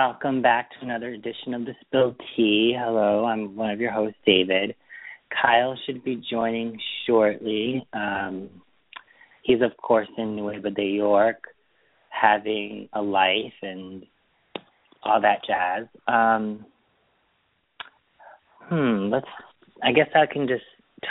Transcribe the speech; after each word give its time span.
Welcome 0.00 0.42
back 0.42 0.70
to 0.70 0.76
another 0.82 1.08
edition 1.08 1.54
of 1.54 1.64
the 1.64 1.74
Spilled 1.80 2.14
Tea. 2.36 2.72
Hello, 2.78 3.24
I'm 3.24 3.56
one 3.56 3.70
of 3.70 3.80
your 3.80 3.90
hosts, 3.90 4.20
David. 4.24 4.76
Kyle 5.42 5.76
should 5.84 6.04
be 6.04 6.22
joining 6.30 6.78
shortly. 7.04 7.84
Um, 7.92 8.48
he's, 9.42 9.60
of 9.60 9.76
course, 9.76 10.06
in 10.16 10.36
Nueva 10.36 10.70
de 10.70 10.84
York, 10.84 11.42
having 12.10 12.88
a 12.92 13.02
life 13.02 13.52
and 13.60 14.06
all 15.02 15.20
that 15.20 15.40
jazz. 15.44 15.86
Um, 16.06 16.64
hmm, 18.68 19.10
let's. 19.10 19.26
I 19.82 19.90
guess 19.90 20.10
I 20.14 20.32
can 20.32 20.46
just 20.46 20.62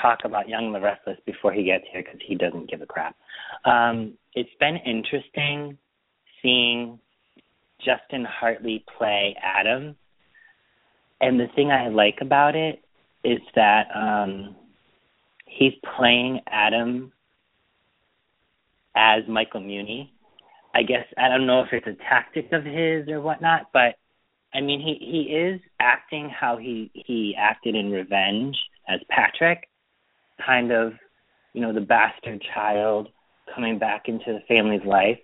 talk 0.02 0.20
about 0.24 0.48
Young 0.48 0.72
the 0.72 0.80
Restless 0.80 1.18
before 1.26 1.52
he 1.52 1.64
gets 1.64 1.84
here 1.92 2.04
because 2.04 2.22
he 2.26 2.36
doesn't 2.36 2.72
give 2.72 2.82
a 2.82 2.86
crap. 2.86 3.18
Um, 3.66 4.14
it's 4.34 4.50
been 4.62 4.78
interesting 4.78 5.78
seeing 6.42 7.00
Justin 7.84 8.26
Hartley 8.26 8.84
play 8.98 9.36
Adam. 9.42 9.96
And 11.22 11.40
the 11.40 11.48
thing 11.56 11.72
I 11.72 11.90
like 11.90 12.20
about 12.22 12.56
it 12.56 12.84
is 13.24 13.40
that 13.56 13.88
um 13.96 14.56
he's 15.46 15.74
playing 15.98 16.42
Adam 16.48 17.12
as 18.96 19.24
Michael 19.28 19.62
Muhney. 19.62 20.10
I 20.74 20.84
guess 20.84 21.06
I 21.18 21.28
don't 21.28 21.48
know 21.48 21.62
if 21.62 21.70
it's 21.72 21.88
a 21.88 22.04
tactic 22.10 22.52
of 22.52 22.64
his 22.64 23.08
or 23.08 23.22
whatnot, 23.22 23.68
but 23.74 23.96
I 24.54 24.62
mean 24.62 24.80
he 24.80 24.98
he 25.00 25.34
is 25.34 25.60
acting 25.80 26.30
how 26.30 26.58
he 26.58 26.92
he 26.94 27.36
acted 27.38 27.76
in 27.76 27.92
Revenge 27.92 28.58
as 28.88 29.00
Patrick, 29.10 29.68
kind 30.46 30.72
of, 30.72 30.94
you 31.54 31.62
know, 31.62 31.74
the 31.74 31.82
bastard 31.82 32.42
child 32.54 33.10
coming 33.54 33.78
back 33.78 34.08
into 34.08 34.26
the 34.28 34.40
family's 34.48 34.86
life 34.86 35.20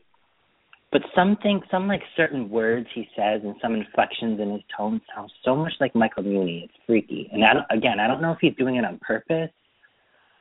but 0.93 1.01
something 1.15 1.59
some 1.71 1.87
like 1.87 2.03
certain 2.15 2.51
words 2.51 2.85
he 2.93 3.07
says 3.15 3.41
and 3.43 3.55
some 3.61 3.73
inflections 3.73 4.39
in 4.39 4.51
his 4.51 4.61
tone 4.77 5.01
sound 5.13 5.31
so 5.43 5.55
much 5.55 5.73
like 5.81 5.95
Michael 5.95 6.23
Muhney. 6.23 6.65
It's 6.65 6.73
freaky. 6.85 7.27
And 7.33 7.43
I 7.43 7.53
don't, 7.55 7.65
again, 7.71 7.99
I 7.99 8.07
don't 8.07 8.21
know 8.21 8.31
if 8.31 8.37
he's 8.39 8.55
doing 8.55 8.75
it 8.75 8.85
on 8.85 8.99
purpose 8.99 9.49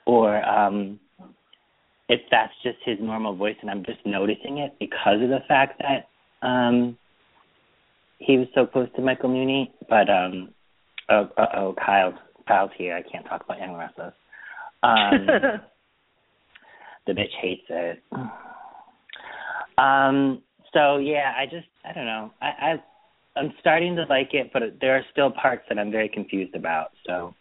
or 0.04 0.44
um 0.44 1.00
if 2.10 2.20
that's 2.30 2.52
just 2.62 2.76
his 2.84 2.98
normal 3.00 3.34
voice 3.34 3.56
and 3.62 3.70
I'm 3.70 3.82
just 3.82 4.00
noticing 4.04 4.58
it 4.58 4.74
because 4.78 5.22
of 5.22 5.30
the 5.30 5.40
fact 5.48 5.80
that 5.80 6.46
um 6.46 6.98
he 8.18 8.36
was 8.36 8.46
so 8.54 8.66
close 8.66 8.88
to 8.96 9.02
Michael 9.02 9.30
Muhney. 9.30 9.70
But 9.88 10.10
um 10.10 10.50
oh 11.08 11.30
uh 11.38 11.46
oh 11.56 11.74
Kyle's 11.82 12.14
Kyle's 12.46 12.72
here. 12.76 12.94
I 12.94 13.10
can't 13.10 13.24
talk 13.24 13.42
about 13.42 13.58
Young 13.58 13.74
Restless. 13.74 14.12
Um 14.82 15.26
the 17.06 17.12
bitch 17.14 17.34
hates 17.40 17.64
it. 17.70 18.02
Um. 19.82 20.42
So 20.72 20.98
yeah, 20.98 21.32
I 21.36 21.44
just 21.44 21.66
I 21.84 21.92
don't 21.92 22.06
know. 22.06 22.30
I, 22.40 22.46
I 22.46 22.82
I'm 23.36 23.52
starting 23.60 23.96
to 23.96 24.04
like 24.08 24.34
it, 24.34 24.50
but 24.52 24.62
there 24.80 24.96
are 24.96 25.02
still 25.12 25.30
parts 25.30 25.62
that 25.68 25.78
I'm 25.78 25.90
very 25.90 26.08
confused 26.08 26.54
about. 26.54 26.88
So 27.06 27.34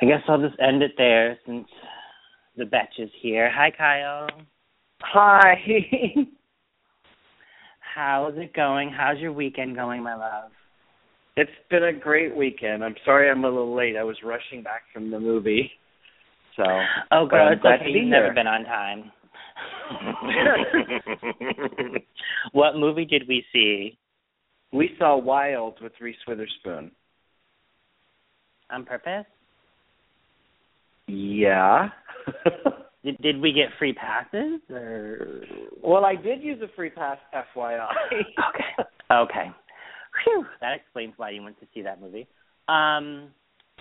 I 0.00 0.06
guess 0.06 0.20
I'll 0.28 0.40
just 0.40 0.58
end 0.60 0.82
it 0.82 0.92
there 0.96 1.38
since 1.46 1.66
the 2.56 2.64
betch 2.64 2.98
is 2.98 3.10
here. 3.20 3.50
Hi, 3.54 3.70
Kyle. 3.70 4.28
Hi. 5.02 5.54
How's 7.94 8.34
it 8.36 8.54
going? 8.54 8.90
How's 8.90 9.18
your 9.18 9.32
weekend 9.32 9.74
going, 9.74 10.02
my 10.02 10.14
love? 10.14 10.50
It's 11.36 11.50
been 11.70 11.84
a 11.84 11.92
great 11.92 12.34
weekend. 12.36 12.84
I'm 12.84 12.94
sorry 13.04 13.30
I'm 13.30 13.44
a 13.44 13.48
little 13.48 13.74
late. 13.74 13.96
I 13.96 14.04
was 14.04 14.16
rushing 14.24 14.62
back 14.62 14.82
from 14.92 15.10
the 15.10 15.18
movie. 15.18 15.70
So 16.56 16.64
Oh, 17.12 17.26
girl, 17.26 17.52
it's 17.52 17.62
glad 17.62 17.80
okay. 17.80 17.90
You've 17.90 18.08
never 18.08 18.32
been 18.32 18.46
on 18.46 18.64
time. 18.64 19.12
what 22.52 22.76
movie 22.76 23.04
did 23.04 23.24
we 23.28 23.44
see 23.52 23.98
We 24.72 24.90
saw 24.98 25.16
Wild 25.16 25.78
with 25.80 25.92
Reese 26.00 26.16
Witherspoon. 26.26 26.90
on 28.70 28.84
purpose? 28.84 29.24
Yeah. 31.06 31.88
Did, 33.04 33.16
did 33.22 33.40
we 33.40 33.52
get 33.52 33.68
free 33.78 33.94
passes 33.94 34.60
or? 34.68 35.40
well, 35.82 36.04
I 36.04 36.16
did 36.16 36.42
use 36.42 36.60
a 36.62 36.66
free 36.74 36.90
pass, 36.90 37.16
FYI. 37.32 37.86
Okay. 38.10 38.88
Okay. 39.10 39.50
Phew. 40.24 40.44
That 40.60 40.74
explains 40.74 41.14
why 41.16 41.30
you 41.30 41.42
went 41.42 41.58
to 41.60 41.66
see 41.72 41.80
that 41.82 42.00
movie. 42.00 42.26
Um. 42.68 43.28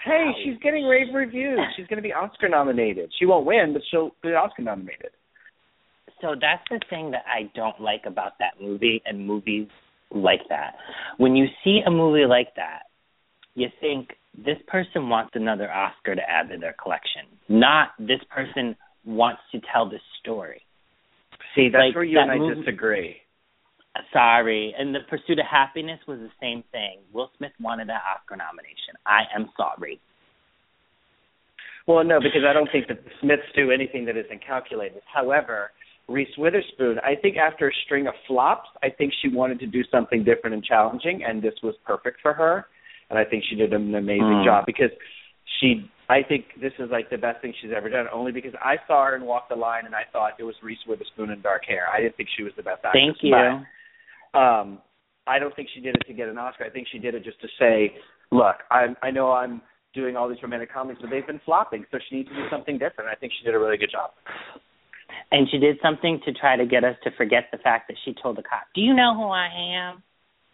hey, 0.06 0.32
she's 0.46 0.58
getting 0.62 0.86
rave 0.86 1.08
reviews. 1.14 1.60
She's 1.76 1.88
going 1.88 1.98
to 1.98 2.04
be 2.04 2.14
Oscar 2.14 2.48
nominated. 2.48 3.12
She 3.18 3.26
won't 3.26 3.46
win, 3.46 3.74
but 3.74 3.82
she'll 3.90 4.12
be 4.22 4.30
Oscar 4.30 4.62
nominated. 4.62 5.10
So 6.22 6.36
that's 6.40 6.64
the 6.70 6.80
thing 6.90 7.12
that 7.12 7.24
I 7.28 7.50
don't 7.56 7.80
like 7.80 8.04
about 8.06 8.34
that 8.40 8.54
movie 8.62 9.02
and 9.06 9.26
movies 9.28 9.68
like 10.12 10.42
that. 10.50 10.76
When 11.18 11.36
you 11.36 11.46
see 11.64 11.82
a 11.86 11.92
movie 11.92 12.26
like 12.26 12.56
that, 12.56 12.84
you 13.56 13.68
think 13.80 14.10
this 14.38 14.58
person 14.68 15.10
wants 15.10 15.32
another 15.36 15.72
Oscar 15.72 16.16
to 16.16 16.22
add 16.22 16.50
to 16.50 16.58
their 16.58 16.74
collection, 16.82 17.24
not 17.50 17.90
this 18.00 18.20
person 18.30 18.76
wants 19.06 19.42
to 19.52 19.60
tell 19.72 19.90
the 19.90 20.00
story. 20.22 20.62
See, 21.56 21.70
that's 21.70 21.82
Like, 21.90 21.96
where 21.96 22.04
you 22.04 22.16
that 22.18 22.24
and 22.24 22.32
I 22.32 22.38
movie- 22.38 22.62
disagree. 22.62 23.22
Sorry. 24.14 24.76
And 24.78 24.94
The 24.94 25.00
Pursuit 25.10 25.40
of 25.40 25.46
Happiness 25.50 26.00
was 26.08 26.20
the 26.20 26.30
same 26.40 26.62
thing. 26.72 27.00
Will 27.14 27.32
Smith 27.38 27.54
wanted 27.60 27.90
that 27.90 28.02
Oscar 28.06 28.36
nomination. 28.36 28.94
I 29.08 29.24
am 29.34 29.50
sorry. 29.58 30.00
Well, 31.88 32.04
no, 32.04 32.20
because 32.20 32.44
I 32.48 32.54
don't 32.54 32.70
think 32.72 32.88
that 32.90 33.04
the 33.04 33.10
Smiths 33.22 33.48
do 33.56 33.72
anything 33.72 34.06
that 34.06 34.18
isn't 34.18 34.46
calculated. 34.46 35.02
However, 35.12 35.72
Reese 36.08 36.38
Witherspoon, 36.38 37.00
I 37.00 37.16
think 37.22 37.36
after 37.38 37.68
a 37.68 37.72
string 37.86 38.08
of 38.08 38.14
flops, 38.28 38.70
I 38.82 38.90
think 38.90 39.14
she 39.22 39.28
wanted 39.28 39.60
to 39.60 39.68
do 39.68 39.84
something 39.92 40.24
different 40.24 40.54
and 40.54 40.64
challenging, 40.64 41.24
and 41.28 41.42
this 41.42 41.54
was 41.62 41.76
perfect 41.86 42.22
for 42.22 42.34
her. 42.34 42.68
And 43.10 43.20
I 43.20 43.26
think 43.26 43.44
she 43.50 43.56
did 43.56 43.74
an 43.74 43.94
amazing 43.96 44.42
Mm. 44.42 44.46
job 44.46 44.66
because 44.66 44.92
she. 45.60 45.90
I 46.10 46.24
think 46.24 46.46
this 46.62 46.72
is 46.80 46.90
like 46.90 47.10
the 47.10 47.18
best 47.18 47.42
thing 47.42 47.54
she's 47.62 47.72
ever 47.76 47.90
done. 47.90 48.08
Only 48.14 48.32
because 48.32 48.54
I 48.64 48.78
saw 48.88 49.06
her 49.06 49.16
and 49.16 49.26
walked 49.26 49.50
the 49.50 49.56
line, 49.56 49.86
and 49.86 49.94
I 49.94 50.04
thought 50.14 50.40
it 50.40 50.44
was 50.44 50.56
Reese 50.64 50.86
Witherspoon 50.88 51.30
in 51.32 51.42
dark 51.42 51.66
hair. 51.66 51.88
I 51.94 52.00
didn't 52.00 52.16
think 52.16 52.30
she 52.38 52.44
was 52.44 52.54
the 52.56 52.64
best 52.64 52.86
actress. 52.86 53.04
Thank 53.04 53.18
you. 53.24 53.36
But, 54.34 54.40
um, 54.40 54.82
I 55.26 55.40
don't 55.40 55.54
think 55.56 55.68
she 55.74 55.82
did 55.82 55.96
it 55.96 56.08
to 56.08 56.14
get 56.14 56.30
an 56.30 56.38
Oscar. 56.38 56.64
I 56.64 56.70
think 56.70 56.88
she 56.90 57.00
did 57.00 57.16
it 57.16 57.26
just 57.26 57.42
to 57.42 57.48
say, 57.60 57.98
"Look, 58.32 58.64
I'm, 58.72 58.96
I 59.04 59.12
know 59.12 59.34
I'm 59.34 59.62
doing 59.94 60.16
all 60.16 60.30
these 60.30 60.42
romantic 60.42 60.72
comedies, 60.72 61.02
but 61.02 61.10
they've 61.10 61.28
been 61.28 61.42
flopping, 61.44 61.86
so 61.92 62.00
she 62.08 62.16
needs 62.16 62.30
to 62.30 62.36
do 62.36 62.50
something 62.50 62.78
different." 62.78 63.10
I 63.10 63.16
think 63.16 63.34
she 63.38 63.44
did 63.44 63.54
a 63.54 63.60
really 63.60 63.78
good 63.78 63.92
job. 63.92 64.12
And 65.32 65.48
she 65.52 65.58
did 65.58 65.78
something 65.82 66.22
to 66.26 66.32
try 66.34 66.56
to 66.56 66.66
get 66.66 66.84
us 66.84 66.96
to 67.04 67.12
forget 67.18 67.50
the 67.52 67.58
fact 67.58 67.90
that 67.90 67.98
she 68.06 68.16
told 68.22 68.38
the 68.38 68.44
cop, 68.44 68.64
"Do 68.74 68.82
you 68.82 68.94
know 68.94 69.14
who 69.14 69.28
I 69.28 69.48
am? 69.48 70.04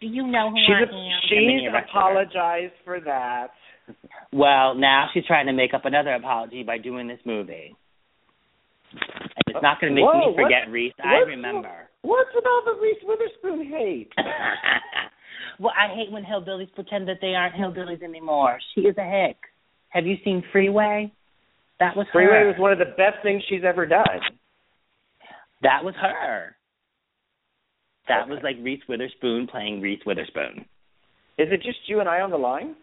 Do 0.00 0.08
you 0.08 0.26
know 0.26 0.50
who 0.50 0.56
She's 0.58 0.74
I 0.74 0.82
a, 0.82 0.96
am?" 0.96 1.20
She's 1.28 1.70
her. 1.70 1.78
apologized 1.78 2.74
for 2.84 3.00
that. 3.00 3.52
Well, 4.32 4.74
now 4.74 5.08
she's 5.14 5.24
trying 5.26 5.46
to 5.46 5.52
make 5.52 5.74
up 5.74 5.84
another 5.84 6.14
apology 6.14 6.62
by 6.62 6.78
doing 6.78 7.06
this 7.06 7.20
movie. 7.24 7.76
And 8.92 9.46
it's 9.48 9.62
not 9.62 9.80
going 9.80 9.94
to 9.94 10.00
make 10.00 10.08
Whoa, 10.10 10.30
me 10.30 10.36
forget 10.36 10.70
Reese. 10.70 10.94
I 11.02 11.18
remember. 11.26 11.88
What's 12.02 12.30
with 12.34 12.44
all 12.46 12.62
the 12.64 12.80
Reese 12.80 13.02
Witherspoon 13.02 13.66
hate? 13.66 14.12
well, 15.58 15.72
I 15.76 15.94
hate 15.94 16.10
when 16.10 16.24
hillbillies 16.24 16.72
pretend 16.74 17.08
that 17.08 17.18
they 17.20 17.34
aren't 17.34 17.54
hillbillies 17.54 18.02
anymore. 18.02 18.58
She 18.74 18.82
is 18.82 18.96
a 18.98 19.04
hick. 19.04 19.36
Have 19.90 20.06
you 20.06 20.16
seen 20.24 20.42
Freeway? 20.52 21.12
That 21.80 21.96
was 21.96 22.06
Freeway 22.12 22.40
her. 22.40 22.46
was 22.48 22.56
one 22.58 22.72
of 22.72 22.78
the 22.78 22.94
best 22.96 23.22
things 23.22 23.42
she's 23.48 23.62
ever 23.64 23.86
done. 23.86 24.20
That 25.64 25.82
was 25.82 25.94
her. 25.96 26.54
That 28.06 28.22
Okay. 28.22 28.30
was 28.30 28.40
like 28.44 28.56
Reese 28.60 28.82
Witherspoon 28.86 29.46
playing 29.48 29.80
Reese 29.80 30.04
Witherspoon. 30.04 30.64
Is 31.38 31.48
it 31.50 31.62
just 31.62 31.78
you 31.88 32.00
and 32.00 32.08
I 32.08 32.20
on 32.20 32.30
the 32.30 32.36
line, 32.38 32.76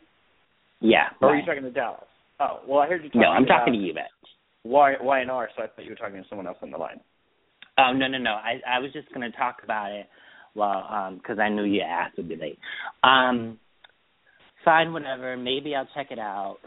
Yeah. 0.82 1.10
or 1.22 1.30
are 1.30 1.32
right. 1.32 1.40
you 1.40 1.46
talking 1.46 1.64
to 1.64 1.72
Dallas? 1.72 2.04
Oh, 2.40 2.60
well, 2.68 2.80
I 2.80 2.88
heard 2.88 3.04
you 3.04 3.10
talking. 3.10 3.22
no, 3.22 3.30
I'm 3.30 3.46
talking 3.46 3.76
about 3.76 3.80
to 3.80 3.86
you, 3.86 3.94
bitch. 3.94 4.08
Y 4.64 4.96
Y 5.00 5.20
and 5.20 5.32
R, 5.32 5.50
so 5.56 5.64
I 5.64 5.68
thought 5.68 5.86
you 5.86 5.92
were 5.92 5.96
talking 5.96 6.22
to 6.22 6.28
someone 6.28 6.48
else 6.48 6.58
on 6.62 6.72
the 6.72 6.78
line. 6.78 7.00
Oh 7.78 7.94
no 7.94 8.08
no 8.08 8.18
no! 8.18 8.32
I 8.32 8.60
I 8.68 8.80
was 8.80 8.92
just 8.94 9.12
gonna 9.14 9.32
talk 9.32 9.64
about 9.64 9.92
it, 9.92 10.08
well, 10.56 10.86
um, 10.90 11.18
because 11.18 11.40
I 11.40 11.50
knew 11.50 11.64
your 11.64 11.86
ass 11.86 12.12
would 12.18 12.28
be 12.28 12.36
late. 12.36 12.60
Um, 13.04 13.60
fine, 14.66 14.92
whatever. 14.92 15.38
Maybe 15.38 15.74
I'll 15.76 15.88
check 15.96 16.08
it 16.12 16.20
out. 16.20 16.58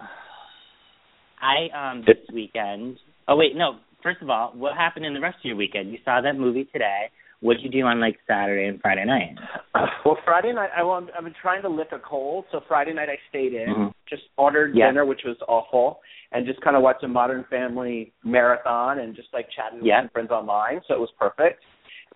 I 1.42 1.90
um 1.90 2.04
this 2.06 2.16
weekend. 2.32 2.98
Oh 3.28 3.36
wait, 3.36 3.54
no. 3.56 3.78
First 4.04 4.20
of 4.20 4.28
all, 4.28 4.52
what 4.54 4.76
happened 4.76 5.06
in 5.06 5.14
the 5.14 5.20
rest 5.20 5.38
of 5.38 5.46
your 5.46 5.56
weekend? 5.56 5.90
You 5.90 5.98
saw 6.04 6.20
that 6.20 6.36
movie 6.36 6.68
today. 6.70 7.08
What 7.40 7.54
did 7.54 7.62
you 7.64 7.70
do 7.70 7.86
on 7.86 8.00
like 8.00 8.18
Saturday 8.26 8.68
and 8.68 8.78
Friday 8.80 9.06
night? 9.06 9.34
well, 10.04 10.18
Friday 10.26 10.52
night 10.52 10.68
I 10.76 10.82
well, 10.82 11.08
I've 11.16 11.24
been 11.24 11.34
trying 11.40 11.62
to 11.62 11.70
lick 11.70 11.88
a 11.92 11.98
cold, 11.98 12.44
so 12.52 12.60
Friday 12.68 12.92
night 12.92 13.08
I 13.08 13.16
stayed 13.30 13.54
in, 13.54 13.68
mm-hmm. 13.68 13.88
just 14.06 14.24
ordered 14.36 14.76
yeah. 14.76 14.88
dinner, 14.88 15.06
which 15.06 15.22
was 15.24 15.38
awful, 15.48 16.00
and 16.32 16.46
just 16.46 16.60
kind 16.60 16.76
of 16.76 16.82
watched 16.82 17.02
a 17.02 17.08
Modern 17.08 17.46
Family 17.48 18.12
marathon 18.22 18.98
and 18.98 19.16
just 19.16 19.28
like 19.32 19.46
chatting 19.56 19.80
yeah. 19.82 20.02
with 20.02 20.04
some 20.04 20.12
friends 20.12 20.30
online, 20.30 20.82
so 20.86 20.94
it 20.94 21.00
was 21.00 21.10
perfect. 21.18 21.62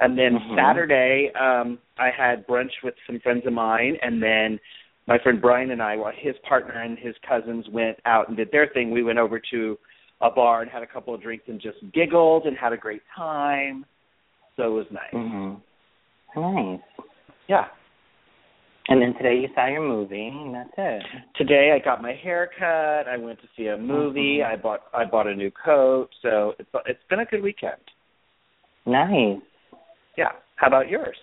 And 0.00 0.16
then 0.16 0.32
mm-hmm. 0.34 0.56
Saturday, 0.56 1.32
um, 1.40 1.78
I 1.98 2.10
had 2.14 2.46
brunch 2.46 2.70
with 2.84 2.94
some 3.06 3.18
friends 3.20 3.44
of 3.46 3.54
mine, 3.54 3.96
and 4.02 4.22
then 4.22 4.60
my 5.06 5.18
friend 5.22 5.40
Brian 5.40 5.70
and 5.70 5.82
I, 5.82 5.96
well, 5.96 6.12
his 6.14 6.34
partner 6.46 6.82
and 6.82 6.98
his 6.98 7.14
cousins 7.26 7.64
went 7.72 7.96
out 8.04 8.28
and 8.28 8.36
did 8.36 8.50
their 8.52 8.68
thing. 8.74 8.90
We 8.90 9.02
went 9.02 9.18
over 9.18 9.40
to 9.52 9.78
a 10.20 10.30
bar 10.30 10.62
and 10.62 10.70
had 10.70 10.82
a 10.82 10.86
couple 10.86 11.14
of 11.14 11.22
drinks 11.22 11.44
and 11.48 11.60
just 11.60 11.78
giggled 11.92 12.44
and 12.46 12.56
had 12.56 12.72
a 12.72 12.76
great 12.76 13.02
time. 13.16 13.84
So 14.56 14.64
it 14.64 14.70
was 14.70 14.86
nice. 14.90 15.14
Mm-hmm. 15.14 16.40
Nice. 16.40 16.80
Yeah. 17.48 17.66
And 18.88 19.02
then 19.02 19.14
today 19.14 19.38
you 19.40 19.48
saw 19.54 19.68
your 19.68 19.86
movie, 19.86 20.28
and 20.28 20.54
that's 20.54 20.70
it. 20.76 21.02
Today 21.36 21.76
I 21.78 21.84
got 21.84 22.00
my 22.00 22.14
hair 22.14 22.48
cut. 22.58 23.10
I 23.10 23.18
went 23.18 23.38
to 23.42 23.48
see 23.56 23.66
a 23.66 23.76
movie. 23.76 24.38
Mm-hmm. 24.38 24.52
I 24.52 24.56
bought 24.56 24.80
I 24.94 25.04
bought 25.04 25.26
a 25.26 25.34
new 25.34 25.50
coat. 25.50 26.08
So 26.22 26.54
it's 26.58 26.68
it's 26.86 27.00
been 27.10 27.20
a 27.20 27.24
good 27.26 27.42
weekend. 27.42 27.74
Nice. 28.86 29.40
Yeah. 30.16 30.32
How 30.56 30.66
about 30.66 30.88
yours? 30.88 31.16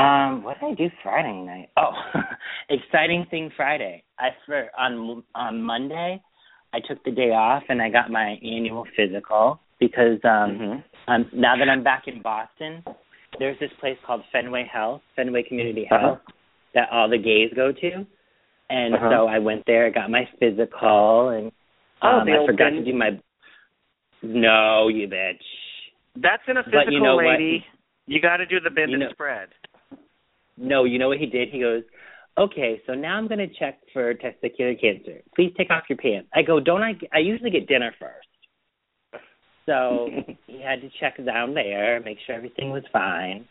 Um, 0.00 0.42
what 0.42 0.58
did 0.60 0.72
I 0.72 0.74
do 0.74 0.88
Friday 1.02 1.42
night? 1.42 1.68
Oh, 1.76 1.92
exciting 2.70 3.26
thing 3.30 3.50
Friday. 3.56 4.02
I 4.18 4.28
for 4.46 4.68
on 4.78 5.22
on 5.34 5.62
Monday, 5.62 6.20
I 6.72 6.80
took 6.80 7.02
the 7.04 7.10
day 7.10 7.30
off 7.30 7.62
and 7.68 7.82
I 7.82 7.90
got 7.90 8.10
my 8.10 8.38
annual 8.42 8.86
physical 8.96 9.60
because 9.78 10.18
um 10.24 10.58
mm-hmm. 10.58 11.12
um 11.12 11.26
now 11.32 11.56
that 11.56 11.68
I'm 11.68 11.82
back 11.82 12.04
in 12.06 12.22
Boston, 12.22 12.84
there's 13.38 13.58
this 13.58 13.70
place 13.80 13.96
called 14.06 14.22
Fenway 14.32 14.68
Health, 14.72 15.02
Fenway 15.16 15.44
Community 15.44 15.86
Health, 15.88 16.18
uh-huh. 16.18 16.32
that 16.74 16.88
all 16.92 17.08
the 17.08 17.18
gays 17.18 17.50
go 17.54 17.72
to. 17.72 18.06
And 18.70 18.94
uh-huh. 18.94 19.10
so 19.10 19.26
I 19.26 19.38
went 19.38 19.64
there, 19.66 19.86
I 19.86 19.90
got 19.90 20.10
my 20.10 20.28
physical 20.38 21.30
and 21.30 21.50
oh, 22.02 22.08
um 22.08 22.26
the 22.26 22.32
I 22.32 22.46
forgot 22.46 22.70
bin. 22.72 22.84
to 22.84 22.92
do 22.92 22.96
my 22.96 23.10
No, 24.22 24.88
you 24.88 25.08
bitch. 25.08 25.38
That's 26.16 26.42
in 26.48 26.56
a 26.56 26.62
physical 26.62 26.82
But 26.84 26.92
you 26.92 27.00
know 27.02 27.16
lady. 27.16 27.64
what? 27.66 28.12
You 28.12 28.20
got 28.20 28.38
to 28.38 28.46
do 28.46 28.58
the 28.58 28.70
bend 28.70 28.90
You 28.90 29.00
and 29.00 29.10
spread. 29.12 29.48
No, 30.56 30.84
you 30.84 30.98
know 30.98 31.08
what 31.08 31.18
he 31.18 31.26
did? 31.26 31.48
He 31.50 31.60
goes, 31.60 31.82
"Okay, 32.38 32.80
so 32.86 32.94
now 32.94 33.16
I'm 33.16 33.28
going 33.28 33.38
to 33.38 33.54
check 33.58 33.78
for 33.92 34.14
testicular 34.14 34.80
cancer. 34.80 35.20
Please 35.34 35.52
take 35.56 35.70
off 35.70 35.84
your 35.88 35.98
pants." 35.98 36.28
I 36.34 36.42
go, 36.42 36.60
"Don't 36.60 36.82
I? 36.82 36.98
I 37.12 37.18
usually 37.18 37.50
get 37.50 37.66
dinner 37.66 37.94
first. 37.98 38.26
So 39.66 40.08
he 40.46 40.60
had 40.60 40.80
to 40.80 40.90
check 40.98 41.24
down 41.24 41.54
there, 41.54 42.00
make 42.00 42.18
sure 42.26 42.34
everything 42.34 42.70
was 42.70 42.82
fine. 42.92 43.46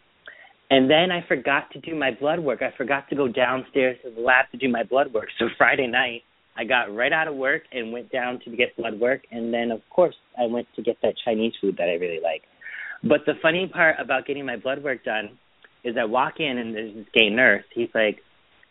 And 0.72 0.90
then 0.90 1.12
I 1.12 1.26
forgot 1.28 1.72
to 1.72 1.80
do 1.80 1.96
my 1.96 2.12
blood 2.12 2.40
work. 2.40 2.62
I 2.62 2.76
forgot 2.78 3.10
to 3.10 3.16
go 3.16 3.28
downstairs 3.28 3.98
to 4.04 4.12
the 4.12 4.22
lab 4.22 4.46
to 4.52 4.58
do 4.58 4.70
my 4.70 4.84
blood 4.84 5.12
work. 5.14 5.30
So 5.40 5.48
Friday 5.58 5.88
night, 5.88 6.22
I 6.56 6.64
got 6.64 6.94
right 6.94 7.12
out 7.12 7.28
of 7.28 7.36
work 7.36 7.64
and 7.72 7.92
went 7.92 8.12
down 8.12 8.40
to 8.46 8.56
get 8.56 8.76
blood 8.78 9.00
work. 9.00 9.22
And 9.32 9.52
then, 9.52 9.72
of 9.72 9.82
course, 9.90 10.16
I 10.38 10.46
went 10.46 10.68
to 10.76 10.84
get 10.84 10.98
that 11.02 11.16
Chinese 11.26 11.54
food 11.60 11.76
that 11.78 11.90
I 11.90 11.94
really 11.94 12.20
like. 12.22 12.44
But 13.02 13.22
the 13.26 13.34
funny 13.42 13.68
part 13.74 13.96
about 14.00 14.28
getting 14.28 14.46
my 14.46 14.58
blood 14.58 14.84
work 14.84 15.04
done 15.04 15.40
is 15.84 15.96
I 16.00 16.06
walk 16.06 16.34
in 16.40 16.58
and 16.58 16.76
there's 16.76 16.94
this 16.94 17.08
gay 17.16 17.30
nurse. 17.30 17.64
He's 17.74 17.90
like, 17.96 18.20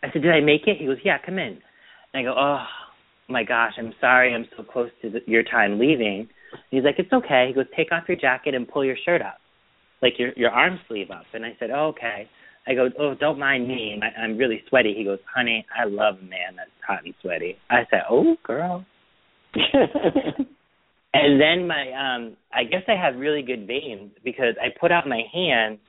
I 0.03 0.11
said, 0.11 0.21
did 0.21 0.31
I 0.31 0.41
make 0.41 0.67
it? 0.67 0.77
He 0.79 0.85
goes, 0.85 0.97
yeah, 1.03 1.17
come 1.23 1.37
in. 1.37 1.59
And 2.13 2.15
I 2.15 2.23
go, 2.23 2.33
oh 2.37 2.63
my 3.27 3.43
gosh, 3.43 3.73
I'm 3.77 3.93
sorry, 3.99 4.33
I'm 4.33 4.45
so 4.57 4.63
close 4.63 4.89
to 5.01 5.09
the, 5.09 5.19
your 5.25 5.43
time 5.43 5.79
leaving. 5.79 6.27
He's 6.71 6.83
like, 6.83 6.95
it's 6.97 7.13
okay. 7.13 7.45
He 7.47 7.53
goes, 7.53 7.65
take 7.75 7.91
off 7.91 8.05
your 8.07 8.17
jacket 8.17 8.55
and 8.55 8.67
pull 8.67 8.83
your 8.83 8.97
shirt 9.05 9.21
up, 9.21 9.37
like 10.01 10.13
your 10.17 10.31
your 10.35 10.49
arm 10.49 10.79
sleeve 10.87 11.11
up. 11.11 11.25
And 11.33 11.45
I 11.45 11.55
said, 11.59 11.69
oh, 11.71 11.93
okay. 11.97 12.27
I 12.67 12.73
go, 12.73 12.89
oh, 12.99 13.13
don't 13.19 13.39
mind 13.39 13.67
me. 13.67 13.99
I, 14.01 14.21
I'm 14.21 14.37
really 14.37 14.61
sweaty. 14.69 14.93
He 14.97 15.03
goes, 15.03 15.19
honey, 15.33 15.65
I 15.75 15.85
love 15.85 16.15
a 16.21 16.23
man 16.23 16.55
that's 16.57 16.69
hot 16.85 17.03
and 17.05 17.13
sweaty. 17.21 17.57
I 17.69 17.81
said, 17.89 18.01
oh, 18.09 18.35
girl. 18.43 18.85
and 21.13 21.41
then 21.41 21.67
my, 21.67 21.91
um, 21.93 22.37
I 22.53 22.63
guess 22.63 22.83
I 22.87 22.95
have 22.95 23.15
really 23.15 23.41
good 23.41 23.65
veins 23.65 24.11
because 24.23 24.55
I 24.61 24.67
put 24.79 24.91
out 24.91 25.07
my 25.07 25.21
hand 25.33 25.79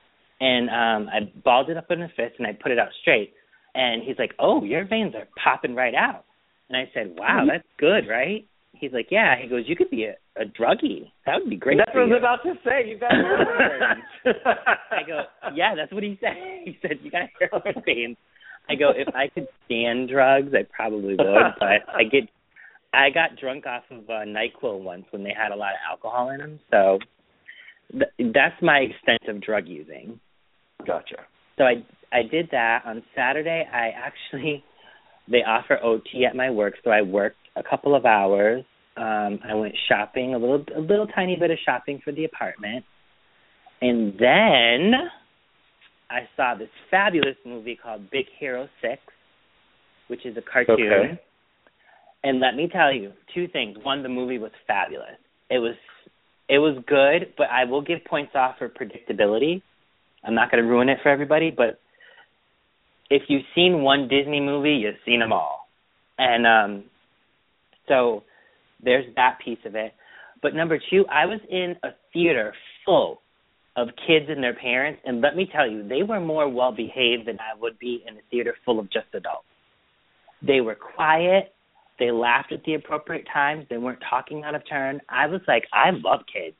and 0.41 0.69
um 0.69 1.09
I 1.09 1.19
balled 1.43 1.69
it 1.69 1.77
up 1.77 1.85
in 1.91 2.01
a 2.01 2.07
fist 2.09 2.35
and 2.39 2.47
I 2.47 2.53
put 2.53 2.71
it 2.71 2.79
out 2.79 2.89
straight. 3.01 3.33
And 3.75 4.03
he's 4.03 4.17
like, 4.19 4.33
"Oh, 4.39 4.63
your 4.63 4.85
veins 4.85 5.15
are 5.15 5.27
popping 5.41 5.75
right 5.75 5.95
out." 5.95 6.25
And 6.69 6.77
I 6.77 6.89
said, 6.93 7.15
"Wow, 7.17 7.45
that's 7.49 7.67
good, 7.77 8.07
right?" 8.07 8.45
He's 8.73 8.91
like, 8.91 9.07
"Yeah." 9.11 9.35
He 9.41 9.47
goes, 9.47 9.63
"You 9.67 9.75
could 9.75 9.89
be 9.89 10.05
a, 10.05 10.15
a 10.41 10.45
druggie. 10.45 11.11
That 11.25 11.39
would 11.39 11.49
be 11.49 11.55
great." 11.55 11.77
That's 11.77 11.93
what 11.93 12.03
I 12.03 12.07
was 12.07 12.17
about 12.17 12.43
to 12.43 12.53
say. 12.65 12.89
You 12.89 12.99
got 12.99 13.11
veins. 14.25 14.35
I 14.91 15.03
go, 15.07 15.21
"Yeah, 15.53 15.75
that's 15.75 15.91
what 15.91 16.03
he 16.03 16.17
said." 16.21 16.35
He 16.65 16.77
said, 16.81 16.99
"You 17.01 17.11
got 17.11 17.29
heroin 17.39 17.81
veins." 17.85 18.17
I 18.69 18.75
go, 18.75 18.91
"If 18.95 19.13
I 19.15 19.27
could 19.27 19.47
stand 19.65 20.09
drugs, 20.09 20.53
I 20.53 20.65
probably 20.75 21.15
would, 21.15 21.53
but 21.59 21.87
I 21.95 22.03
get." 22.03 22.23
I 22.93 23.09
got 23.09 23.37
drunk 23.39 23.65
off 23.65 23.83
of 23.89 24.09
uh, 24.09 24.25
Nyquil 24.25 24.81
once 24.81 25.05
when 25.11 25.23
they 25.23 25.33
had 25.33 25.53
a 25.53 25.55
lot 25.55 25.71
of 25.71 25.79
alcohol 25.89 26.29
in 26.31 26.39
them, 26.39 26.59
so 26.69 26.99
th- 27.93 28.33
that's 28.33 28.61
my 28.61 28.79
extent 28.79 29.21
of 29.29 29.41
drug 29.41 29.65
using. 29.67 30.19
Gotcha. 30.85 31.15
So 31.61 31.65
I 31.65 31.83
I 32.11 32.23
did 32.23 32.49
that 32.51 32.81
on 32.85 33.03
Saturday. 33.15 33.63
I 33.71 33.89
actually 33.95 34.63
they 35.29 35.43
offer 35.43 35.77
OT 35.81 36.25
at 36.27 36.35
my 36.35 36.49
work, 36.49 36.73
so 36.83 36.89
I 36.89 37.03
worked 37.03 37.37
a 37.55 37.61
couple 37.61 37.95
of 37.95 38.05
hours. 38.05 38.65
Um, 38.97 39.39
I 39.47 39.53
went 39.53 39.75
shopping 39.87 40.33
a 40.33 40.37
little 40.37 40.65
a 40.75 40.81
little 40.81 41.07
tiny 41.07 41.37
bit 41.39 41.51
of 41.51 41.57
shopping 41.63 42.01
for 42.03 42.11
the 42.11 42.25
apartment, 42.25 42.83
and 43.79 44.13
then 44.19 44.93
I 46.09 46.21
saw 46.35 46.55
this 46.57 46.69
fabulous 46.89 47.37
movie 47.45 47.77
called 47.81 48.09
Big 48.09 48.25
Hero 48.39 48.67
Six, 48.81 48.99
which 50.07 50.25
is 50.25 50.35
a 50.37 50.41
cartoon. 50.41 50.91
Okay. 50.91 51.21
And 52.23 52.39
let 52.39 52.55
me 52.55 52.69
tell 52.71 52.93
you 52.93 53.13
two 53.33 53.47
things. 53.47 53.77
One, 53.83 54.03
the 54.03 54.09
movie 54.09 54.37
was 54.39 54.51
fabulous. 54.65 55.17
It 55.51 55.59
was 55.59 55.75
it 56.49 56.57
was 56.57 56.83
good, 56.87 57.33
but 57.37 57.47
I 57.51 57.65
will 57.65 57.81
give 57.81 58.03
points 58.03 58.31
off 58.33 58.55
for 58.57 58.67
predictability. 58.67 59.61
I'm 60.23 60.35
not 60.35 60.51
going 60.51 60.63
to 60.63 60.69
ruin 60.69 60.89
it 60.89 60.99
for 61.01 61.09
everybody, 61.09 61.51
but 61.51 61.79
if 63.09 63.23
you've 63.27 63.43
seen 63.55 63.81
one 63.81 64.07
Disney 64.07 64.39
movie, 64.39 64.73
you've 64.73 64.95
seen 65.05 65.19
them 65.19 65.33
all. 65.33 65.67
And 66.17 66.45
um 66.47 66.83
so 67.87 68.23
there's 68.83 69.05
that 69.15 69.39
piece 69.43 69.59
of 69.65 69.75
it. 69.75 69.93
But 70.41 70.55
number 70.55 70.79
2, 70.89 71.05
I 71.07 71.25
was 71.25 71.39
in 71.49 71.75
a 71.83 71.89
theater 72.13 72.53
full 72.85 73.21
of 73.75 73.89
kids 74.07 74.25
and 74.27 74.43
their 74.43 74.55
parents, 74.55 75.01
and 75.05 75.21
let 75.21 75.35
me 75.35 75.47
tell 75.53 75.69
you, 75.69 75.87
they 75.87 76.03
were 76.03 76.19
more 76.19 76.49
well 76.49 76.71
behaved 76.71 77.27
than 77.27 77.37
I 77.39 77.57
would 77.59 77.79
be 77.79 78.03
in 78.07 78.17
a 78.17 78.21
theater 78.29 78.55
full 78.65 78.79
of 78.79 78.91
just 78.91 79.07
adults. 79.13 79.45
They 80.45 80.61
were 80.61 80.75
quiet, 80.75 81.53
they 81.99 82.11
laughed 82.11 82.51
at 82.51 82.63
the 82.65 82.73
appropriate 82.73 83.25
times, 83.31 83.65
they 83.69 83.77
weren't 83.77 84.01
talking 84.09 84.43
out 84.43 84.55
of 84.55 84.67
turn. 84.67 84.99
I 85.07 85.27
was 85.27 85.41
like, 85.47 85.63
I 85.71 85.91
love 85.91 86.21
kids. 86.31 86.55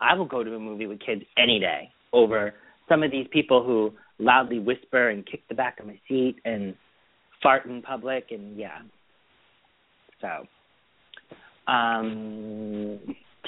I 0.00 0.14
will 0.14 0.26
go 0.26 0.44
to 0.44 0.54
a 0.54 0.58
movie 0.58 0.86
with 0.86 1.00
kids 1.00 1.22
any 1.38 1.58
day 1.58 1.90
over 2.12 2.54
some 2.88 3.02
of 3.02 3.10
these 3.10 3.26
people 3.30 3.64
who 3.64 3.92
loudly 4.18 4.58
whisper 4.58 5.10
and 5.10 5.26
kick 5.26 5.42
the 5.48 5.54
back 5.54 5.78
of 5.80 5.86
my 5.86 5.98
seat 6.08 6.36
and 6.44 6.74
fart 7.42 7.66
in 7.66 7.82
public 7.82 8.26
and 8.30 8.56
yeah. 8.56 8.78
So 10.20 10.46
um 11.70 12.98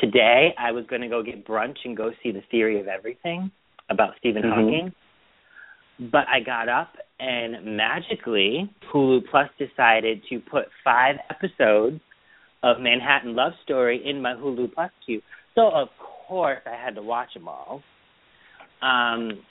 today 0.01 0.55
I 0.59 0.73
was 0.73 0.85
going 0.87 1.03
to 1.03 1.09
go 1.09 1.23
get 1.23 1.47
brunch 1.47 1.77
and 1.85 1.97
go 1.97 2.11
see 2.23 2.31
The 2.33 2.43
Theory 2.51 2.81
of 2.81 2.89
Everything 2.89 3.51
about 3.89 4.11
Stephen 4.19 4.43
Mhm. 4.43 4.55
Hawking. 4.55 4.93
But 6.13 6.29
I 6.29 6.41
got 6.41 6.69
up 6.69 6.97
and 7.19 7.77
magically 7.77 8.69
Hulu 8.93 9.29
Plus 9.31 9.49
decided 9.59 10.23
to 10.29 10.39
put 10.41 10.67
5 10.85 11.17
episodes 11.31 12.01
of 12.63 12.81
Manhattan 12.81 13.35
Love 13.35 13.53
Story 13.65 14.05
in 14.05 14.21
my 14.21 14.35
Hulu 14.35 14.73
Plus 14.75 14.91
queue. 15.05 15.23
So 15.55 15.71
of 15.71 15.89
course 15.99 16.61
I 16.67 16.77
had 16.77 16.95
to 16.97 17.03
watch 17.03 17.33
them 17.35 17.49
all. 17.49 17.83
Um 18.83 19.43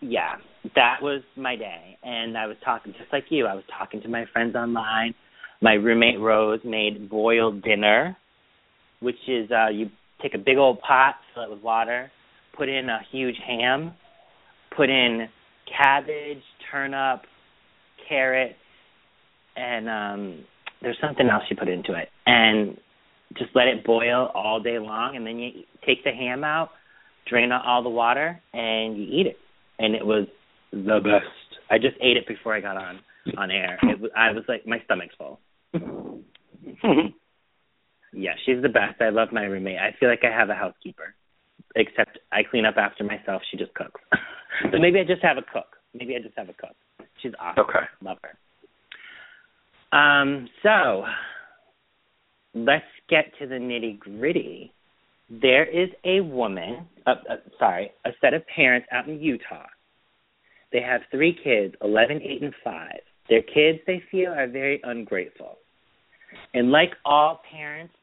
yeah, 0.00 0.36
that 0.74 0.98
was 1.00 1.22
my 1.36 1.56
day. 1.56 1.96
And 2.02 2.36
I 2.36 2.46
was 2.46 2.56
talking 2.64 2.92
just 2.92 3.12
like 3.12 3.24
you. 3.30 3.46
I 3.46 3.54
was 3.54 3.64
talking 3.78 4.02
to 4.02 4.08
my 4.08 4.24
friends 4.32 4.54
online. 4.54 5.14
My 5.62 5.72
roommate 5.72 6.20
Rose 6.20 6.60
made 6.64 7.08
boiled 7.08 7.62
dinner, 7.62 8.16
which 9.00 9.16
is 9.28 9.50
uh 9.50 9.68
you 9.68 9.90
take 10.22 10.34
a 10.34 10.38
big 10.38 10.56
old 10.58 10.80
pot, 10.80 11.16
fill 11.34 11.44
it 11.44 11.50
with 11.50 11.62
water, 11.62 12.10
put 12.56 12.68
in 12.68 12.88
a 12.88 13.00
huge 13.10 13.36
ham, 13.46 13.92
put 14.76 14.90
in 14.90 15.28
cabbage, 15.66 16.42
turnip, 16.70 17.22
carrot, 18.08 18.56
and 19.56 19.88
um 19.88 20.44
there's 20.82 20.98
something 21.00 21.28
else 21.28 21.42
you 21.50 21.56
put 21.56 21.68
into 21.68 21.94
it. 21.94 22.08
And 22.26 22.76
just 23.38 23.50
let 23.54 23.66
it 23.66 23.84
boil 23.84 24.30
all 24.34 24.60
day 24.60 24.78
long 24.78 25.16
and 25.16 25.26
then 25.26 25.38
you 25.38 25.50
take 25.86 26.04
the 26.04 26.10
ham 26.10 26.44
out, 26.44 26.70
drain 27.28 27.52
out 27.52 27.64
all 27.66 27.82
the 27.82 27.88
water 27.88 28.40
and 28.52 28.96
you 28.96 29.04
eat 29.04 29.26
it. 29.26 29.36
And 29.78 29.94
it 29.94 30.04
was 30.04 30.26
the 30.72 31.00
best. 31.02 31.60
I 31.70 31.78
just 31.78 31.96
ate 32.00 32.16
it 32.16 32.26
before 32.26 32.54
I 32.54 32.60
got 32.60 32.76
on 32.76 33.00
on 33.36 33.50
air. 33.50 33.78
It 33.82 34.00
was, 34.00 34.10
I 34.16 34.30
was 34.30 34.44
like 34.48 34.66
my 34.66 34.78
stomach's 34.84 35.14
full. 35.18 35.40
yeah, 38.12 38.34
she's 38.44 38.62
the 38.62 38.68
best. 38.68 39.00
I 39.00 39.10
love 39.10 39.28
my 39.32 39.42
roommate. 39.44 39.78
I 39.78 39.94
feel 39.98 40.08
like 40.08 40.22
I 40.24 40.30
have 40.36 40.48
a 40.48 40.54
housekeeper. 40.54 41.14
except 41.76 42.18
I 42.32 42.42
clean 42.48 42.64
up 42.64 42.76
after 42.76 43.04
myself. 43.04 43.42
She 43.50 43.56
just 43.56 43.74
cooks. 43.74 44.00
so 44.72 44.78
maybe 44.78 44.98
I 44.98 45.04
just 45.04 45.22
have 45.22 45.36
a 45.36 45.42
cook. 45.42 45.76
Maybe 45.94 46.16
I 46.16 46.20
just 46.20 46.36
have 46.36 46.48
a 46.48 46.54
cook. 46.54 46.74
She's 47.22 47.32
awesome. 47.40 47.64
Okay. 47.64 47.86
Love 48.02 48.18
her. 48.22 49.96
Um, 49.96 50.48
so 50.62 51.04
let's 52.54 52.84
get 53.08 53.26
to 53.38 53.46
the 53.46 53.54
nitty 53.54 53.98
gritty. 53.98 54.72
There 55.28 55.64
is 55.64 55.88
a 56.04 56.20
woman, 56.20 56.86
uh, 57.06 57.14
uh, 57.28 57.36
sorry, 57.58 57.90
a 58.04 58.10
set 58.20 58.34
of 58.34 58.42
parents 58.46 58.86
out 58.92 59.08
in 59.08 59.20
Utah. 59.20 59.66
They 60.72 60.80
have 60.80 61.00
three 61.10 61.36
kids, 61.42 61.74
11, 61.82 62.20
8, 62.22 62.42
and 62.42 62.54
5. 62.62 62.90
Their 63.28 63.42
kids, 63.42 63.80
they 63.86 64.02
feel, 64.10 64.30
are 64.30 64.46
very 64.46 64.80
ungrateful. 64.84 65.58
And 66.54 66.70
like 66.70 66.90
all 67.04 67.40
parents, 67.50 67.94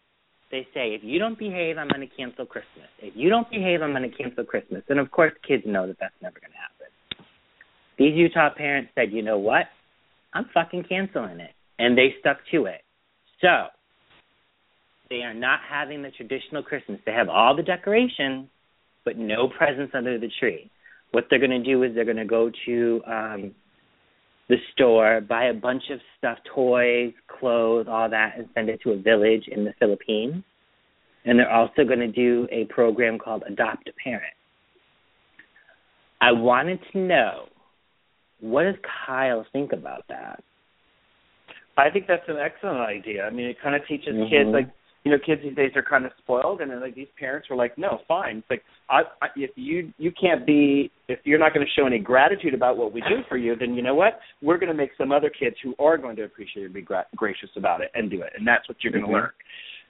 they 0.51 0.67
say, 0.73 0.93
if 0.93 1.01
you 1.03 1.17
don't 1.17 1.37
behave, 1.39 1.77
I'm 1.77 1.87
going 1.87 2.07
to 2.07 2.15
cancel 2.15 2.45
Christmas. 2.45 2.87
If 3.01 3.13
you 3.15 3.29
don't 3.29 3.49
behave, 3.49 3.81
I'm 3.81 3.91
going 3.91 4.09
to 4.09 4.15
cancel 4.15 4.43
Christmas. 4.43 4.83
And 4.89 4.99
of 4.99 5.09
course, 5.11 5.31
kids 5.47 5.63
know 5.65 5.87
that 5.87 5.97
that's 5.99 6.13
never 6.21 6.39
going 6.39 6.51
to 6.51 6.57
happen. 6.57 7.25
These 7.97 8.15
Utah 8.15 8.49
parents 8.55 8.91
said, 8.95 9.11
you 9.11 9.21
know 9.21 9.37
what? 9.37 9.65
I'm 10.33 10.45
fucking 10.53 10.85
canceling 10.89 11.39
it. 11.39 11.51
And 11.79 11.97
they 11.97 12.15
stuck 12.19 12.37
to 12.51 12.65
it. 12.65 12.81
So, 13.41 13.67
they 15.09 15.21
are 15.21 15.33
not 15.33 15.59
having 15.69 16.01
the 16.01 16.11
traditional 16.11 16.63
Christmas. 16.63 16.99
They 17.05 17.11
have 17.11 17.29
all 17.29 17.55
the 17.55 17.63
decorations, 17.63 18.47
but 19.05 19.17
no 19.17 19.47
presents 19.47 19.93
under 19.95 20.17
the 20.17 20.29
tree. 20.39 20.69
What 21.11 21.25
they're 21.29 21.39
going 21.39 21.51
to 21.51 21.63
do 21.63 21.83
is 21.83 21.93
they're 21.93 22.05
going 22.05 22.17
to 22.17 22.25
go 22.25 22.51
to 22.65 23.01
um 23.05 23.55
the 24.49 24.57
store, 24.73 25.21
buy 25.21 25.45
a 25.45 25.53
bunch 25.53 25.83
of 25.89 25.99
stuff, 26.17 26.37
toys, 26.53 27.13
clothes, 27.39 27.87
all 27.89 28.09
that, 28.09 28.33
and 28.37 28.47
send 28.53 28.69
it 28.69 28.81
to 28.81 28.91
a 28.91 28.97
village 28.97 29.45
in 29.47 29.63
the 29.63 29.73
Philippines. 29.79 30.43
And 31.25 31.39
they're 31.39 31.49
also 31.49 31.85
going 31.85 31.99
to 31.99 32.11
do 32.11 32.47
a 32.51 32.65
program 32.65 33.17
called 33.17 33.43
Adopt 33.47 33.87
a 33.87 33.93
Parent. 34.03 34.33
I 36.19 36.33
wanted 36.33 36.79
to 36.91 36.97
know 36.97 37.45
what 38.41 38.63
does 38.63 38.75
Kyle 39.05 39.45
think 39.53 39.71
about 39.71 40.03
that? 40.09 40.43
I 41.77 41.89
think 41.89 42.07
that's 42.07 42.27
an 42.27 42.37
excellent 42.37 42.81
idea. 42.81 43.25
I 43.25 43.29
mean, 43.29 43.45
it 43.45 43.57
kind 43.63 43.75
of 43.75 43.87
teaches 43.87 44.13
Mhm. 44.13 44.29
kids 44.29 44.49
like 44.49 44.67
you 45.03 45.11
know, 45.11 45.17
kids 45.23 45.41
these 45.43 45.55
days 45.55 45.71
are 45.75 45.83
kind 45.83 46.05
of 46.05 46.11
spoiled, 46.17 46.61
and 46.61 46.79
like 46.79 46.95
these 46.95 47.09
parents 47.19 47.49
were 47.49 47.57
like, 47.57 47.77
no, 47.77 47.99
fine. 48.07 48.37
It's 48.37 48.49
like 48.49 48.63
I, 48.89 49.01
I, 49.21 49.27
if 49.35 49.51
you 49.55 49.91
you 49.97 50.11
can't 50.19 50.45
be 50.45 50.91
if 51.09 51.19
you're 51.25 51.39
not 51.39 51.53
going 51.53 51.65
to 51.65 51.71
show 51.73 51.85
any 51.85 51.99
gratitude 51.99 52.53
about 52.53 52.77
what 52.77 52.93
we 52.93 53.01
do 53.01 53.21
for 53.27 53.35
you, 53.35 53.55
then 53.55 53.73
you 53.73 53.81
know 53.81 53.95
what? 53.95 54.19
We're 54.41 54.57
going 54.57 54.71
to 54.71 54.77
make 54.77 54.91
some 54.97 55.11
other 55.11 55.29
kids 55.29 55.57
who 55.61 55.75
are 55.77 55.97
going 55.97 56.15
to 56.17 56.23
appreciate 56.23 56.63
and 56.65 56.73
be 56.73 56.81
gra- 56.81 57.05
gracious 57.17 57.49
about 57.57 57.81
it 57.81 57.91
and 57.95 58.09
do 58.09 58.21
it, 58.21 58.31
and 58.37 58.47
that's 58.47 58.67
what 58.69 58.77
you're 58.81 58.93
going 58.93 59.03
to 59.03 59.09
Mhm. 59.09 59.13
learn. 59.13 59.31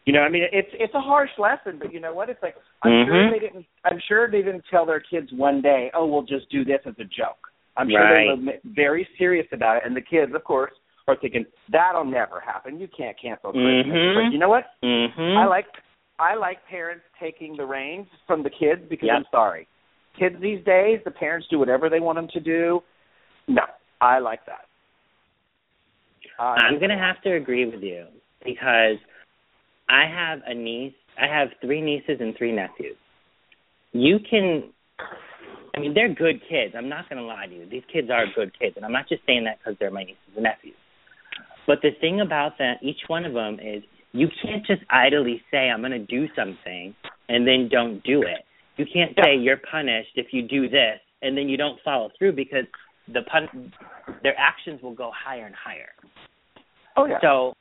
You 0.05 0.13
know, 0.13 0.22
I 0.22 0.29
mean, 0.29 0.48
it's 0.51 0.70
it's 0.74 0.93
a 0.96 1.00
harsh 1.00 1.32
lesson, 1.38 1.77
but 1.77 1.93
you 1.93 2.00
know 2.00 2.13
what? 2.13 2.29
It's 2.29 2.41
like 2.41 2.55
I'm 2.82 3.05
sure 3.05 3.13
Mhm. 3.13 3.32
they 3.32 3.39
didn't. 3.39 3.65
I'm 3.86 4.00
sure 4.00 4.29
they 4.29 4.41
didn't 4.41 4.65
tell 4.72 4.86
their 4.86 5.00
kids 5.00 5.32
one 5.32 5.62
day, 5.62 5.91
oh, 5.93 6.08
we'll 6.08 6.24
just 6.24 6.50
do 6.50 6.65
this 6.65 6.82
as 6.86 6.96
a 6.98 7.05
joke. 7.05 7.51
I'm 7.77 7.89
sure 7.89 8.01
Right. 8.01 8.38
they 8.38 8.51
were 8.51 8.60
very 8.65 9.08
serious 9.17 9.48
about 9.51 9.77
it, 9.77 9.84
and 9.86 9.96
the 9.96 10.01
kids, 10.01 10.34
of 10.34 10.43
course, 10.43 10.74
are 11.07 11.17
thinking 11.17 11.45
that'll 11.72 12.05
never 12.05 12.39
happen. 12.39 12.79
You 12.79 12.88
can't 12.95 13.17
cancel 13.19 13.51
Christmas. 13.51 13.86
Mhm. 13.88 14.15
But 14.15 14.33
you 14.33 14.39
know 14.39 14.50
what? 14.50 14.72
Mhm. 14.81 15.38
I 15.38 15.45
like 15.45 15.67
I 16.19 16.36
like 16.36 16.63
parents 16.67 17.05
taking 17.19 17.57
the 17.57 17.65
reins 17.65 18.07
from 18.27 18.43
the 18.43 18.50
kids 18.50 18.81
because 18.88 19.07
Yep. 19.07 19.15
I'm 19.17 19.25
sorry, 19.31 19.67
kids 20.13 20.39
these 20.39 20.63
days, 20.63 21.03
the 21.03 21.12
parents 21.12 21.48
do 21.48 21.60
whatever 21.60 21.89
they 21.89 22.00
want 22.00 22.17
them 22.17 22.27
to 22.29 22.39
do. 22.39 22.83
No, 23.48 23.65
I 24.00 24.19
like 24.19 24.45
that. 24.45 24.67
Uh, 26.39 26.55
I'm 26.57 26.79
gonna 26.79 26.98
have 26.98 27.22
to 27.24 27.33
agree 27.33 27.65
with 27.65 27.83
you 27.83 28.07
because 28.43 28.98
I 29.89 30.05
have 30.05 30.41
a 30.45 30.53
niece. 30.53 30.93
I 31.17 31.27
have 31.27 31.50
three 31.62 31.81
nieces 31.81 32.22
and 32.22 32.36
three 32.36 32.51
nephews. 32.51 32.98
You 33.91 34.19
can, 34.19 34.74
I 35.75 35.79
mean, 35.79 35.93
they're 35.93 36.10
good 36.10 36.41
kids. 36.48 36.75
I'm 36.75 36.89
not 36.89 37.10
gonna 37.10 37.24
lie 37.24 37.48
to 37.48 37.53
you. 37.53 37.65
These 37.65 37.86
kids 37.91 38.10
are 38.10 38.25
good 38.27 38.57
kids, 38.57 38.77
and 38.77 38.86
I'm 38.86 38.91
not 38.91 39.10
just 39.10 39.25
saying 39.25 39.43
that 39.43 39.60
because 39.60 39.77
they're 39.79 39.91
my 39.91 40.03
nieces 40.03 40.36
and 40.36 40.43
nephews. 40.43 40.75
But 41.65 41.79
the 41.82 41.91
thing 42.01 42.22
about 42.22 42.58
that, 42.60 42.75
each 42.82 43.00
one 43.08 43.25
of 43.25 43.34
them 43.34 43.60
is 43.60 43.84
you 44.12 44.27
can't 44.43 44.65
just 44.65 44.82
idly 44.89 45.41
say 45.51 45.70
I'm 45.70 45.82
gonna 45.82 46.00
do 46.00 46.27
something 46.36 46.93
and 47.29 47.48
then 47.48 47.70
don't 47.72 48.03
do 48.03 48.22
it. 48.22 48.46
You 48.77 48.86
can't 48.91 49.15
say 49.24 49.38
you're 49.38 49.62
punished 49.70 50.12
if 50.15 50.27
you 50.32 50.41
do 50.41 50.70
this 50.70 51.00
and 51.22 51.38
then 51.38 51.50
you 51.50 51.58
don't 51.58 51.79
follow 51.84 52.10
through 52.17 52.34
because 52.34 52.65
the 53.12 53.22
pun 53.24 53.72
their 54.22 54.38
actions 54.38 54.82
will 54.82 54.93
go 54.93 55.12
higher 55.13 55.46
and 55.46 55.55
higher. 55.55 55.89
Oh 56.96 57.05
yeah. 57.05 57.20
So, 57.22 57.53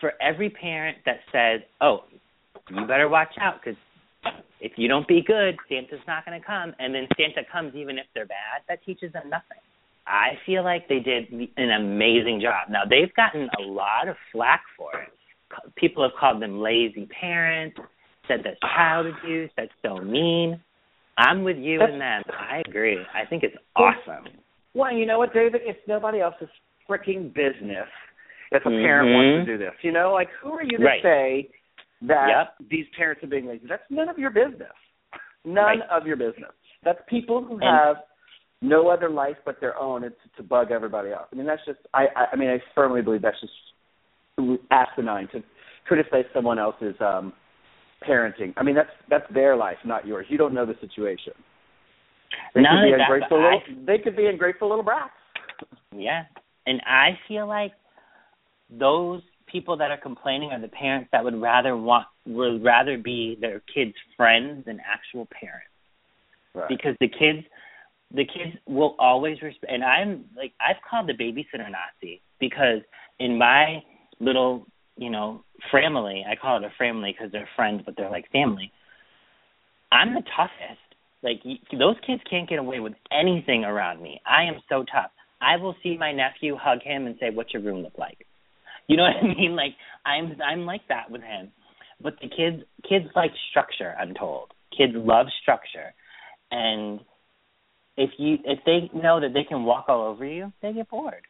for 0.00 0.12
every 0.22 0.50
parent 0.50 0.98
that 1.04 1.20
says, 1.32 1.60
"Oh, 1.80 2.04
you 2.70 2.86
better 2.86 3.08
watch 3.08 3.34
out 3.40 3.60
because 3.62 3.78
if 4.60 4.72
you 4.76 4.88
don't 4.88 5.06
be 5.06 5.22
good, 5.22 5.56
Santa's 5.68 6.00
not 6.06 6.24
going 6.24 6.40
to 6.40 6.44
come," 6.46 6.74
and 6.78 6.94
then 6.94 7.06
Santa 7.16 7.42
comes 7.50 7.74
even 7.74 7.98
if 7.98 8.06
they're 8.14 8.26
bad, 8.26 8.62
that 8.68 8.82
teaches 8.84 9.12
them 9.12 9.28
nothing. 9.28 9.58
I 10.08 10.38
feel 10.46 10.64
like 10.64 10.88
they 10.88 11.00
did 11.00 11.30
an 11.56 11.70
amazing 11.70 12.40
job. 12.42 12.70
Now 12.70 12.82
they've 12.88 13.12
gotten 13.14 13.48
a 13.58 13.62
lot 13.62 14.08
of 14.08 14.16
flack 14.32 14.62
for 14.76 14.90
it. 15.02 15.12
People 15.76 16.02
have 16.02 16.12
called 16.18 16.40
them 16.42 16.60
lazy 16.60 17.06
parents, 17.20 17.78
said 18.26 18.40
that's 18.44 18.58
child 18.60 19.06
abuse, 19.06 19.50
that's 19.56 19.72
so 19.82 19.96
mean. 19.98 20.60
I'm 21.18 21.42
with 21.44 21.56
you 21.56 21.82
in 21.82 21.98
that. 21.98 22.22
I 22.30 22.62
agree. 22.66 22.98
I 23.14 23.26
think 23.26 23.42
it's 23.42 23.56
awesome. 23.76 24.28
Well, 24.74 24.92
you 24.92 25.04
know 25.04 25.18
what, 25.18 25.34
David? 25.34 25.62
It's 25.64 25.78
nobody 25.88 26.20
else's 26.20 26.48
freaking 26.88 27.34
business 27.34 27.88
if 28.52 28.64
a 28.64 28.68
Mhm. 28.68 28.82
parent 28.82 29.12
wants 29.14 29.46
to 29.46 29.52
do 29.52 29.58
this. 29.58 29.74
You 29.82 29.92
know, 29.92 30.12
like 30.12 30.30
who 30.40 30.52
are 30.52 30.62
you 30.62 30.78
to 30.78 30.84
Right. 30.84 31.02
say 31.02 31.50
that 32.02 32.28
Yep. 32.28 32.54
these 32.70 32.88
parents 32.90 33.22
are 33.24 33.26
being 33.26 33.46
lazy? 33.46 33.66
That's 33.66 33.90
none 33.90 34.08
of 34.08 34.18
your 34.18 34.30
business. 34.30 34.72
None 35.44 35.80
Right. 35.80 35.82
of 35.90 36.06
your 36.06 36.16
business. 36.16 36.52
That's 36.82 37.00
people 37.08 37.42
who 37.42 37.54
And- 37.54 37.64
have 37.64 38.04
no 38.60 38.88
other 38.88 39.08
life 39.08 39.36
but 39.44 39.60
their 39.60 39.78
own 39.78 40.04
and 40.04 40.12
to, 40.12 40.42
to 40.42 40.48
bug 40.48 40.70
everybody 40.70 41.10
else. 41.10 41.26
I 41.32 41.36
mean, 41.36 41.46
that's 41.46 41.64
just. 41.66 41.78
I, 41.94 42.06
I. 42.16 42.26
I 42.32 42.36
mean, 42.36 42.50
I 42.50 42.58
firmly 42.74 43.02
believe 43.02 43.22
that's 43.22 43.40
just 43.40 43.52
asinine 44.70 45.28
to 45.32 45.42
criticize 45.86 46.24
someone 46.32 46.58
else's 46.58 46.94
um 47.00 47.32
parenting. 48.08 48.52
I 48.56 48.62
mean, 48.62 48.74
that's 48.74 48.90
that's 49.08 49.24
their 49.32 49.56
life, 49.56 49.78
not 49.84 50.06
yours. 50.06 50.26
You 50.28 50.38
don't 50.38 50.54
know 50.54 50.66
the 50.66 50.76
situation. 50.80 51.32
They 52.54 52.62
Not 52.62 52.82
could 52.82 52.86
be 52.86 52.90
that, 52.92 53.00
ungrateful 53.02 53.38
but 53.38 53.42
little. 53.42 53.60
I- 53.60 53.84
They 53.86 54.02
could 54.02 54.16
be 54.16 54.26
ungrateful 54.26 54.68
little 54.68 54.84
brats. 54.84 55.12
Yeah. 55.94 56.24
And 56.66 56.80
I 56.86 57.18
feel 57.26 57.46
like 57.46 57.72
those 58.70 59.22
people 59.50 59.76
that 59.78 59.90
are 59.90 59.96
complaining 59.96 60.50
are 60.50 60.60
the 60.60 60.68
parents 60.68 61.08
that 61.12 61.24
would 61.24 61.40
rather 61.40 61.76
want 61.76 62.06
would 62.26 62.62
rather 62.62 62.98
be 62.98 63.38
their 63.40 63.62
kids' 63.74 63.94
friends 64.16 64.66
than 64.66 64.78
actual 64.86 65.26
parents. 65.32 65.70
Right. 66.54 66.68
Because 66.68 66.94
the 67.00 67.08
kids 67.08 67.46
the 68.12 68.24
kids 68.24 68.56
will 68.66 68.96
always 68.98 69.40
respect 69.42 69.72
and 69.72 69.84
I'm 69.84 70.24
like 70.36 70.52
I've 70.60 70.82
called 70.88 71.08
the 71.08 71.12
babysitter 71.12 71.70
Nazi 71.70 72.22
because 72.40 72.80
in 73.18 73.38
my 73.38 73.82
little, 74.20 74.66
you 74.96 75.10
know, 75.10 75.44
family, 75.72 76.24
I 76.28 76.36
call 76.36 76.56
it 76.58 76.64
a 76.64 76.72
family 76.78 77.14
because 77.16 77.32
they're 77.32 77.48
friends 77.56 77.82
but 77.84 77.94
they're 77.96 78.10
like 78.10 78.30
family. 78.32 78.72
I'm 79.92 80.14
the 80.14 80.22
toughest. 80.36 80.80
Like 81.22 81.42
those 81.72 81.96
kids 82.06 82.22
can't 82.30 82.48
get 82.48 82.58
away 82.58 82.80
with 82.80 82.94
anything 83.10 83.64
around 83.64 84.02
me. 84.02 84.20
I 84.26 84.44
am 84.44 84.60
so 84.68 84.84
tough. 84.84 85.10
I 85.40 85.56
will 85.56 85.74
see 85.82 85.96
my 85.98 86.12
nephew, 86.12 86.56
hug 86.56 86.82
him, 86.82 87.06
and 87.06 87.16
say, 87.20 87.30
"What's 87.30 87.52
your 87.52 87.62
room 87.62 87.82
look 87.82 87.98
like?" 87.98 88.26
You 88.86 88.96
know 88.96 89.02
what 89.22 89.24
I 89.24 89.34
mean? 89.34 89.56
Like 89.56 89.74
I'm 90.06 90.36
I'm 90.44 90.64
like 90.64 90.82
that 90.88 91.10
with 91.10 91.22
him. 91.22 91.50
But 92.00 92.14
the 92.20 92.28
kids 92.28 92.62
kids 92.88 93.06
like 93.16 93.32
structure. 93.50 93.94
I'm 94.00 94.14
told 94.14 94.52
kids 94.76 94.92
love 94.94 95.26
structure, 95.42 95.92
and 96.50 97.00
if 97.98 98.10
you 98.16 98.38
if 98.44 98.60
they 98.64 98.88
know 98.96 99.20
that 99.20 99.34
they 99.34 99.42
can 99.42 99.64
walk 99.64 99.86
all 99.88 100.02
over 100.06 100.24
you, 100.24 100.52
they 100.62 100.72
get 100.72 100.88
bored 100.88 101.26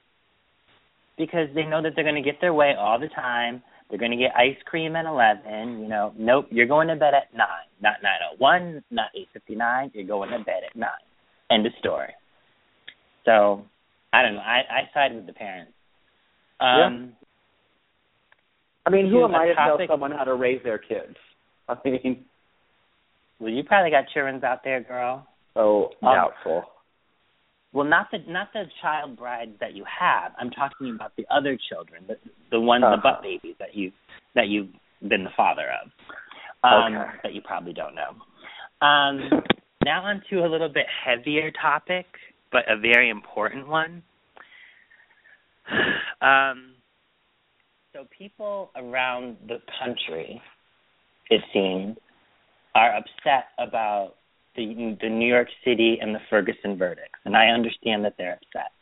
because 1.16 1.48
they 1.54 1.64
know 1.64 1.82
that 1.82 1.92
they're 1.96 2.04
going 2.04 2.22
to 2.22 2.30
get 2.30 2.40
their 2.40 2.52
way 2.52 2.74
all 2.78 3.00
the 3.00 3.08
time. 3.08 3.62
They're 3.88 3.98
going 3.98 4.10
to 4.10 4.18
get 4.18 4.36
ice 4.36 4.58
cream 4.66 4.94
at 4.94 5.06
eleven. 5.06 5.80
You 5.80 5.88
know, 5.88 6.12
nope, 6.16 6.46
you're 6.50 6.66
going 6.66 6.88
to 6.88 6.96
bed 6.96 7.14
at 7.14 7.34
nine, 7.34 7.68
not 7.82 7.94
nine 8.02 8.20
oh 8.30 8.36
one, 8.36 8.84
not 8.90 9.06
eight 9.16 9.28
fifty 9.32 9.54
nine. 9.54 9.90
You're 9.94 10.06
going 10.06 10.30
to 10.30 10.38
bed 10.44 10.60
at 10.70 10.76
nine. 10.76 10.90
End 11.50 11.66
of 11.66 11.72
story. 11.80 12.12
So, 13.24 13.64
I 14.12 14.22
don't 14.22 14.34
know. 14.34 14.40
I 14.40 14.60
I 14.70 14.90
side 14.92 15.14
with 15.14 15.26
the 15.26 15.32
parents. 15.32 15.72
Um, 16.60 17.14
I 18.84 18.90
mean, 18.90 19.08
who 19.08 19.24
am 19.24 19.34
I 19.34 19.46
to 19.46 19.54
tell 19.54 19.78
someone 19.88 20.10
how 20.10 20.24
to 20.24 20.34
raise 20.34 20.62
their 20.64 20.78
kids? 20.78 21.16
I 21.68 21.76
mean, 21.84 22.26
Well, 23.38 23.50
you 23.50 23.62
probably 23.64 23.90
got 23.90 24.04
children 24.12 24.42
out 24.44 24.64
there, 24.64 24.82
girl. 24.82 25.26
Oh, 25.58 25.90
Um, 26.02 26.14
doubtful. 26.14 26.64
Well, 27.72 27.84
not 27.86 28.10
the 28.10 28.18
not 28.26 28.48
the 28.54 28.64
child 28.80 29.16
brides 29.18 29.52
that 29.60 29.74
you 29.74 29.84
have. 29.84 30.32
I'm 30.38 30.50
talking 30.50 30.94
about 30.94 31.12
the 31.16 31.26
other 31.30 31.58
children, 31.68 32.04
the 32.08 32.16
the 32.50 32.58
ones, 32.60 32.82
Uh-huh. 32.84 32.96
the 32.96 33.02
butt 33.02 33.22
babies 33.22 33.56
that 33.58 33.74
you 33.76 33.92
that 34.34 34.48
you've 34.48 34.70
been 35.06 35.22
the 35.24 35.30
father 35.36 35.66
of. 35.82 35.90
Um, 36.64 36.96
Okay. 36.96 37.18
That 37.24 37.34
you 37.34 37.42
probably 37.42 37.72
don't 37.74 37.94
know. 37.94 38.16
Um, 38.86 39.42
now 39.84 40.04
on 40.04 40.22
to 40.30 40.44
a 40.44 40.48
little 40.48 40.68
bit 40.70 40.86
heavier 41.04 41.50
topic, 41.50 42.06
but 42.50 42.64
a 42.70 42.76
very 42.76 43.10
important 43.10 43.68
one. 43.68 44.02
Um, 46.20 46.74
so 47.92 48.06
people 48.16 48.70
around 48.74 49.36
the 49.46 49.58
country, 49.78 50.42
it 51.30 51.40
seems, 51.52 51.96
are 52.74 52.96
upset 52.96 53.46
about 53.58 54.14
the 54.58 54.98
the 55.00 55.08
New 55.08 55.28
York 55.28 55.48
City 55.64 55.98
and 56.02 56.14
the 56.14 56.20
Ferguson 56.28 56.76
verdicts, 56.76 57.20
and 57.24 57.36
I 57.36 57.46
understand 57.46 58.04
that 58.04 58.14
they're 58.18 58.34
upset. 58.34 58.72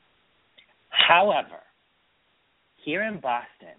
However, 0.89 1.61
here 2.85 3.03
in 3.03 3.21
Boston, 3.21 3.77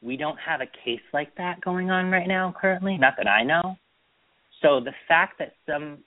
we 0.00 0.16
don't 0.16 0.38
have 0.38 0.60
a 0.60 0.66
case 0.84 1.02
like 1.12 1.36
that 1.36 1.60
going 1.60 1.90
on 1.90 2.10
right 2.10 2.26
now 2.26 2.54
currently, 2.58 2.96
not 2.96 3.14
that 3.18 3.28
I 3.28 3.44
know. 3.44 3.76
So 4.62 4.80
the 4.80 4.94
fact 5.06 5.38
that 5.38 5.52
some 5.66 5.98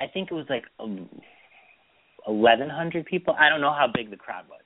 I 0.00 0.06
think 0.08 0.30
it 0.30 0.34
was 0.34 0.46
like 0.50 0.64
um, 0.78 1.08
1100 2.26 3.06
people, 3.06 3.34
I 3.38 3.48
don't 3.48 3.60
know 3.60 3.72
how 3.72 3.86
big 3.92 4.10
the 4.10 4.16
crowd 4.16 4.44
was. 4.48 4.60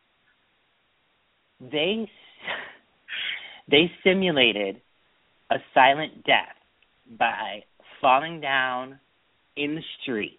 They 1.70 2.10
they 3.70 3.90
simulated 4.02 4.80
a 5.50 5.56
silent 5.74 6.24
death 6.24 6.56
by 7.18 7.64
falling 8.00 8.40
down 8.40 8.98
in 9.56 9.74
the 9.74 9.82
street 10.02 10.38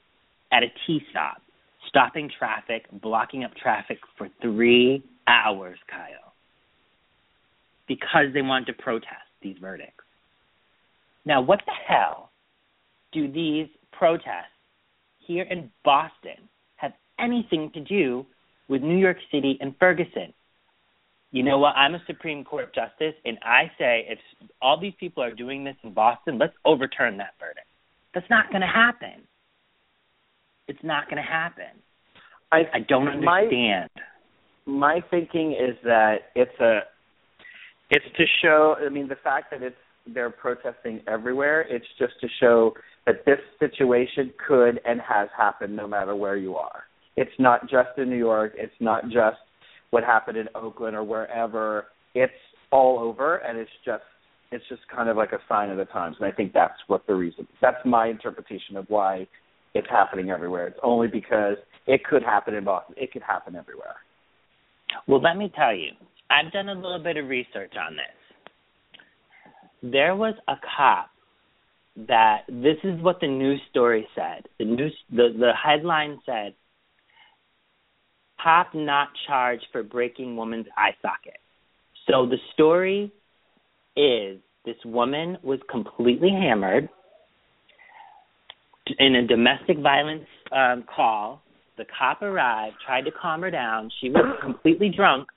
at 0.51 0.63
a 0.63 0.67
T 0.85 1.01
stop, 1.09 1.41
stopping 1.87 2.29
traffic, 2.37 2.85
blocking 3.01 3.43
up 3.43 3.55
traffic 3.55 3.99
for 4.17 4.29
three 4.41 5.03
hours, 5.27 5.77
Kyle, 5.89 6.33
because 7.87 8.33
they 8.33 8.41
wanted 8.41 8.65
to 8.67 8.73
protest 8.73 9.29
these 9.41 9.57
verdicts. 9.59 10.03
Now, 11.25 11.41
what 11.41 11.61
the 11.65 11.73
hell 11.87 12.31
do 13.11 13.31
these 13.31 13.67
protests 13.91 14.47
here 15.19 15.43
in 15.43 15.69
Boston 15.85 16.49
have 16.77 16.93
anything 17.19 17.71
to 17.73 17.79
do 17.81 18.25
with 18.67 18.81
New 18.81 18.97
York 18.97 19.17
City 19.31 19.57
and 19.61 19.75
Ferguson? 19.79 20.33
You 21.31 21.43
know 21.43 21.57
what? 21.57 21.75
I'm 21.75 21.95
a 21.95 22.01
Supreme 22.07 22.43
Court 22.43 22.75
justice, 22.75 23.15
and 23.23 23.37
I 23.41 23.71
say 23.79 24.05
if 24.09 24.19
all 24.61 24.79
these 24.79 24.93
people 24.99 25.23
are 25.23 25.33
doing 25.33 25.63
this 25.63 25.75
in 25.83 25.93
Boston, 25.93 26.37
let's 26.37 26.53
overturn 26.65 27.17
that 27.17 27.33
verdict. 27.39 27.67
That's 28.13 28.29
not 28.29 28.49
going 28.49 28.61
to 28.61 28.67
happen. 28.67 29.23
It's 30.67 30.83
not 30.83 31.05
going 31.05 31.17
to 31.17 31.29
happen. 31.29 31.81
I 32.51 32.59
I 32.73 32.79
don't 32.87 33.07
understand. 33.07 33.89
My, 34.65 34.95
my 34.95 35.03
thinking 35.09 35.53
is 35.53 35.77
that 35.83 36.15
it's 36.35 36.59
a 36.59 36.79
it's 37.89 38.05
to 38.17 38.25
show. 38.41 38.75
I 38.85 38.89
mean, 38.89 39.07
the 39.07 39.15
fact 39.15 39.51
that 39.51 39.63
it's 39.63 39.75
they're 40.13 40.29
protesting 40.29 41.01
everywhere. 41.07 41.61
It's 41.69 41.85
just 41.97 42.13
to 42.21 42.27
show 42.39 42.73
that 43.05 43.25
this 43.25 43.39
situation 43.59 44.33
could 44.47 44.79
and 44.85 44.99
has 45.01 45.29
happened 45.37 45.75
no 45.75 45.87
matter 45.87 46.15
where 46.15 46.37
you 46.37 46.55
are. 46.55 46.83
It's 47.17 47.31
not 47.39 47.69
just 47.69 47.89
in 47.97 48.09
New 48.09 48.17
York. 48.17 48.53
It's 48.55 48.73
not 48.79 49.05
just 49.05 49.37
what 49.91 50.03
happened 50.03 50.37
in 50.37 50.47
Oakland 50.55 50.95
or 50.95 51.03
wherever. 51.03 51.85
It's 52.15 52.33
all 52.71 52.99
over, 52.99 53.37
and 53.37 53.57
it's 53.57 53.71
just 53.85 54.03
it's 54.51 54.63
just 54.67 54.81
kind 54.93 55.07
of 55.07 55.15
like 55.15 55.31
a 55.31 55.39
sign 55.47 55.69
of 55.69 55.77
the 55.77 55.85
times. 55.85 56.17
And 56.19 56.27
I 56.27 56.35
think 56.35 56.51
that's 56.51 56.77
what 56.87 57.05
the 57.07 57.15
reason. 57.15 57.47
That's 57.61 57.77
my 57.85 58.07
interpretation 58.07 58.75
of 58.75 58.85
why 58.89 59.27
it's 59.73 59.87
happening 59.89 60.29
everywhere. 60.29 60.67
It's 60.67 60.79
only 60.83 61.07
because 61.07 61.55
it 61.87 62.03
could 62.03 62.23
happen 62.23 62.53
in 62.53 62.65
Boston. 62.65 62.95
It 62.97 63.11
could 63.13 63.21
happen 63.21 63.55
everywhere. 63.55 63.95
Well, 65.07 65.21
let 65.21 65.37
me 65.37 65.51
tell 65.55 65.73
you, 65.73 65.91
I've 66.29 66.51
done 66.51 66.67
a 66.67 66.73
little 66.73 67.01
bit 67.01 67.15
of 67.15 67.27
research 67.27 67.73
on 67.79 67.95
this. 67.95 69.91
There 69.91 70.15
was 70.15 70.35
a 70.47 70.55
cop 70.75 71.09
that 72.07 72.41
this 72.47 72.77
is 72.83 73.01
what 73.01 73.19
the 73.21 73.27
news 73.27 73.61
story 73.69 74.07
said. 74.15 74.47
The 74.59 74.65
news 74.65 74.93
the 75.09 75.29
the 75.37 75.51
headline 75.61 76.19
said 76.25 76.53
cop 78.43 78.73
not 78.73 79.09
charged 79.27 79.65
for 79.71 79.83
breaking 79.83 80.35
woman's 80.35 80.67
eye 80.77 80.95
socket. 81.01 81.39
So 82.09 82.25
the 82.25 82.37
story 82.53 83.11
is 83.95 84.39
this 84.65 84.75
woman 84.85 85.37
was 85.43 85.59
completely 85.69 86.29
hammered 86.29 86.89
in 88.99 89.15
a 89.15 89.27
domestic 89.27 89.79
violence 89.79 90.25
um, 90.51 90.83
call. 90.93 91.41
The 91.77 91.85
cop 91.97 92.21
arrived, 92.21 92.75
tried 92.85 93.05
to 93.05 93.11
calm 93.11 93.41
her 93.41 93.51
down. 93.51 93.89
She 94.01 94.09
was 94.09 94.37
completely 94.41 94.91
drunk. 94.95 95.27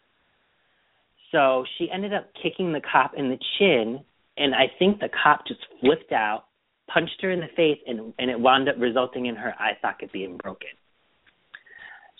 So 1.32 1.64
she 1.78 1.88
ended 1.92 2.12
up 2.12 2.30
kicking 2.42 2.72
the 2.72 2.80
cop 2.80 3.12
in 3.16 3.28
the 3.28 3.38
chin, 3.58 4.00
and 4.36 4.54
I 4.54 4.66
think 4.78 5.00
the 5.00 5.08
cop 5.22 5.46
just 5.46 5.60
flipped 5.80 6.12
out, 6.12 6.44
punched 6.92 7.20
her 7.22 7.30
in 7.30 7.40
the 7.40 7.48
face, 7.56 7.78
and 7.86 8.12
and 8.18 8.30
it 8.30 8.38
wound 8.38 8.68
up 8.68 8.76
resulting 8.78 9.26
in 9.26 9.34
her 9.36 9.54
eye 9.58 9.76
socket 9.82 10.12
being 10.12 10.36
broken. 10.36 10.68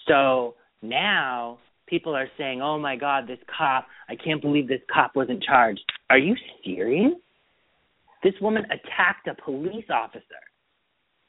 So 0.08 0.54
now 0.88 1.58
people 1.86 2.14
are 2.14 2.28
saying, 2.38 2.62
"Oh 2.62 2.78
my 2.78 2.96
God, 2.96 3.26
this 3.26 3.38
cop! 3.56 3.86
I 4.08 4.16
can't 4.16 4.40
believe 4.40 4.68
this 4.68 4.82
cop 4.92 5.16
wasn't 5.16 5.42
charged." 5.42 5.82
Are 6.10 6.18
you 6.18 6.36
serious? 6.64 7.14
This 8.22 8.34
woman 8.40 8.64
attacked 8.66 9.26
a 9.28 9.34
police 9.34 9.84
officer. 9.90 10.42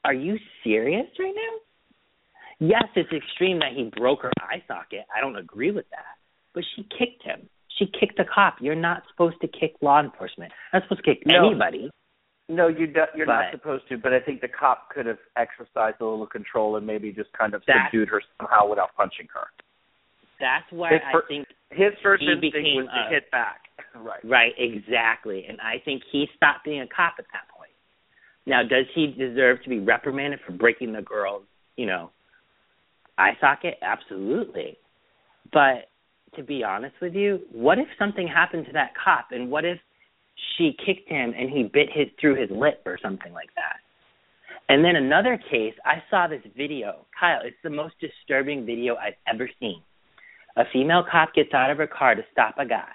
Are 0.06 0.13
you 0.13 0.38
serious 0.63 1.08
right 1.20 1.34
now? 1.36 2.68
Yes, 2.68 2.84
it's 2.96 3.12
extreme 3.12 3.60
that 3.60 3.74
he 3.76 3.91
broke 3.98 4.22
her 4.22 4.32
eye 4.39 4.63
socket. 4.68 5.06
I 5.15 5.20
don't 5.20 5.36
agree 5.36 5.72
with 5.72 5.89
that. 5.89 6.15
But 6.54 6.63
she 6.76 6.84
kicked 6.84 7.24
him. 7.24 7.50
She 7.78 7.86
kicked 8.00 8.18
a 8.20 8.24
cop. 8.24 8.56
You're 8.62 8.76
not 8.76 9.04
supposed 9.12 9.41
to 9.41 9.48
kick 9.48 9.76
law 9.82 10.00
enforcement. 10.00 10.54
You're 10.72 10.82
not 10.82 10.88
supposed 10.88 11.04
to 11.06 11.15
kick 11.15 11.24
no. 11.26 11.50
anybody. 11.50 11.91
No, 12.47 12.67
you 12.67 12.88
do, 12.88 13.01
you're 13.15 13.25
but, 13.25 13.34
not 13.34 13.51
supposed 13.51 13.88
to. 13.89 13.97
But 13.97 14.13
I 14.13 14.19
think 14.19 14.41
the 14.41 14.47
cop 14.47 14.89
could 14.89 15.05
have 15.05 15.17
exercised 15.36 15.97
a 15.99 16.05
little 16.05 16.27
control 16.27 16.75
and 16.75 16.86
maybe 16.86 17.12
just 17.12 17.34
kind 17.34 17.53
of 17.53 17.63
subdued 17.65 18.10
her 18.10 18.21
somehow 18.38 18.69
without 18.69 18.95
punching 18.95 19.27
her. 19.34 19.47
That's 20.39 20.65
why 20.69 20.91
his 20.93 21.01
I 21.05 21.19
think 21.27 21.47
his 21.71 21.93
first 22.03 22.23
instinct 22.23 22.55
was 22.55 22.88
to 22.88 23.13
hit 23.13 23.29
back. 23.31 23.62
Right. 23.95 24.19
Right. 24.25 24.51
Exactly. 24.58 25.45
And 25.47 25.60
I 25.62 25.81
think 25.84 26.03
he 26.12 26.25
stopped 26.36 26.65
being 26.65 26.81
a 26.81 26.88
cop 26.88 27.15
at 27.17 27.25
that 27.31 27.47
point. 27.58 27.71
Now, 28.45 28.62
does 28.62 28.86
he 28.93 29.08
deserve 29.08 29.63
to 29.63 29.69
be 29.69 29.79
reprimanded 29.79 30.41
for 30.45 30.51
breaking 30.51 30.91
the 30.91 31.01
girl's, 31.01 31.43
you 31.77 31.86
know, 31.86 32.12
eye 33.17 33.38
socket? 33.39 33.75
Absolutely. 33.81 34.77
But 35.53 35.88
to 36.36 36.43
be 36.43 36.63
honest 36.63 36.95
with 37.01 37.13
you, 37.13 37.39
what 37.51 37.79
if 37.79 37.88
something 37.97 38.27
happened 38.27 38.65
to 38.65 38.73
that 38.73 38.91
cop, 39.01 39.27
and 39.31 39.49
what 39.49 39.63
if 39.63 39.79
she 40.58 40.76
kicked 40.86 41.10
him 41.10 41.34
and 41.38 41.50
he 41.50 41.63
bit 41.63 41.89
his 41.91 42.08
through 42.19 42.36
his 42.36 42.50
lip 42.50 42.82
or 42.86 42.98
something 43.02 43.34
like 43.34 43.50
that. 43.56 43.78
And 44.67 44.84
then 44.84 44.95
another 44.95 45.38
case, 45.38 45.74
I 45.86 46.02
saw 46.10 46.28
this 46.28 46.41
video. 46.58 47.06
Kyle, 47.19 47.41
it's 47.43 47.56
the 47.63 47.69
most 47.69 47.95
disturbing 48.00 48.65
video 48.65 48.95
I've 48.95 49.13
ever 49.32 49.50
seen. 49.60 49.82
A 50.58 50.63
female 50.71 51.04
cop 51.10 51.34
gets 51.34 51.54
out 51.54 51.69
of 51.69 51.78
her 51.78 51.88
car 51.88 52.15
to 52.15 52.24
stop 52.32 52.56
a 52.58 52.65
guy. 52.65 52.93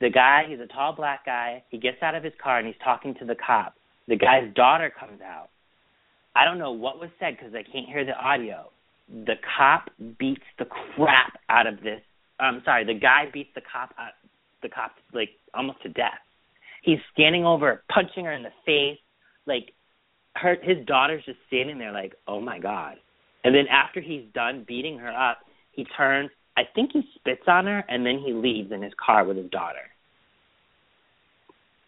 The 0.00 0.10
guy, 0.10 0.44
he's 0.48 0.58
a 0.60 0.66
tall 0.66 0.94
black 0.94 1.24
guy. 1.24 1.62
He 1.70 1.78
gets 1.78 2.02
out 2.02 2.14
of 2.14 2.24
his 2.24 2.32
car 2.42 2.58
and 2.58 2.66
he's 2.66 2.76
talking 2.82 3.14
to 3.20 3.24
the 3.24 3.36
cop. 3.36 3.74
The 4.08 4.16
guy's 4.16 4.52
daughter 4.54 4.92
comes 4.98 5.20
out. 5.22 5.50
I 6.34 6.44
don't 6.44 6.58
know 6.58 6.72
what 6.72 6.98
was 6.98 7.10
said 7.20 7.36
because 7.38 7.54
I 7.54 7.62
can't 7.62 7.86
hear 7.86 8.04
the 8.04 8.16
audio. 8.16 8.70
The 9.08 9.34
cop 9.56 9.90
beats 10.18 10.42
the 10.58 10.64
crap 10.64 11.38
out 11.48 11.66
of 11.66 11.76
this. 11.82 12.00
I'm 12.40 12.62
sorry, 12.64 12.84
the 12.84 12.98
guy 12.98 13.26
beats 13.32 13.50
the 13.54 13.60
cop 13.60 13.94
out, 13.98 14.12
the 14.62 14.68
cop 14.68 14.92
like 15.12 15.30
almost 15.54 15.82
to 15.82 15.88
death. 15.90 16.18
He's 16.84 16.98
standing 17.14 17.46
over, 17.46 17.82
punching 17.92 18.26
her 18.26 18.32
in 18.32 18.42
the 18.42 18.50
face. 18.66 18.98
Like 19.46 19.72
her, 20.36 20.56
his 20.62 20.84
daughter's 20.86 21.24
just 21.24 21.38
standing 21.46 21.78
there, 21.78 21.92
like, 21.92 22.14
oh 22.28 22.40
my 22.40 22.58
god. 22.58 22.96
And 23.42 23.54
then 23.54 23.64
after 23.70 24.00
he's 24.00 24.24
done 24.34 24.64
beating 24.66 24.98
her 24.98 25.10
up, 25.10 25.38
he 25.72 25.86
turns. 25.96 26.30
I 26.56 26.62
think 26.74 26.90
he 26.92 27.02
spits 27.16 27.42
on 27.46 27.66
her, 27.66 27.84
and 27.88 28.04
then 28.06 28.22
he 28.24 28.32
leaves 28.32 28.70
in 28.70 28.82
his 28.82 28.92
car 29.04 29.24
with 29.24 29.36
his 29.36 29.50
daughter. 29.50 29.90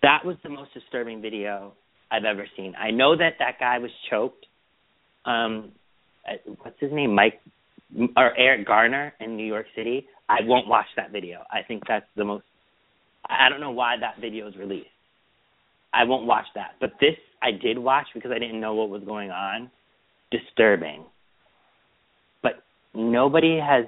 That 0.02 0.24
was 0.24 0.36
the 0.42 0.48
most 0.48 0.72
disturbing 0.74 1.20
video 1.20 1.72
I've 2.10 2.24
ever 2.24 2.46
seen. 2.56 2.74
I 2.76 2.90
know 2.90 3.16
that 3.16 3.34
that 3.38 3.58
guy 3.60 3.78
was 3.78 3.90
choked. 4.10 4.46
Um, 5.24 5.72
uh, 6.28 6.52
what's 6.62 6.80
his 6.80 6.92
name? 6.92 7.14
Mike 7.14 7.40
or 8.16 8.36
Eric 8.36 8.66
Garner 8.66 9.12
in 9.20 9.36
New 9.36 9.46
York 9.46 9.66
City. 9.76 10.06
I 10.28 10.38
won't 10.42 10.66
watch 10.66 10.86
that 10.96 11.12
video. 11.12 11.42
I 11.50 11.62
think 11.62 11.82
that's 11.86 12.06
the 12.16 12.24
most 12.24 12.44
I 13.28 13.48
don't 13.48 13.60
know 13.60 13.70
why 13.70 13.96
that 14.00 14.20
video 14.20 14.48
is 14.48 14.56
released. 14.56 14.88
I 15.92 16.04
won't 16.04 16.26
watch 16.26 16.46
that. 16.54 16.72
But 16.80 16.92
this 17.00 17.14
I 17.42 17.50
did 17.52 17.78
watch 17.78 18.06
because 18.14 18.30
I 18.30 18.38
didn't 18.38 18.60
know 18.60 18.74
what 18.74 18.90
was 18.90 19.02
going 19.04 19.30
on. 19.30 19.70
Disturbing. 20.30 21.04
But 22.42 22.62
nobody 22.94 23.58
has 23.58 23.86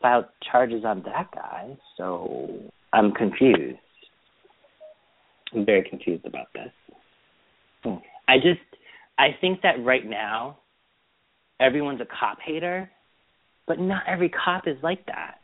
filed 0.00 0.26
charges 0.50 0.84
on 0.84 1.02
that 1.06 1.30
guy, 1.34 1.76
so 1.96 2.58
I'm 2.92 3.12
confused. 3.12 3.78
I'm 5.54 5.64
very 5.64 5.88
confused 5.88 6.26
about 6.26 6.48
this. 6.52 7.92
I 8.28 8.36
just 8.36 8.60
I 9.18 9.28
think 9.40 9.62
that 9.62 9.82
right 9.84 10.04
now 10.04 10.58
everyone's 11.60 12.00
a 12.00 12.06
cop 12.06 12.38
hater, 12.44 12.90
but 13.66 13.78
not 13.78 14.02
every 14.06 14.28
cop 14.28 14.66
is 14.66 14.76
like 14.82 15.06
that. 15.06 15.36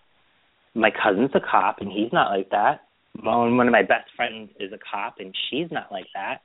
My 0.74 0.90
cousin's 0.90 1.30
a 1.34 1.40
cop 1.40 1.78
and 1.80 1.90
he's 1.90 2.12
not 2.12 2.30
like 2.30 2.50
that 2.50 2.80
one 3.20 3.68
of 3.68 3.72
my 3.72 3.82
best 3.82 4.10
friends 4.16 4.50
is 4.58 4.72
a 4.72 4.78
cop 4.78 5.16
and 5.18 5.34
she's 5.50 5.66
not 5.70 5.92
like 5.92 6.06
that. 6.14 6.38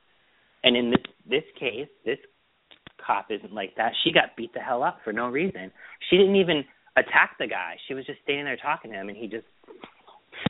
And 0.64 0.76
in 0.76 0.90
this 0.90 1.02
this 1.28 1.44
case, 1.58 1.88
this 2.04 2.18
cop 3.04 3.26
isn't 3.30 3.52
like 3.52 3.74
that. 3.76 3.92
She 4.04 4.12
got 4.12 4.36
beat 4.36 4.52
the 4.54 4.60
hell 4.60 4.82
up 4.82 4.98
for 5.04 5.12
no 5.12 5.28
reason. 5.28 5.70
She 6.10 6.16
didn't 6.16 6.36
even 6.36 6.64
attack 6.96 7.36
the 7.38 7.46
guy. 7.46 7.76
She 7.86 7.94
was 7.94 8.04
just 8.06 8.20
standing 8.22 8.44
there 8.44 8.56
talking 8.56 8.90
to 8.90 8.96
him 8.96 9.08
and 9.08 9.16
he 9.16 9.28
just 9.28 9.46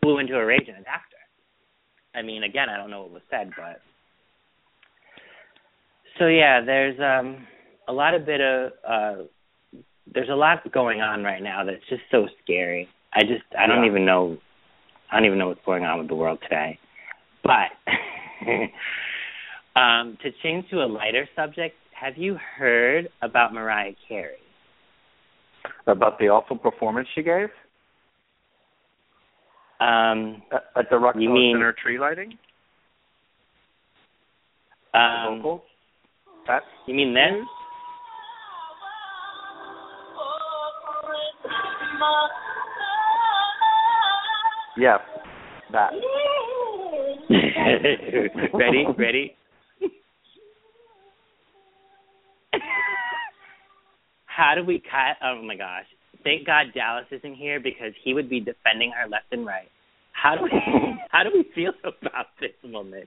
flew 0.02 0.18
into 0.18 0.34
a 0.36 0.44
rage 0.44 0.66
and 0.66 0.76
attacked 0.78 1.12
her. 1.12 2.18
I 2.18 2.22
mean, 2.22 2.42
again, 2.42 2.68
I 2.68 2.76
don't 2.76 2.90
know 2.90 3.02
what 3.02 3.12
was 3.12 3.22
said, 3.30 3.50
but 3.56 3.80
So 6.18 6.26
yeah, 6.26 6.60
there's 6.64 6.98
um 6.98 7.46
a 7.86 7.92
lot 7.92 8.14
of 8.14 8.26
bit 8.26 8.40
of 8.40 8.72
uh 8.86 9.22
there's 10.12 10.30
a 10.30 10.34
lot 10.34 10.70
going 10.72 11.00
on 11.00 11.22
right 11.22 11.42
now 11.42 11.64
that's 11.64 11.86
just 11.88 12.02
so 12.10 12.26
scary. 12.42 12.88
I 13.12 13.20
just 13.20 13.44
I 13.56 13.66
don't 13.66 13.84
Yeah. 13.84 13.90
even 13.90 14.04
know 14.04 14.38
I 15.10 15.16
don't 15.16 15.24
even 15.26 15.38
know 15.38 15.48
what's 15.48 15.64
going 15.64 15.84
on 15.84 15.98
with 15.98 16.08
the 16.08 16.14
world 16.14 16.38
today. 16.42 16.78
But 17.42 17.70
um 19.80 20.18
to 20.22 20.30
change 20.42 20.68
to 20.70 20.82
a 20.82 20.86
lighter 20.86 21.28
subject, 21.36 21.76
have 21.98 22.16
you 22.16 22.36
heard 22.56 23.08
about 23.22 23.52
Mariah 23.54 23.92
Carey? 24.08 24.36
About 25.86 26.18
the 26.18 26.26
awful 26.28 26.56
performance 26.56 27.08
she 27.14 27.22
gave 27.22 27.48
Um 29.80 30.42
at, 30.52 30.64
at 30.76 30.90
the 30.90 30.98
Rockefeller 30.98 31.22
You 31.22 31.30
mean- 31.30 31.54
Center 31.56 31.72
tree 31.82 31.98
lighting. 31.98 32.36
um 34.94 35.38
vocals. 35.42 35.62
That 36.46 36.62
you 36.86 36.94
mean 36.94 37.12
this? 37.14 37.46
Yes, 44.78 45.00
that. 45.72 45.90
ready? 48.54 48.86
Ready? 48.96 49.36
How 54.26 54.54
do 54.54 54.64
we 54.64 54.78
cut? 54.78 55.16
Oh 55.22 55.42
my 55.42 55.56
gosh! 55.56 55.86
Thank 56.22 56.46
God 56.46 56.66
Dallas 56.74 57.06
isn't 57.10 57.34
here 57.34 57.60
because 57.60 57.92
he 58.04 58.14
would 58.14 58.30
be 58.30 58.40
defending 58.40 58.92
her 58.92 59.08
left 59.08 59.26
and 59.32 59.44
right. 59.44 59.68
How 60.12 60.36
do 60.36 60.44
we? 60.44 60.50
how 61.10 61.24
do 61.24 61.30
we 61.34 61.44
feel 61.54 61.72
about 61.82 62.26
this 62.40 62.52
woman? 62.64 63.04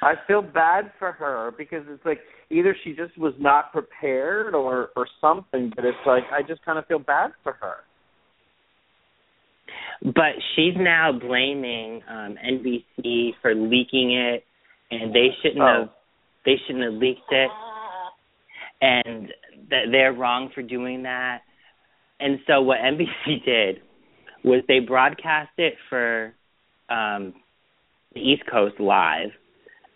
I 0.00 0.14
feel 0.26 0.42
bad 0.42 0.92
for 0.98 1.12
her 1.12 1.52
because 1.56 1.84
it's 1.88 2.04
like 2.04 2.20
either 2.50 2.76
she 2.84 2.94
just 2.94 3.16
was 3.18 3.34
not 3.38 3.72
prepared 3.72 4.54
or 4.54 4.90
or 4.96 5.06
something, 5.20 5.72
but 5.74 5.84
it's 5.84 5.98
like 6.06 6.24
I 6.32 6.42
just 6.42 6.64
kind 6.64 6.78
of 6.78 6.86
feel 6.86 6.98
bad 6.98 7.32
for 7.42 7.52
her. 7.54 7.76
But 10.02 10.34
she's 10.54 10.74
now 10.76 11.12
blaming 11.12 12.02
um 12.08 12.36
NBC 12.44 13.34
for 13.42 13.54
leaking 13.54 14.12
it, 14.12 14.44
and 14.90 15.12
they 15.14 15.28
shouldn't 15.42 15.60
Oh. 15.62 15.66
have. 15.80 15.88
They 16.44 16.56
shouldn't 16.66 16.84
have 16.84 16.94
leaked 16.94 17.30
it, 17.30 17.50
and 18.80 19.28
that 19.70 19.90
they're 19.90 20.12
wrong 20.12 20.50
for 20.54 20.62
doing 20.62 21.02
that. 21.02 21.42
And 22.20 22.38
so 22.46 22.62
what 22.62 22.78
NBC 22.78 23.44
did 23.44 23.82
was 24.44 24.62
they 24.68 24.78
broadcast 24.78 25.50
it 25.58 25.74
for 25.88 26.32
um 26.88 27.34
the 28.14 28.20
East 28.20 28.44
Coast 28.50 28.78
live, 28.80 29.30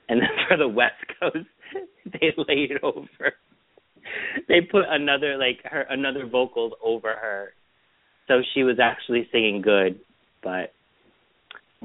and 0.09 0.21
then 0.21 0.29
for 0.49 0.57
the 0.57 0.69
West 0.69 1.03
Coast 1.21 1.47
they 2.13 2.35
laid 2.49 2.73
over. 2.83 3.33
They 4.49 4.61
put 4.61 4.85
another 4.89 5.39
like 5.39 5.61
her 5.65 5.83
another 5.89 6.27
vocals 6.27 6.73
over 6.85 7.13
her 7.15 7.55
so 8.33 8.43
she 8.55 8.63
was 8.63 8.79
actually 8.83 9.29
singing 9.31 9.61
good. 9.61 10.01
But 10.43 10.73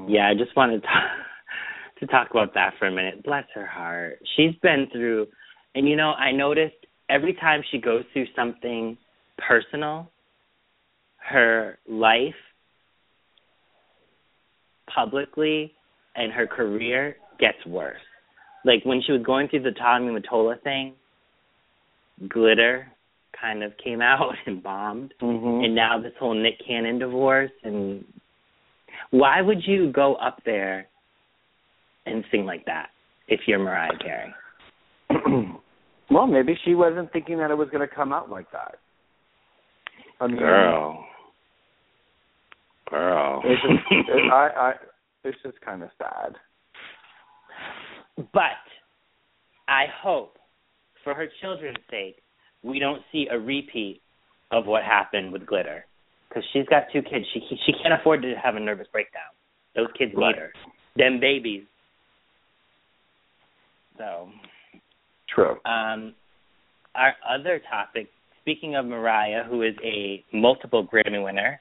yeah, 0.06 0.28
I 0.28 0.34
just 0.34 0.56
wanted 0.56 0.82
to 0.82 0.88
to 2.00 2.06
talk 2.06 2.30
about 2.30 2.54
that 2.54 2.72
for 2.78 2.86
a 2.86 2.90
minute. 2.90 3.22
Bless 3.22 3.44
her 3.54 3.66
heart. 3.66 4.18
She's 4.36 4.54
been 4.62 4.86
through, 4.90 5.26
and 5.74 5.88
you 5.88 5.96
know, 5.96 6.12
I 6.12 6.32
noticed 6.32 6.76
every 7.10 7.34
time 7.34 7.62
she 7.70 7.78
goes 7.78 8.04
through 8.12 8.26
something 8.34 8.96
personal, 9.36 10.10
her 11.18 11.78
life 11.86 12.34
publicly 14.92 15.72
and 16.16 16.32
her 16.32 16.46
career 16.46 17.16
gets 17.38 17.64
worse. 17.66 18.00
Like 18.64 18.84
when 18.84 19.02
she 19.06 19.12
was 19.12 19.22
going 19.22 19.48
through 19.48 19.62
the 19.62 19.72
Tommy 19.72 20.18
Mottola 20.18 20.60
thing, 20.62 20.94
glitter 22.28 22.88
kind 23.40 23.62
of 23.62 23.72
came 23.82 24.00
out 24.00 24.34
and 24.46 24.62
bombed 24.62 25.14
Mm-hmm. 25.22 25.64
and 25.64 25.74
now 25.74 26.00
this 26.00 26.12
whole 26.18 26.34
Nick 26.34 26.54
Cannon 26.66 26.98
divorce 26.98 27.50
and 27.64 28.04
why 29.10 29.40
would 29.40 29.62
you 29.66 29.90
go 29.92 30.14
up 30.16 30.38
there 30.44 30.86
and 32.06 32.24
sing 32.30 32.44
like 32.44 32.64
that 32.66 32.88
if 33.28 33.40
you're 33.46 33.58
Mariah 33.58 33.90
Carey? 34.02 34.34
well, 36.10 36.26
maybe 36.26 36.58
she 36.64 36.74
wasn't 36.74 37.12
thinking 37.12 37.38
that 37.38 37.50
it 37.50 37.56
was 37.56 37.68
going 37.70 37.86
to 37.86 37.94
come 37.94 38.12
out 38.12 38.28
like 38.30 38.50
that. 38.52 38.76
I 40.20 40.26
mean, 40.26 40.36
Girl. 40.38 41.04
Girl. 42.90 43.42
It's 43.44 43.62
just, 43.62 43.84
it, 43.90 44.32
I, 44.32 44.48
I, 44.56 44.72
it's 45.24 45.38
just 45.44 45.60
kind 45.60 45.82
of 45.82 45.90
sad. 45.98 46.34
but 48.32 48.42
I 49.68 49.84
hope 50.02 50.38
for 51.04 51.14
her 51.14 51.28
children's 51.40 51.76
sake 51.90 52.16
we 52.62 52.78
don't 52.78 53.02
see 53.12 53.28
a 53.30 53.38
repeat 53.38 54.00
of 54.50 54.66
what 54.66 54.82
happened 54.82 55.32
with 55.32 55.46
Glitter 55.46 55.84
cuz 56.32 56.44
she's 56.52 56.66
got 56.66 56.84
two 56.92 57.02
kids. 57.02 57.26
She 57.32 57.40
she 57.66 57.72
can't 57.82 57.94
afford 57.94 58.22
to 58.22 58.34
have 58.34 58.56
a 58.56 58.60
nervous 58.60 58.88
breakdown. 58.92 59.30
Those 59.74 59.88
kids 59.96 60.12
Right. 60.14 60.34
need 60.34 60.40
her. 60.40 60.52
Them 60.96 61.20
babies. 61.20 61.64
So, 63.96 64.30
True. 65.28 65.58
Um, 65.64 66.14
our 66.94 67.14
other 67.28 67.60
topic, 67.70 68.08
speaking 68.40 68.76
of 68.76 68.86
Mariah, 68.86 69.44
who 69.44 69.62
is 69.62 69.74
a 69.84 70.24
multiple 70.32 70.86
Grammy 70.86 71.22
winner, 71.22 71.60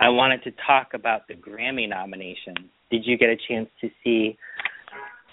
I 0.00 0.08
wanted 0.08 0.42
to 0.44 0.52
talk 0.66 0.94
about 0.94 1.26
the 1.28 1.34
Grammy 1.34 1.88
nominations. 1.88 2.58
Did 2.90 3.04
you 3.04 3.18
get 3.18 3.28
a 3.28 3.36
chance 3.48 3.68
to 3.80 3.90
see 4.04 4.38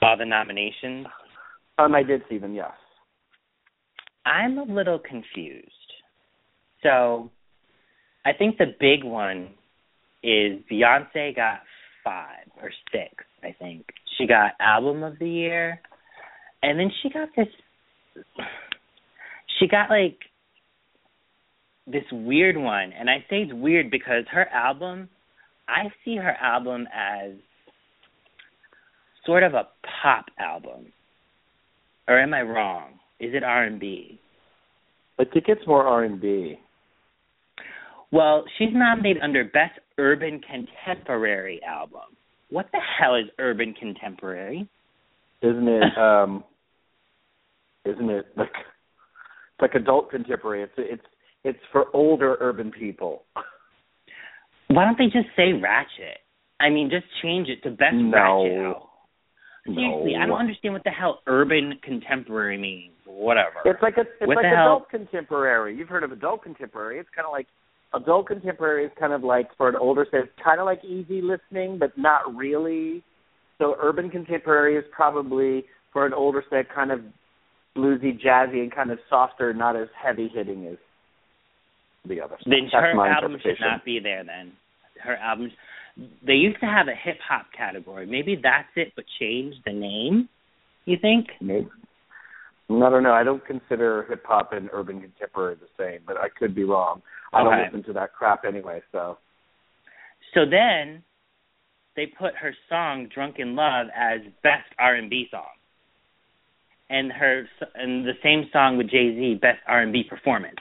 all 0.02 0.18
the 0.18 0.26
nominations? 0.26 1.06
Um, 1.78 1.94
I 1.94 2.04
did 2.04 2.22
see 2.28 2.38
them. 2.38 2.54
Yes. 2.54 2.72
I'm 4.26 4.58
a 4.58 4.64
little 4.64 5.00
confused. 5.00 5.70
So, 6.84 7.30
I 8.26 8.34
think 8.34 8.58
the 8.58 8.74
big 8.80 9.04
one 9.04 9.50
is 10.24 10.60
Beyonce 10.72 11.36
got 11.36 11.60
five 12.04 12.48
or 12.62 12.72
six, 12.92 13.24
I 13.44 13.56
think. 13.58 13.86
She 14.18 14.26
got 14.26 14.52
Album 14.60 15.04
of 15.04 15.20
the 15.20 15.30
Year, 15.30 15.80
and 16.64 16.80
then 16.80 16.92
she 17.02 17.10
got 17.10 17.30
this. 17.36 17.48
She 19.60 19.68
got 19.68 19.90
like 19.90 20.18
this 21.88 22.04
weird 22.12 22.58
one, 22.58 22.92
and 22.98 23.10
I 23.10 23.18
say 23.30 23.44
it's 23.44 23.54
weird 23.54 23.92
because 23.92 24.24
her 24.32 24.48
album, 24.50 25.10
I 25.68 25.90
see 26.04 26.16
her 26.16 26.36
album 26.42 26.88
as 26.94 27.34
sort 29.26 29.44
of 29.44 29.54
a 29.54 29.68
pop 30.02 30.26
album. 30.40 30.88
Or 32.08 32.20
am 32.20 32.34
I 32.34 32.42
wrong? 32.42 33.00
Is 33.20 33.34
it 33.34 33.44
R&B? 33.44 34.20
I 35.20 35.24
think 35.24 35.46
it's 35.48 35.66
more 35.66 35.84
R 35.86 36.04
and 36.04 36.20
B. 36.20 36.60
Well, 38.12 38.44
she's 38.58 38.70
nominated 38.74 39.24
under 39.24 39.44
Best 39.46 39.80
Urban 39.98 40.42
Contemporary 40.42 41.62
Album. 41.68 42.02
What 42.50 42.68
the 42.72 42.80
hell 43.00 43.16
is 43.16 43.26
urban 43.40 43.74
contemporary? 43.74 44.68
Isn't 45.42 45.68
it? 45.68 45.98
um 45.98 46.44
Isn't 47.86 48.10
it 48.10 48.26
like 48.36 48.50
it's 48.56 49.62
like 49.62 49.76
adult 49.76 50.12
contemporary? 50.12 50.64
It's 50.64 50.74
it's 50.78 51.06
it's 51.44 51.60
for 51.72 51.86
older 51.94 52.38
urban 52.40 52.72
people. 52.72 53.24
Why 54.68 54.84
don't 54.86 54.98
they 54.98 55.06
just 55.06 55.28
say 55.36 55.54
ratchet? 55.54 56.20
I 56.60 56.70
mean, 56.70 56.90
just 56.90 57.06
change 57.22 57.48
it 57.50 57.62
to 57.64 57.70
best 57.72 57.96
No. 57.96 58.12
ratchet 58.12 58.58
album. 58.66 58.82
Seriously, 59.66 60.14
No. 60.14 60.22
I 60.22 60.26
don't 60.28 60.38
understand 60.40 60.74
what 60.74 60.84
the 60.84 60.92
hell 60.92 61.22
urban 61.28 61.80
contemporary 61.84 62.58
means. 62.58 62.94
Whatever. 63.06 63.62
It's 63.66 63.82
like 63.82 63.98
a, 63.98 64.02
it's 64.02 64.10
What 64.22 64.38
like 64.38 64.44
the 64.44 64.50
hell? 64.50 64.66
adult 64.78 64.90
contemporary. 64.90 65.76
You've 65.76 65.90
heard 65.90 66.04
of 66.04 66.12
adult 66.12 66.44
contemporary. 66.44 67.00
It's 67.00 67.10
kind 67.16 67.26
of 67.26 67.32
like 67.32 67.48
adult 67.94 68.28
contemporary 68.28 68.86
is 68.86 68.92
kind 69.00 69.14
of 69.14 69.24
like 69.24 69.48
for 69.58 69.70
an 69.70 69.76
older 69.76 70.06
set. 70.12 70.22
It's 70.22 70.32
kind 70.44 70.60
of 70.60 70.66
like 70.66 70.84
easy 70.84 71.22
listening, 71.22 71.78
but 71.80 71.98
not 71.98 72.36
really. 72.36 73.04
So 73.58 73.76
urban 73.82 74.10
contemporary 74.10 74.76
is 74.78 74.84
probably 74.92 75.66
for 75.94 76.06
an 76.06 76.14
older 76.14 76.44
set, 76.50 76.68
kind 76.74 76.92
of 76.92 77.00
bluesy, 77.76 78.20
jazzy, 78.22 78.60
and 78.62 78.74
kind 78.74 78.92
of 78.92 79.00
softer, 79.10 79.54
not 79.54 79.76
as 79.76 79.88
heavy 80.02 80.30
hitting 80.34 80.68
as 80.68 80.78
the 82.08 82.22
other. 82.22 82.36
stuff. 82.40 82.46
then 82.52 82.70
That's 82.72 82.84
her 82.84 83.08
album 83.08 83.38
should 83.42 83.56
not 83.62 83.84
be 83.86 84.00
there. 84.04 84.24
Then 84.24 84.52
her 85.04 85.16
albums. 85.16 85.52
They 85.98 86.34
used 86.34 86.60
to 86.60 86.66
have 86.66 86.88
a 86.88 86.96
hip 86.96 87.20
hop 87.26 87.48
category. 87.58 88.06
Maybe 88.06 88.36
that's 88.42 88.68
it, 88.76 88.94
but 88.96 89.06
change 89.20 89.56
the 89.66 89.72
name. 89.72 90.28
You 90.86 90.98
think? 91.02 91.28
Maybe. 91.42 91.68
I 92.70 92.90
don't 92.90 93.04
know. 93.04 93.14
I 93.14 93.24
don't 93.24 93.46
consider 93.46 94.06
hip 94.10 94.24
hop 94.26 94.52
and 94.52 94.70
urban 94.74 95.00
contemporary 95.00 95.56
the 95.56 95.68
same, 95.78 96.02
but 96.06 96.18
I 96.18 96.28
could 96.30 96.56
be 96.56 96.64
wrong. 96.64 97.02
I 97.32 97.44
don't 97.44 97.66
listen 97.66 97.84
to 97.84 97.94
that 97.94 98.14
crap 98.14 98.44
anyway, 98.46 98.82
so. 98.92 99.18
So 100.34 100.42
then 100.50 101.04
they 101.96 102.08
put 102.08 102.36
her 102.36 102.54
song 102.70 103.08
"Drunk 103.14 103.36
in 103.38 103.56
Love" 103.56 103.88
as 103.96 104.20
best 104.44 104.68
R&B 104.80 105.28
song, 105.32 105.44
and 106.90 107.12
her 107.12 107.48
and 107.76 108.06
the 108.06 108.14
same 108.24 108.50
song 108.52 108.78
with 108.78 108.90
Jay 108.90 109.16
Z 109.16 109.40
best 109.42 109.60
R&B 109.68 110.04
performance. 110.10 110.58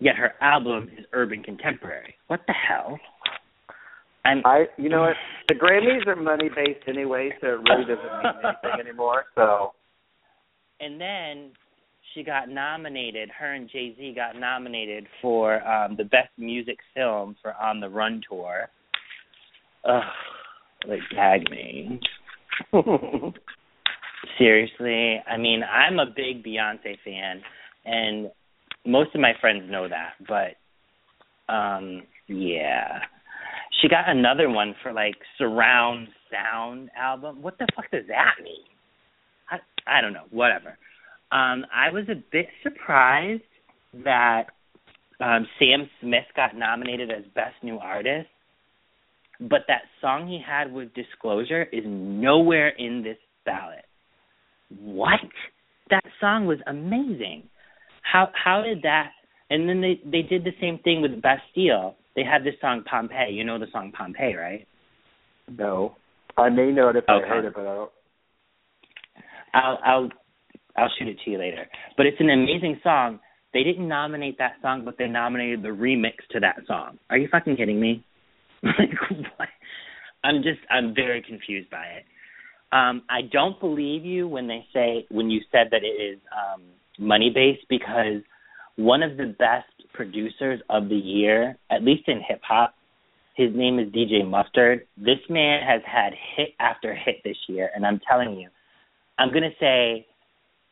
Yet 0.00 0.16
her 0.16 0.32
album 0.40 0.90
is 0.98 1.04
urban 1.12 1.42
contemporary. 1.42 2.14
What 2.26 2.40
the 2.46 2.54
hell? 2.54 2.98
I'm 4.24 4.42
I, 4.44 4.66
you 4.76 4.88
know 4.88 5.02
what? 5.02 5.16
The 5.48 5.54
Grammys 5.54 6.06
are 6.06 6.16
money 6.16 6.48
based 6.54 6.86
anyway, 6.86 7.30
so 7.40 7.48
it 7.48 7.68
really 7.68 7.84
doesn't 7.84 8.04
mean 8.04 8.32
anything 8.44 8.80
anymore. 8.86 9.24
So 9.34 9.72
and 10.80 11.00
then 11.00 11.50
she 12.14 12.22
got 12.22 12.48
nominated. 12.48 13.30
Her 13.30 13.54
and 13.54 13.68
Jay 13.70 13.94
Z 13.96 14.12
got 14.14 14.38
nominated 14.38 15.06
for 15.20 15.66
um 15.66 15.96
the 15.96 16.04
best 16.04 16.30
music 16.38 16.78
film 16.94 17.36
for 17.42 17.54
On 17.54 17.80
the 17.80 17.88
Run 17.88 18.20
tour. 18.28 18.68
Ugh, 19.84 20.02
like 20.86 21.00
gag 21.14 21.50
me. 21.50 22.00
Seriously, 24.38 25.20
I 25.28 25.36
mean, 25.36 25.62
I'm 25.64 25.98
a 25.98 26.06
big 26.06 26.44
Beyonce 26.44 26.96
fan, 27.04 27.42
and 27.84 28.30
most 28.86 29.14
of 29.14 29.20
my 29.20 29.32
friends 29.40 29.64
know 29.68 29.88
that. 29.88 30.14
But, 30.28 31.52
um, 31.52 32.02
yeah, 32.28 33.00
she 33.82 33.88
got 33.88 34.08
another 34.08 34.48
one 34.48 34.74
for 34.82 34.92
like 34.92 35.16
surround 35.36 36.08
sound 36.30 36.88
album. 36.96 37.42
What 37.42 37.58
the 37.58 37.66
fuck 37.74 37.90
does 37.90 38.06
that 38.08 38.42
mean? 38.42 38.64
I 39.50 39.58
I 39.86 40.00
don't 40.00 40.12
know. 40.12 40.24
Whatever. 40.30 40.78
Um, 41.32 41.66
I 41.74 41.90
was 41.90 42.04
a 42.08 42.22
bit 42.30 42.46
surprised 42.62 43.42
that 44.04 44.44
um, 45.20 45.46
Sam 45.58 45.88
Smith 46.00 46.24
got 46.36 46.56
nominated 46.56 47.10
as 47.10 47.24
Best 47.34 47.54
New 47.62 47.78
Artist, 47.78 48.28
but 49.40 49.62
that 49.68 49.82
song 50.00 50.28
he 50.28 50.40
had 50.44 50.72
with 50.72 50.94
Disclosure 50.94 51.64
is 51.72 51.84
nowhere 51.86 52.68
in 52.68 53.02
this 53.02 53.16
ballot. 53.44 53.84
What? 54.80 55.20
That 55.90 56.04
song 56.20 56.46
was 56.46 56.58
amazing. 56.66 57.44
How 58.02 58.28
how 58.32 58.62
did 58.62 58.82
that? 58.82 59.10
And 59.50 59.68
then 59.68 59.80
they 59.80 60.00
they 60.04 60.22
did 60.22 60.44
the 60.44 60.54
same 60.60 60.78
thing 60.78 61.02
with 61.02 61.20
Bastille. 61.20 61.96
They 62.14 62.22
had 62.24 62.44
this 62.44 62.54
song 62.60 62.82
Pompeii. 62.88 63.32
You 63.32 63.44
know 63.44 63.58
the 63.58 63.66
song 63.72 63.92
Pompeii, 63.96 64.34
right? 64.34 64.66
No, 65.48 65.96
I 66.36 66.48
may 66.48 66.70
know 66.70 66.88
it 66.88 66.96
if 66.96 67.04
Okay. 67.08 67.24
I 67.24 67.28
heard 67.28 67.44
it, 67.44 67.54
but 67.54 67.62
I 67.62 67.74
don't. 67.74 67.90
I'll 69.54 69.78
I'll 69.84 70.08
I'll 70.76 70.90
shoot 70.98 71.08
it 71.08 71.18
to 71.24 71.30
you 71.30 71.38
later. 71.38 71.66
But 71.96 72.06
it's 72.06 72.20
an 72.20 72.30
amazing 72.30 72.80
song. 72.82 73.20
They 73.52 73.62
didn't 73.62 73.88
nominate 73.88 74.38
that 74.38 74.54
song, 74.62 74.82
but 74.84 74.96
they 74.98 75.06
nominated 75.06 75.62
the 75.62 75.68
remix 75.68 76.14
to 76.30 76.40
that 76.40 76.56
song. 76.66 76.98
Are 77.10 77.18
you 77.18 77.28
fucking 77.30 77.56
kidding 77.56 77.80
me? 77.80 78.04
like 78.62 78.90
what? 79.36 79.48
I'm 80.24 80.42
just 80.42 80.60
I'm 80.70 80.94
very 80.94 81.22
confused 81.22 81.70
by 81.70 81.84
it. 81.84 82.04
Um, 82.72 83.02
I 83.10 83.20
don't 83.30 83.60
believe 83.60 84.04
you 84.04 84.26
when 84.26 84.48
they 84.48 84.64
say 84.72 85.06
when 85.10 85.30
you 85.30 85.40
said 85.50 85.68
that 85.72 85.82
it 85.82 86.02
is 86.02 86.18
um, 86.32 86.62
money 86.98 87.30
based 87.34 87.66
because 87.68 88.22
one 88.76 89.02
of 89.02 89.16
the 89.18 89.34
best 89.38 89.66
producers 89.92 90.60
of 90.68 90.88
the 90.88 90.96
year, 90.96 91.56
at 91.70 91.82
least 91.82 92.08
in 92.08 92.20
hip 92.26 92.40
hop, 92.42 92.74
his 93.34 93.50
name 93.54 93.78
is 93.78 93.88
DJ 93.88 94.28
Mustard. 94.28 94.86
This 94.96 95.18
man 95.30 95.62
has 95.66 95.80
had 95.86 96.12
hit 96.36 96.50
after 96.60 96.94
hit 96.94 97.16
this 97.24 97.36
year, 97.48 97.70
and 97.74 97.86
I'm 97.86 98.00
telling 98.08 98.38
you, 98.38 98.48
I'm 99.18 99.32
gonna 99.32 99.50
say 99.58 100.06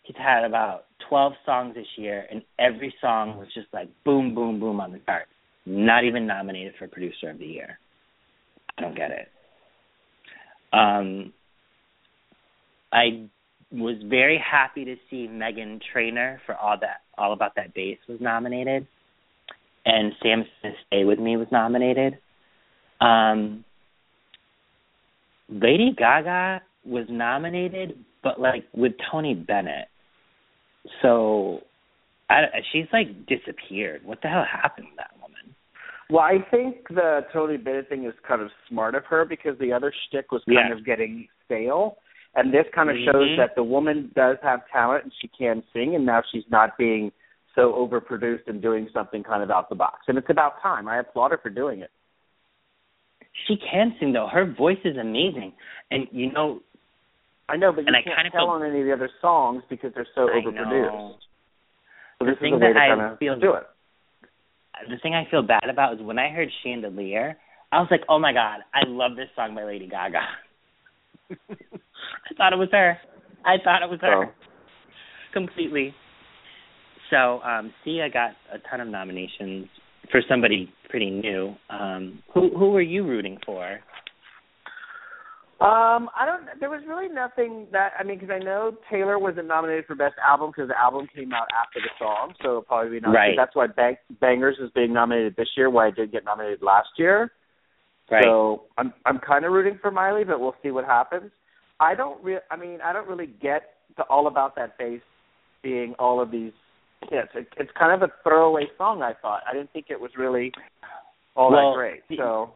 he's 0.02 0.16
had 0.16 0.44
about 0.44 0.84
12 1.08 1.32
songs 1.46 1.74
this 1.74 1.86
year, 1.96 2.26
and 2.30 2.42
every 2.58 2.94
song 3.00 3.38
was 3.38 3.48
just 3.54 3.68
like 3.72 3.88
boom, 4.04 4.34
boom, 4.34 4.60
boom 4.60 4.80
on 4.80 4.92
the 4.92 5.00
chart. 5.06 5.26
Not 5.66 6.04
even 6.04 6.26
nominated 6.26 6.74
for 6.78 6.88
producer 6.88 7.30
of 7.30 7.38
the 7.38 7.46
year. 7.46 7.78
I 8.76 8.82
don't 8.82 8.96
get 8.96 9.10
it. 9.10 9.28
Um, 10.72 11.32
I 12.92 13.28
was 13.72 13.96
very 14.08 14.38
happy 14.38 14.84
to 14.84 14.96
see 15.08 15.28
Meghan 15.28 15.80
Trainor 15.92 16.40
for 16.46 16.54
all 16.54 16.76
that, 16.80 17.02
all 17.16 17.32
about 17.32 17.54
that 17.56 17.74
bass 17.74 17.98
was 18.08 18.20
nominated, 18.20 18.86
and 19.84 20.12
Sam 20.22 20.44
Smith 20.60 20.74
Stay 20.86 21.04
with 21.04 21.18
Me 21.18 21.36
was 21.36 21.48
nominated. 21.50 22.18
Um, 23.00 23.64
Lady 25.48 25.94
Gaga 25.96 26.62
was 26.84 27.06
nominated, 27.08 27.98
but 28.22 28.40
like 28.40 28.64
with 28.74 28.92
Tony 29.10 29.34
Bennett. 29.34 29.88
So, 31.02 31.60
I, 32.28 32.44
she's 32.72 32.86
like 32.92 33.26
disappeared. 33.26 34.04
What 34.04 34.20
the 34.22 34.28
hell 34.28 34.44
happened 34.50 34.86
to 34.90 34.96
that 34.96 35.10
woman? 35.20 35.54
Well, 36.08 36.22
I 36.22 36.38
think 36.50 36.88
the 36.88 37.20
Tony 37.32 37.56
Bennett 37.56 37.88
thing 37.88 38.04
is 38.04 38.14
kind 38.26 38.40
of 38.42 38.50
smart 38.68 38.94
of 38.94 39.04
her 39.06 39.24
because 39.24 39.58
the 39.58 39.72
other 39.72 39.92
shtick 40.08 40.32
was 40.32 40.42
kind 40.44 40.68
Yeah. 40.70 40.76
of 40.76 40.84
getting 40.84 41.28
stale, 41.44 41.96
and 42.34 42.52
this 42.52 42.66
kind 42.74 42.90
of 42.90 42.96
shows 42.98 43.30
Mhm. 43.30 43.36
that 43.36 43.54
the 43.56 43.64
woman 43.64 44.10
does 44.14 44.38
have 44.42 44.66
talent 44.68 45.04
and 45.04 45.12
she 45.20 45.28
can 45.28 45.62
sing, 45.72 45.94
and 45.94 46.06
now 46.06 46.22
she's 46.30 46.48
not 46.50 46.76
being 46.78 47.12
so 47.54 47.72
overproduced 47.72 48.46
and 48.46 48.62
doing 48.62 48.88
something 48.92 49.22
kind 49.22 49.42
of 49.42 49.50
out 49.50 49.68
the 49.68 49.74
box. 49.74 50.00
And 50.08 50.16
it's 50.18 50.30
about 50.30 50.60
time. 50.62 50.88
I 50.88 50.98
applaud 51.00 51.30
her 51.32 51.38
for 51.38 51.50
doing 51.50 51.80
it. 51.80 51.90
She 53.46 53.56
can 53.56 53.94
sing 53.98 54.12
though. 54.12 54.28
Her 54.30 54.44
voice 54.44 54.78
is 54.84 54.96
amazing, 54.96 55.52
and 55.90 56.06
you 56.12 56.32
know, 56.32 56.60
I 57.48 57.56
know, 57.56 57.72
but 57.72 57.80
you 57.86 57.92
can't 57.92 58.04
kind 58.16 58.26
of 58.26 58.32
tell 58.32 58.46
feel- 58.46 58.50
on 58.50 58.62
any 58.64 58.80
of 58.80 58.86
the 58.86 58.92
other 58.92 59.10
songs 59.20 59.62
because 59.70 59.92
they're 59.94 60.06
so 60.14 60.28
overproduced. 60.28 61.14
So 62.18 62.26
The 62.26 62.34
thing 62.36 62.54
is 62.54 62.60
a 62.60 62.64
way 62.66 62.72
that 62.74 62.98
I 63.00 63.16
feel- 63.16 63.38
do 63.38 63.54
it. 63.54 63.66
the 64.88 64.98
thing 64.98 65.14
I 65.14 65.24
feel 65.30 65.42
bad 65.42 65.68
about 65.68 65.94
is 65.94 66.00
when 66.00 66.18
I 66.18 66.28
heard 66.30 66.48
Chandelier, 66.62 67.36
I 67.72 67.80
was 67.80 67.88
like, 67.90 68.02
oh 68.08 68.18
my 68.18 68.32
god, 68.32 68.60
I 68.74 68.80
love 68.86 69.14
this 69.16 69.28
song 69.36 69.54
by 69.54 69.64
Lady 69.64 69.86
Gaga. 69.86 70.20
I 71.30 72.34
thought 72.36 72.52
it 72.52 72.58
was 72.58 72.68
her. 72.72 72.98
I 73.44 73.56
thought 73.62 73.82
it 73.82 73.88
was 73.90 74.00
her 74.00 74.26
So 74.26 74.32
completely. 75.32 75.94
So 77.10 77.40
um 77.40 77.72
Sia 77.84 78.08
got 78.10 78.30
a 78.52 78.58
ton 78.70 78.80
of 78.80 78.88
nominations 78.88 79.66
for 80.10 80.20
somebody 80.28 80.72
pretty 80.88 81.10
new. 81.10 81.54
Um 81.68 82.22
who 82.34 82.50
who 82.56 82.70
were 82.70 82.82
you 82.82 83.06
rooting 83.06 83.38
for? 83.44 83.80
Um, 85.60 86.08
I 86.16 86.24
don't. 86.24 86.58
There 86.58 86.70
was 86.70 86.80
really 86.88 87.12
nothing 87.12 87.66
that 87.70 87.92
I 87.98 88.02
mean, 88.02 88.18
because 88.18 88.34
I 88.34 88.42
know 88.42 88.78
Taylor 88.90 89.18
wasn't 89.18 89.46
nominated 89.46 89.84
for 89.84 89.94
best 89.94 90.14
album 90.26 90.52
because 90.56 90.68
the 90.68 90.78
album 90.78 91.06
came 91.14 91.34
out 91.34 91.48
after 91.52 91.80
the 91.80 91.90
song, 91.98 92.32
so 92.40 92.48
it'll 92.48 92.62
probably 92.62 92.92
be 92.92 93.00
nominated. 93.00 93.36
Right. 93.36 93.44
That's 93.44 93.54
why 93.54 93.66
Bang, 93.66 93.96
Bangers 94.22 94.56
is 94.58 94.70
being 94.74 94.94
nominated 94.94 95.36
this 95.36 95.48
year. 95.58 95.68
Why 95.68 95.88
it 95.88 95.96
did 95.96 96.12
get 96.12 96.24
nominated 96.24 96.62
last 96.62 96.88
year. 96.96 97.30
Right. 98.10 98.24
So 98.24 98.62
I'm 98.78 98.94
I'm 99.04 99.18
kind 99.18 99.44
of 99.44 99.52
rooting 99.52 99.78
for 99.82 99.90
Miley, 99.90 100.24
but 100.24 100.40
we'll 100.40 100.56
see 100.62 100.70
what 100.70 100.86
happens. 100.86 101.30
I 101.78 101.94
don't 101.94 102.24
re- 102.24 102.46
I 102.50 102.56
mean, 102.56 102.78
I 102.82 102.94
don't 102.94 103.06
really 103.06 103.28
get 103.42 103.64
the 103.98 104.04
all 104.04 104.28
about 104.28 104.56
that 104.56 104.78
face 104.78 105.02
being 105.62 105.94
all 105.98 106.22
of 106.22 106.30
these 106.30 106.52
hits. 107.08 107.28
It, 107.34 107.48
it's 107.56 107.70
kind 107.78 107.92
of 107.92 108.08
a 108.08 108.12
throwaway 108.22 108.64
song. 108.76 109.02
I 109.02 109.12
thought. 109.20 109.42
I 109.48 109.54
didn't 109.54 109.72
think 109.72 109.86
it 109.90 110.00
was 110.00 110.10
really 110.18 110.52
all 111.36 111.50
Well, 111.50 111.72
that 111.72 111.76
great. 111.76 112.02
So 112.16 112.52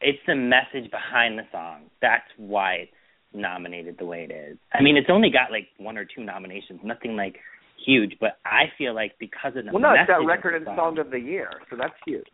it's 0.00 0.18
the 0.26 0.34
message 0.34 0.90
behind 0.90 1.38
the 1.38 1.44
song. 1.50 1.84
That's 2.02 2.28
why 2.36 2.74
it's 2.74 2.92
nominated 3.32 3.96
the 3.98 4.04
way 4.04 4.26
it 4.28 4.32
is. 4.32 4.58
I 4.72 4.82
mean, 4.82 4.96
it's 4.96 5.08
only 5.10 5.30
got 5.30 5.50
like 5.50 5.68
one 5.78 5.98
or 5.98 6.04
two 6.04 6.22
nominations, 6.22 6.80
nothing 6.84 7.16
like 7.16 7.36
huge, 7.84 8.14
but 8.20 8.38
I 8.44 8.64
feel 8.78 8.94
like 8.94 9.12
because 9.18 9.52
of 9.56 9.64
the 9.64 9.72
well, 9.72 9.82
no, 9.82 9.92
it's 9.92 10.06
got 10.06 10.24
record 10.24 10.54
and 10.54 10.64
song 10.76 10.98
of 10.98 11.10
the 11.10 11.18
year, 11.18 11.50
so 11.70 11.76
that's 11.76 11.94
huge. 12.06 12.26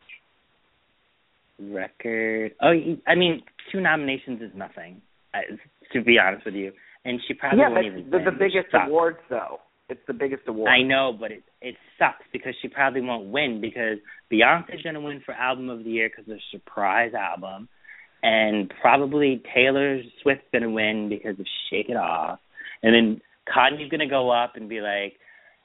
record. 1.58 2.52
Oh, 2.60 2.72
y- 2.72 2.98
I 3.06 3.14
mean, 3.14 3.42
two 3.72 3.80
nominations 3.80 4.42
is 4.42 4.50
nothing. 4.54 5.00
I, 5.34 5.40
to 5.92 6.02
be 6.02 6.18
honest 6.18 6.44
with 6.44 6.54
you, 6.54 6.72
and 7.04 7.20
she 7.26 7.34
probably 7.34 7.60
yeah, 7.60 7.70
won't 7.70 7.86
even 7.86 8.10
the, 8.10 8.18
the 8.30 8.36
biggest 8.36 8.68
awards 8.74 9.18
though. 9.28 9.58
It's 9.90 10.00
the 10.06 10.12
biggest 10.14 10.42
award. 10.46 10.70
I 10.70 10.82
know, 10.82 11.16
but 11.18 11.32
it 11.32 11.42
it 11.60 11.74
sucks 11.98 12.24
because 12.32 12.54
she 12.62 12.68
probably 12.68 13.00
won't 13.00 13.26
win 13.26 13.60
because 13.60 13.98
Beyonce's 14.32 14.82
gonna 14.82 15.00
win 15.00 15.20
for 15.26 15.32
album 15.32 15.68
of 15.68 15.84
the 15.84 15.90
year 15.90 16.08
because 16.08 16.30
of 16.30 16.38
surprise 16.52 17.12
album, 17.14 17.68
and 18.22 18.72
probably 18.80 19.42
Taylor 19.54 20.00
Swift's 20.22 20.46
gonna 20.52 20.70
win 20.70 21.08
because 21.08 21.38
of 21.40 21.46
Shake 21.68 21.88
It 21.88 21.96
Off, 21.96 22.38
and 22.82 22.94
then 22.94 23.20
Kanye's 23.48 23.90
gonna 23.90 24.08
go 24.08 24.30
up 24.30 24.52
and 24.54 24.68
be 24.68 24.80
like, 24.80 25.14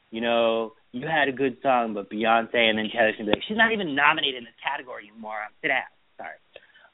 you 0.10 0.22
know, 0.22 0.74
you 0.92 1.08
had 1.08 1.28
a 1.28 1.32
good 1.32 1.58
song, 1.62 1.94
but 1.94 2.10
Beyonce, 2.10 2.56
and 2.56 2.80
then 2.80 2.90
Taylor's 2.92 3.16
gonna 3.18 3.32
be 3.32 3.36
like, 3.38 3.44
she's 3.48 3.58
not 3.58 3.74
even 3.74 3.96
nominated 3.96 4.40
in 4.40 4.44
this 4.46 4.54
category, 4.64 5.06
you 5.06 5.22
moron. 5.22 5.50
Sit 5.62 5.68
down. 5.68 5.84
Sorry. 6.18 6.40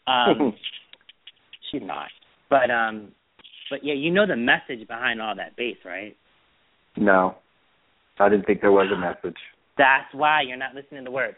Um, 0.07 0.53
she's 1.71 1.81
not. 1.81 2.09
But 2.49 2.69
um, 2.69 3.13
but 3.69 3.85
yeah, 3.85 3.93
you 3.93 4.11
know 4.11 4.27
the 4.27 4.35
message 4.35 4.85
behind 4.87 5.21
all 5.21 5.35
that 5.35 5.55
bass, 5.55 5.77
right? 5.85 6.17
No, 6.97 7.35
I 8.19 8.29
didn't 8.29 8.45
think 8.45 8.61
there 8.61 8.71
was 8.71 8.87
a 8.93 8.97
message. 8.97 9.37
That's 9.77 10.13
why 10.13 10.41
you're 10.41 10.57
not 10.57 10.75
listening 10.75 11.05
to 11.05 11.11
words. 11.11 11.37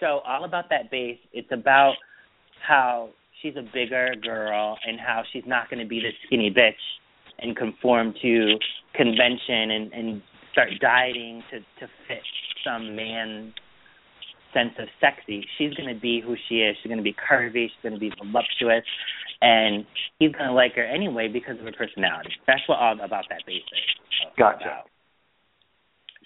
So 0.00 0.20
all 0.26 0.44
about 0.44 0.68
that 0.70 0.90
bass, 0.90 1.18
it's 1.32 1.48
about 1.52 1.94
how 2.66 3.10
she's 3.40 3.54
a 3.56 3.62
bigger 3.72 4.14
girl 4.22 4.78
and 4.86 4.98
how 4.98 5.22
she's 5.32 5.44
not 5.46 5.70
going 5.70 5.80
to 5.80 5.88
be 5.88 6.00
this 6.00 6.14
skinny 6.26 6.50
bitch 6.50 6.72
and 7.38 7.56
conform 7.56 8.14
to 8.22 8.56
convention 8.94 9.70
and 9.70 9.92
and 9.92 10.22
start 10.52 10.70
dieting 10.80 11.42
to 11.50 11.58
to 11.58 11.92
fit 12.08 12.22
some 12.64 12.96
man 12.96 13.52
sense 14.54 14.72
of 14.78 14.88
sexy. 15.00 15.44
She's 15.58 15.74
going 15.74 15.92
to 15.92 16.00
be 16.00 16.20
who 16.20 16.34
she 16.48 16.56
is. 16.56 16.76
She's 16.82 16.88
going 16.88 16.98
to 16.98 17.04
be 17.04 17.14
curvy. 17.14 17.68
She's 17.68 17.82
going 17.82 17.94
to 17.94 18.00
be 18.00 18.10
voluptuous, 18.16 18.84
and 19.40 19.84
he's 20.18 20.32
going 20.32 20.48
to 20.48 20.52
like 20.52 20.74
her 20.74 20.84
anyway 20.84 21.28
because 21.28 21.58
of 21.58 21.64
her 21.64 21.72
personality. 21.72 22.30
That's 22.46 22.62
what 22.66 22.78
all 22.78 22.94
about 22.94 23.24
that 23.28 23.42
bass 23.46 23.62
is. 23.62 24.28
Gotcha. 24.38 24.64
about. 24.64 24.84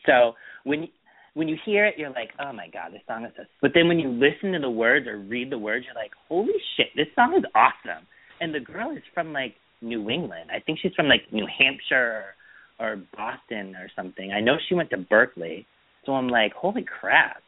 So 0.07 0.35
when 0.65 0.89
when 1.35 1.49
you 1.49 1.57
hear 1.65 1.87
it, 1.87 1.95
you're 1.97 2.11
like, 2.11 2.31
oh 2.41 2.53
my 2.53 2.69
god, 2.69 2.93
this 2.93 3.03
song 3.07 3.25
is 3.25 3.33
so. 3.37 3.45
But 3.63 3.73
then 3.75 3.89
when 3.89 3.99
you 3.99 4.11
listen 4.11 4.53
to 4.53 4.59
the 4.59 4.71
words 4.71 5.07
or 5.07 5.19
read 5.19 5.51
the 5.51 5.59
words, 5.59 5.85
you're 5.87 6.01
like, 6.01 6.13
holy 6.29 6.53
shit, 6.77 6.89
this 6.97 7.07
song 7.15 7.35
is 7.37 7.45
awesome. 7.55 8.07
And 8.41 8.55
the 8.55 8.61
girl 8.61 8.91
is 8.91 9.03
from 9.15 9.33
like 9.33 9.55
New 9.83 10.11
England. 10.11 10.51
I 10.55 10.61
think 10.61 10.79
she's 10.81 10.95
from 10.95 11.09
like 11.09 11.23
New 11.33 11.47
Hampshire 11.47 12.35
or 12.79 13.03
Boston 13.17 13.77
or 13.77 13.89
something. 13.95 14.33
I 14.33 14.41
know 14.41 14.57
she 14.69 14.75
went 14.75 14.91
to 14.91 14.97
Berklee, 14.97 15.67
so 16.07 16.13
I'm 16.13 16.29
like, 16.29 16.53
holy 16.53 16.85
crap, 16.85 17.43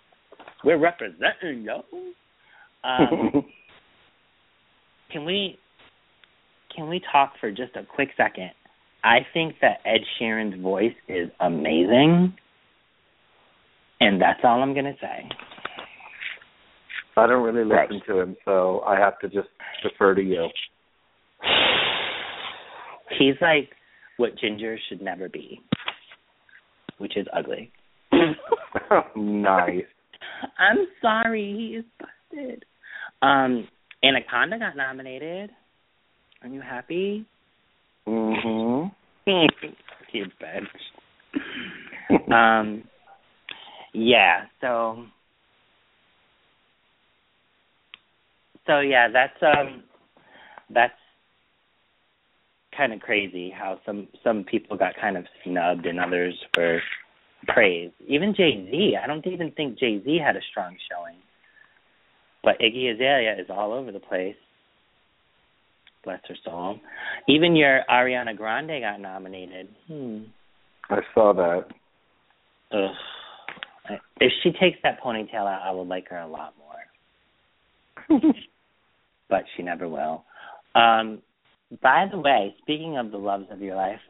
we're 0.64 0.78
representing 0.78 1.62
yo. 1.62 1.82
Um, 2.84 3.44
can 5.12 5.24
we 5.24 5.58
can 6.74 6.88
we 6.88 7.00
talk 7.12 7.34
for 7.40 7.50
just 7.50 7.76
a 7.76 7.84
quick 7.84 8.08
second? 8.16 8.50
I 9.04 9.18
think 9.34 9.56
that 9.60 9.78
Ed 9.84 10.00
Sheeran's 10.18 10.60
voice 10.62 10.94
is 11.08 11.28
amazing, 11.40 12.34
and 14.00 14.20
that's 14.20 14.40
all 14.44 14.62
I'm 14.62 14.74
gonna 14.74 14.96
say. 15.00 15.28
I 17.16 17.26
don't 17.26 17.42
really 17.42 17.64
listen 17.64 18.00
to 18.06 18.20
him, 18.20 18.36
so 18.44 18.80
I 18.86 18.98
have 18.98 19.18
to 19.20 19.28
just 19.28 19.48
defer 19.82 20.14
to 20.14 20.22
you. 20.22 20.48
He's 23.18 23.34
like 23.42 23.68
what 24.16 24.38
ginger 24.38 24.78
should 24.88 25.02
never 25.02 25.28
be, 25.28 25.60
which 26.98 27.16
is 27.16 27.26
ugly. 27.36 27.70
nice. 29.16 29.84
I'm 30.58 30.86
sorry, 31.00 31.54
he 31.56 31.76
is 31.76 31.84
busted. 31.98 32.64
Um, 33.20 33.68
Anaconda 34.04 34.58
got 34.58 34.76
nominated. 34.76 35.50
Are 36.42 36.48
you 36.48 36.60
happy? 36.60 37.24
Mm-hmm. 38.06 38.88
you 40.12 40.26
bitch. 40.42 40.66
um, 42.32 42.82
yeah. 43.94 44.46
So, 44.60 45.04
so 48.66 48.80
yeah, 48.80 49.08
that's 49.12 49.40
um, 49.42 49.84
that's 50.70 50.92
kind 52.76 52.92
of 52.92 53.00
crazy 53.00 53.50
how 53.56 53.78
some 53.86 54.08
some 54.24 54.44
people 54.44 54.76
got 54.76 54.94
kind 55.00 55.16
of 55.16 55.24
snubbed 55.44 55.86
and 55.86 56.00
others 56.00 56.34
were 56.56 56.80
praised. 57.46 57.94
Even 58.08 58.34
Jay 58.34 58.66
Z, 58.70 58.96
I 59.02 59.06
don't 59.06 59.26
even 59.26 59.52
think 59.52 59.78
Jay 59.78 60.02
Z 60.04 60.18
had 60.24 60.36
a 60.36 60.40
strong 60.50 60.76
showing. 60.90 61.21
But 62.42 62.58
Iggy 62.60 62.92
Azalea 62.92 63.36
is 63.38 63.46
all 63.50 63.72
over 63.72 63.92
the 63.92 64.00
place. 64.00 64.34
Bless 66.04 66.20
her 66.28 66.36
soul. 66.44 66.80
Even 67.28 67.54
your 67.54 67.82
Ariana 67.88 68.36
Grande 68.36 68.80
got 68.80 69.00
nominated. 69.00 69.68
Hmm. 69.86 70.22
I 70.90 70.98
saw 71.14 71.32
that. 71.32 71.66
Ugh. 72.72 73.98
If 74.20 74.32
she 74.42 74.50
takes 74.50 74.78
that 74.82 75.00
ponytail 75.02 75.34
out, 75.34 75.62
I 75.64 75.70
will 75.72 75.86
like 75.86 76.08
her 76.08 76.18
a 76.18 76.26
lot 76.26 76.54
more. 76.58 78.20
but 79.28 79.44
she 79.56 79.62
never 79.62 79.88
will. 79.88 80.24
Um, 80.74 81.22
by 81.82 82.06
the 82.10 82.18
way, 82.18 82.54
speaking 82.62 82.98
of 82.98 83.10
the 83.10 83.18
loves 83.18 83.46
of 83.50 83.60
your 83.60 83.76
life, 83.76 84.00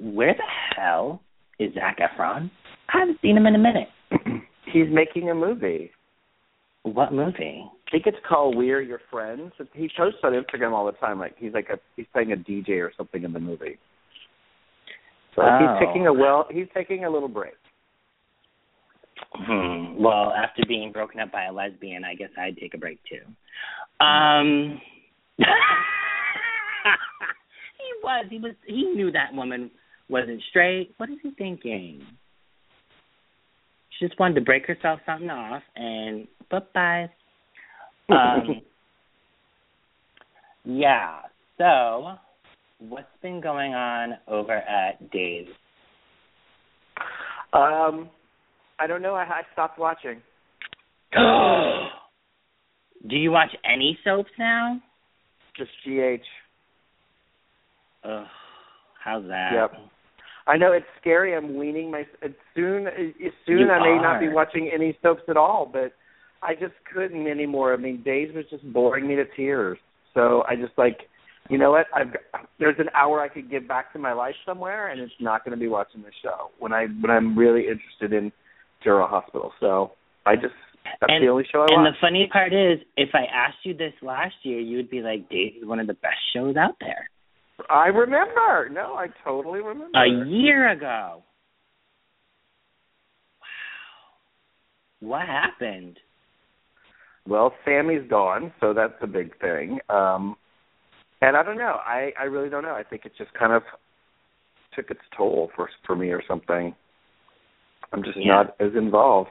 where 0.00 0.34
the 0.34 0.76
hell 0.76 1.22
is 1.58 1.74
Zac 1.74 1.98
Efron? 1.98 2.50
I 2.88 3.00
haven't 3.00 3.18
seen 3.22 3.36
him 3.36 3.46
in 3.46 3.54
a 3.54 3.58
minute. 3.58 3.88
He's 4.72 4.88
making 4.90 5.30
a 5.30 5.34
movie. 5.34 5.90
What 6.84 7.12
movie? 7.12 7.64
I 7.64 7.90
think 7.90 8.06
it's 8.06 8.18
called 8.28 8.56
We're 8.56 8.80
Your 8.80 9.00
Friends. 9.10 9.52
He 9.74 9.88
posts 9.96 10.18
on 10.24 10.32
Instagram 10.32 10.72
all 10.72 10.86
the 10.86 10.92
time, 10.92 11.18
like 11.18 11.36
he's 11.38 11.52
like 11.52 11.68
a 11.70 11.78
he's 11.96 12.06
playing 12.12 12.32
a 12.32 12.36
DJ 12.36 12.80
or 12.80 12.92
something 12.96 13.22
in 13.22 13.32
the 13.32 13.40
movie. 13.40 13.78
So 15.36 15.42
oh. 15.42 15.58
he's 15.58 15.86
taking 15.86 16.06
a 16.06 16.12
well 16.12 16.46
he's 16.50 16.66
taking 16.74 17.04
a 17.04 17.10
little 17.10 17.28
break. 17.28 17.54
Hmm. 19.34 20.02
Well, 20.02 20.32
after 20.32 20.62
being 20.66 20.92
broken 20.92 21.20
up 21.20 21.30
by 21.32 21.44
a 21.44 21.52
lesbian, 21.52 22.04
I 22.04 22.14
guess 22.14 22.30
I'd 22.36 22.56
take 22.56 22.74
a 22.74 22.78
break 22.78 22.98
too. 23.08 24.04
Um 24.04 24.80
He 27.82 27.92
was. 28.02 28.26
He 28.30 28.38
was 28.38 28.54
he 28.66 28.84
knew 28.94 29.10
that 29.12 29.32
woman 29.34 29.70
wasn't 30.08 30.42
straight. 30.50 30.94
What 30.98 31.10
is 31.10 31.16
he 31.22 31.30
thinking? 31.36 32.02
She 34.02 34.08
just 34.08 34.18
wanted 34.18 34.34
to 34.34 34.40
break 34.40 34.66
herself 34.66 34.98
something 35.06 35.30
off 35.30 35.62
and 35.76 36.26
bye 36.50 36.58
bye. 36.74 37.10
Um, 38.10 38.60
yeah. 40.64 41.20
So, 41.56 42.16
what's 42.80 43.06
been 43.22 43.40
going 43.40 43.74
on 43.74 44.18
over 44.26 44.52
at 44.52 45.10
Dave's? 45.12 45.48
Um, 47.54 48.10
I 48.78 48.86
don't 48.86 49.00
know. 49.00 49.14
I, 49.14 49.22
I 49.22 49.42
stopped 49.52 49.78
watching. 49.78 50.20
Do 53.08 53.16
you 53.16 53.30
watch 53.30 53.56
any 53.64 53.96
soaps 54.04 54.32
now? 54.38 54.82
Just 55.56 55.70
GH. 55.86 56.26
Ugh, 58.04 58.26
how's 59.02 59.24
that? 59.28 59.52
Yep. 59.54 59.91
I 60.46 60.56
know 60.56 60.72
it's 60.72 60.86
scary. 61.00 61.34
I'm 61.36 61.56
weaning 61.56 61.90
my 61.90 62.04
soon. 62.54 62.86
Soon 63.46 63.58
You 63.58 63.70
I 63.70 63.78
may 63.80 63.88
are. 63.98 64.02
not 64.02 64.20
be 64.20 64.28
watching 64.28 64.70
any 64.72 64.96
soaps 65.02 65.22
at 65.28 65.36
all, 65.36 65.68
but 65.72 65.92
I 66.42 66.54
just 66.54 66.74
couldn't 66.92 67.26
anymore. 67.28 67.72
I 67.72 67.76
mean, 67.76 68.02
Days 68.02 68.34
was 68.34 68.44
just 68.50 68.64
boring 68.72 69.06
me 69.06 69.14
to 69.16 69.24
tears. 69.36 69.78
So 70.14 70.42
I 70.48 70.56
just 70.56 70.72
like, 70.76 70.98
you 71.48 71.58
know 71.58 71.70
what? 71.70 71.86
I've 71.94 72.12
got, 72.12 72.48
there's 72.58 72.78
an 72.78 72.88
hour 72.94 73.20
I 73.20 73.28
could 73.28 73.50
give 73.50 73.66
back 73.68 73.92
to 73.92 73.98
my 73.98 74.12
life 74.12 74.34
somewhere, 74.44 74.88
and 74.88 75.00
it's 75.00 75.12
not 75.20 75.44
going 75.44 75.56
to 75.56 75.60
be 75.60 75.68
watching 75.68 76.02
the 76.02 76.10
show 76.22 76.50
when 76.58 76.72
I 76.72 76.86
when 76.86 77.10
I'm 77.10 77.36
really 77.38 77.62
interested 77.68 78.12
in 78.12 78.32
General 78.82 79.08
Hospital. 79.08 79.52
So 79.60 79.92
I 80.26 80.34
just 80.36 80.54
that's 81.00 81.12
And- 81.12 81.22
the 81.24 81.28
only 81.28 81.44
show 81.50 81.60
I 81.62 81.66
And 81.70 81.82
watch. 81.84 81.94
the 81.94 81.98
funny 82.00 82.28
part 82.32 82.52
is, 82.52 82.80
if 82.96 83.10
I 83.14 83.24
asked 83.32 83.64
you 83.64 83.74
this 83.74 83.94
last 84.02 84.34
year, 84.42 84.58
you 84.60 84.76
would 84.76 84.90
be 84.90 85.00
like, 85.02 85.28
"Days 85.28 85.54
is 85.60 85.64
one 85.66 85.78
of 85.80 85.86
the 85.86 85.94
best 85.94 86.18
shows 86.32 86.56
out 86.56 86.76
there." 86.80 87.08
I 87.72 87.86
remember. 87.86 88.68
No, 88.70 88.94
I 88.94 89.06
totally 89.24 89.60
remember. 89.60 89.98
A 89.98 90.26
year 90.26 90.70
ago. 90.72 91.22
Wow. 93.40 95.08
What 95.08 95.26
happened? 95.26 95.98
Well, 97.26 97.54
Sammy's 97.64 98.08
gone, 98.10 98.52
so 98.60 98.74
that's 98.74 98.94
a 99.00 99.06
big 99.06 99.38
thing. 99.40 99.78
Um 99.88 100.36
and 101.22 101.36
I 101.36 101.42
don't 101.42 101.58
know. 101.58 101.78
I 101.86 102.12
I 102.20 102.24
really 102.24 102.50
don't 102.50 102.62
know. 102.62 102.74
I 102.74 102.82
think 102.82 103.06
it 103.06 103.12
just 103.16 103.32
kind 103.34 103.52
of 103.52 103.62
took 104.74 104.90
its 104.90 105.00
toll 105.16 105.50
for 105.56 105.70
for 105.86 105.96
me 105.96 106.10
or 106.10 106.22
something. 106.28 106.74
I'm 107.92 108.02
just 108.02 108.18
Yeah. 108.18 108.34
not 108.34 108.56
as 108.60 108.74
involved. 108.74 109.30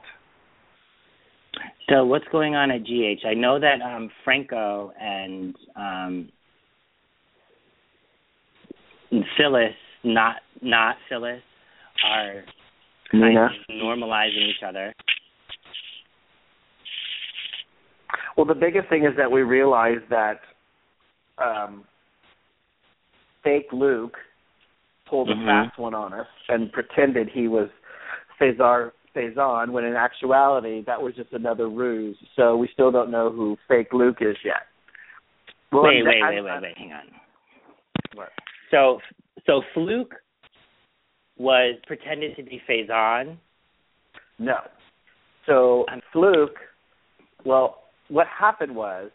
So 1.88 2.04
what's 2.06 2.26
going 2.32 2.54
on 2.54 2.70
at 2.70 2.82
GH? 2.84 3.26
I 3.26 3.34
know 3.34 3.60
that 3.60 3.80
um 3.82 4.10
Franco 4.24 4.92
and 4.98 5.54
um 5.76 6.32
Phyllis, 9.36 9.74
not 10.04 10.36
not 10.62 10.96
Phyllis, 11.08 11.42
are 12.06 12.44
kind 13.10 13.24
Nina. 13.24 13.44
of 13.46 13.50
normalizing 13.70 14.48
each 14.48 14.62
other. 14.66 14.94
Well, 18.36 18.46
the 18.46 18.54
biggest 18.54 18.88
thing 18.88 19.04
is 19.04 19.12
that 19.16 19.30
we 19.30 19.42
realized 19.42 20.08
that 20.10 20.40
um 21.38 21.84
fake 23.42 23.72
Luke 23.72 24.16
pulled 25.06 25.28
a 25.28 25.34
Mhm. 25.34 25.44
fast 25.44 25.78
one 25.78 25.94
on 25.94 26.12
us 26.14 26.28
and 26.48 26.72
pretended 26.72 27.28
he 27.28 27.48
was 27.48 27.68
Cesar 28.38 28.94
Faison 29.14 29.70
when 29.70 29.84
in 29.84 29.94
actuality 29.94 30.82
that 30.82 31.02
was 31.02 31.14
just 31.14 31.32
another 31.32 31.68
ruse. 31.68 32.16
So 32.34 32.56
we 32.56 32.68
still 32.68 32.90
don't 32.90 33.10
know 33.10 33.30
who 33.30 33.58
fake 33.68 33.92
Luke 33.92 34.22
is 34.22 34.36
yet. 34.42 34.66
Well, 35.70 35.82
wait, 35.82 35.96
I'm- 35.98 36.06
wait, 36.06 36.22
I'm- 36.22 36.34
wait, 36.34 36.44
wait, 36.44 36.62
wait, 36.62 36.78
hang 36.78 36.92
on. 36.94 37.20
What? 38.14 38.32
So 38.72 38.98
so 39.46 39.62
Fluke 39.74 40.14
was 41.36 41.76
pretended 41.86 42.36
to 42.36 42.42
be 42.42 42.60
Faison. 42.68 43.36
No. 44.38 44.58
So 45.46 45.84
I'm- 45.88 46.02
Fluke, 46.12 46.58
well, 47.44 47.82
what 48.08 48.26
happened 48.26 48.74
was 48.74 49.10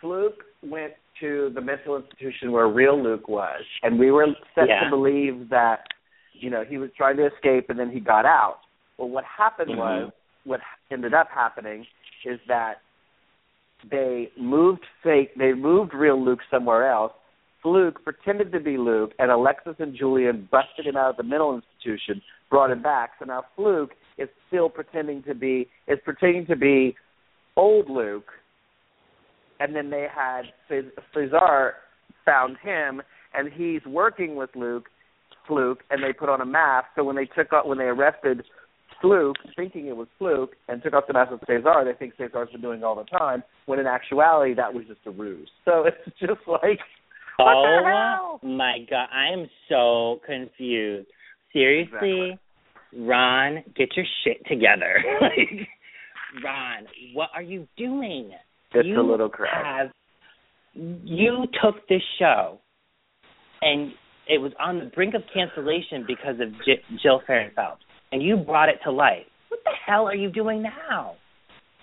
Fluke 0.00 0.44
went 0.62 0.94
to 1.20 1.50
the 1.54 1.60
mental 1.60 1.96
institution 1.96 2.50
where 2.50 2.66
real 2.66 3.00
Luke 3.00 3.28
was, 3.28 3.62
and 3.82 3.98
we 3.98 4.10
were 4.10 4.26
set 4.54 4.68
Yeah. 4.68 4.84
to 4.84 4.90
believe 4.90 5.48
that, 5.50 5.86
you 6.32 6.50
know, 6.50 6.64
he 6.64 6.78
was 6.78 6.90
trying 6.94 7.16
to 7.18 7.26
escape 7.26 7.70
and 7.70 7.78
then 7.78 7.90
he 7.90 8.00
got 8.00 8.24
out. 8.24 8.60
Well, 8.96 9.08
what 9.08 9.24
happened 9.24 9.70
Mhm. 9.70 9.76
was, 9.76 10.12
what 10.44 10.60
ended 10.90 11.14
up 11.14 11.30
happening 11.30 11.86
is 12.24 12.40
that 12.46 12.80
they 13.84 14.30
moved 14.36 14.84
fake, 15.02 15.34
they 15.36 15.52
moved 15.52 15.94
real 15.94 16.20
Luke 16.20 16.42
somewhere 16.50 16.88
else. 16.88 17.12
Fluke 17.62 18.02
pretended 18.02 18.52
to 18.52 18.60
be 18.60 18.76
Luke, 18.76 19.12
and 19.18 19.30
Alexis 19.30 19.76
and 19.78 19.96
Julian 19.96 20.48
busted 20.50 20.86
him 20.86 20.96
out 20.96 21.10
of 21.10 21.16
the 21.16 21.22
mental 21.22 21.54
institution, 21.54 22.20
brought 22.50 22.70
him 22.70 22.82
back. 22.82 23.10
So 23.18 23.24
now 23.24 23.44
Fluke 23.56 23.92
is 24.18 24.28
still 24.48 24.68
pretending 24.68 25.22
to 25.24 25.34
be 25.34 25.68
is 25.86 25.98
pretending 26.04 26.46
to 26.46 26.56
be 26.56 26.96
old 27.56 27.88
Luke, 27.88 28.30
and 29.60 29.76
then 29.76 29.90
they 29.90 30.06
had 30.12 30.42
Cesar 30.68 31.74
found 32.24 32.56
him, 32.62 33.00
and 33.34 33.52
he's 33.52 33.84
working 33.86 34.34
with 34.34 34.50
Luke, 34.54 34.88
Fluke, 35.46 35.80
and 35.90 36.02
they 36.02 36.12
put 36.12 36.28
on 36.28 36.40
a 36.40 36.46
mask. 36.46 36.88
So 36.96 37.04
when 37.04 37.16
they 37.16 37.26
took 37.26 37.52
out 37.52 37.68
when 37.68 37.78
they 37.78 37.84
arrested 37.84 38.42
Fluke, 39.00 39.36
thinking 39.56 39.86
it 39.86 39.96
was 39.96 40.08
Fluke, 40.18 40.54
and 40.68 40.82
took 40.82 40.94
off 40.94 41.04
the 41.06 41.12
mask 41.12 41.32
of 41.32 41.40
Cesar, 41.46 41.84
they 41.84 41.96
think 41.96 42.14
Cesar's 42.16 42.50
been 42.50 42.60
doing 42.60 42.82
all 42.82 42.96
the 42.96 43.04
time. 43.04 43.42
When 43.66 43.78
in 43.78 43.86
actuality, 43.86 44.54
that 44.54 44.74
was 44.74 44.84
just 44.86 45.00
a 45.06 45.10
ruse. 45.10 45.50
So 45.64 45.84
it's 45.86 46.18
just 46.18 46.40
like 46.48 46.80
what 47.38 47.48
oh 47.48 48.38
my 48.42 48.78
god, 48.88 49.08
I 49.12 49.32
am 49.32 49.46
so 49.68 50.20
confused. 50.26 51.08
seriously, 51.52 52.32
Exactly. 52.32 52.38
Ron, 52.94 53.64
get 53.76 53.96
your 53.96 54.06
shit 54.24 54.44
together. 54.46 55.02
like, 55.20 55.68
Ron, 56.44 56.86
what 57.14 57.30
are 57.34 57.42
you 57.42 57.66
doing? 57.76 58.30
Just 58.72 58.86
you 58.86 59.00
a 59.00 59.02
little 59.02 59.28
crap. 59.28 59.64
have 59.64 59.90
you 60.74 61.44
took 61.62 61.86
this 61.88 62.02
show 62.18 62.58
and 63.60 63.92
it 64.28 64.38
was 64.38 64.52
on 64.58 64.78
the 64.78 64.86
brink 64.86 65.14
of 65.14 65.22
cancellation 65.32 66.04
because 66.06 66.40
of 66.40 66.48
J- 66.64 66.82
Jill 67.02 67.22
Farren 67.26 67.50
Phelps, 67.54 67.82
and 68.12 68.22
you 68.22 68.36
brought 68.36 68.68
it 68.68 68.76
to 68.84 68.90
life. 68.90 69.26
What 69.48 69.60
the 69.64 69.72
hell 69.86 70.06
are 70.06 70.14
you 70.14 70.30
doing 70.30 70.62
now? 70.62 71.14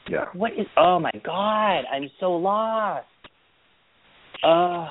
Yeah. 0.09 0.25
What 0.33 0.53
is? 0.53 0.65
Oh 0.77 0.99
my 0.99 1.11
God, 1.23 1.83
I'm 1.91 2.09
so 2.19 2.31
lost. 2.31 3.05
Oh, 4.43 4.87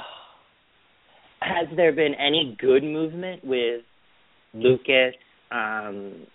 has 1.49 1.69
there 1.77 1.93
been 1.93 2.15
any 2.15 2.57
good 2.61 2.83
movement 2.83 3.45
with 3.45 3.83
Lucas, 4.55 5.15
um, 5.51 6.27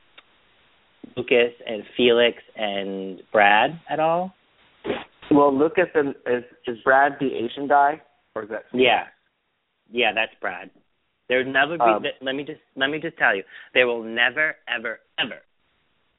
Lucas 1.15 1.53
and 1.65 1.83
Felix 1.95 2.37
and 2.55 3.21
Brad 3.31 3.79
at 3.89 3.99
all? 3.99 4.33
Well, 5.31 5.57
Lucas 5.57 5.87
and 5.95 6.09
is 6.27 6.43
is 6.67 6.77
Brad 6.83 7.13
the 7.19 7.27
Asian 7.27 7.67
guy, 7.67 8.01
or 8.35 8.43
is 8.43 8.49
that? 8.49 8.63
Yeah, 8.73 9.05
yeah, 9.91 10.11
that's 10.13 10.33
Brad. 10.41 10.69
There'll 11.29 11.51
never 11.51 11.77
be. 11.77 11.83
Um, 11.83 12.03
let 12.21 12.35
me 12.35 12.43
just 12.43 12.59
let 12.75 12.89
me 12.89 12.99
just 12.99 13.17
tell 13.17 13.35
you, 13.35 13.43
there 13.73 13.87
will 13.87 14.03
never, 14.03 14.55
ever, 14.67 14.99
ever 15.19 15.39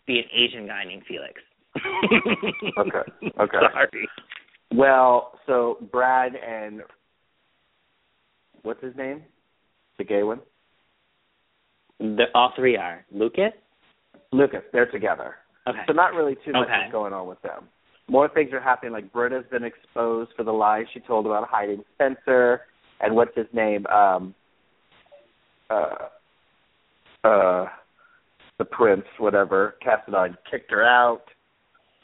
be 0.07 0.19
an 0.19 0.25
Asian 0.33 0.67
guy 0.67 0.85
named 0.85 1.03
Felix. 1.07 1.41
Okay, 2.79 3.31
okay. 3.41 3.59
Sorry. 3.73 4.09
Well, 4.73 5.39
so 5.47 5.79
Brad 5.93 6.33
and 6.35 6.83
what's 8.65 8.83
his 8.83 8.97
name? 8.97 9.23
The 9.99 10.05
gay 10.05 10.25
one. 10.25 10.41
The, 12.01 12.25
all 12.35 12.53
three 12.57 12.77
are 12.77 13.05
Lucas. 13.13 13.53
Lucas. 14.33 14.63
They're 14.73 14.91
together. 14.91 15.37
Okay. 15.69 15.79
So 15.87 15.93
not 15.93 16.13
really 16.13 16.37
too 16.45 16.53
much 16.53 16.69
Okay. 16.69 16.87
is 16.87 16.93
going 16.93 17.13
on 17.13 17.29
with 17.29 17.41
them. 17.43 17.69
More 18.09 18.29
things 18.29 18.53
are 18.53 18.61
happening. 18.61 18.93
Like 18.93 19.13
Britta's 19.13 19.45
been 19.51 19.65
exposed 19.65 20.33
for 20.37 20.43
the 20.43 20.53
lies 20.53 20.87
she 20.93 21.01
told 21.01 21.27
about 21.27 21.49
hiding 21.49 21.85
Spencer 21.95 22.63
and 23.01 23.15
what's 23.15 23.35
his 23.37 23.47
name? 23.53 23.87
Um, 23.87 24.35
uh, 25.71 26.09
uh, 27.23 27.67
the 28.59 28.65
prince, 28.65 29.05
whatever. 29.19 29.77
Cassadine 29.85 30.37
kicked 30.51 30.71
her 30.71 30.85
out. 30.85 31.23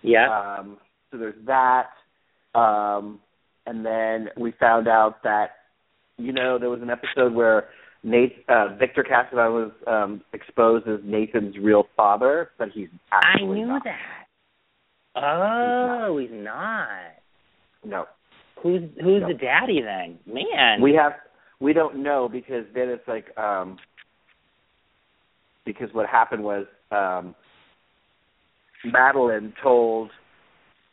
Yeah. 0.03 0.57
Um, 0.59 0.79
so 1.11 1.19
there's 1.19 1.35
that. 1.47 1.89
Um, 2.59 3.21
and 3.67 3.85
then 3.85 4.29
we 4.37 4.53
found 4.59 4.89
out 4.89 5.23
that, 5.23 5.51
you 6.21 6.33
know, 6.33 6.59
there 6.59 6.71
was 6.71 6.83
an 6.83 6.91
episode 6.91 7.33
where 7.35 7.69
Nate, 8.03 8.45
uh, 8.49 8.77
Victor 8.79 9.05
Cassadine 9.05 9.53
was 9.53 9.73
um, 9.87 10.23
exposed 10.33 10.89
as 10.89 11.01
Nathan's 11.05 11.57
real 11.59 11.85
father, 11.97 12.51
but 12.59 12.69
he's 12.73 12.89
actually 13.13 13.49
I 13.51 13.55
knew 13.63 13.67
not. 13.67 13.83
that. 13.85 14.27
Oh, 15.17 16.19
he's 16.19 16.31
not. 16.33 16.89
No, 17.85 18.05
Who's 18.63 18.83
who's 19.03 19.23
No. 19.23 19.29
the 19.29 19.35
daddy 19.35 19.81
then? 19.83 20.19
Man. 20.27 20.83
we 20.83 20.95
have 20.95 21.13
we 21.61 21.73
don't 21.73 22.03
know 22.03 22.29
because 22.31 22.65
then 22.75 22.89
it's 22.89 23.07
like 23.09 23.37
um 23.39 23.79
because 25.65 25.89
what 25.93 26.07
happened 26.07 26.45
was 26.45 26.67
um 26.91 27.35
Madeline 28.85 29.53
told 29.63 30.11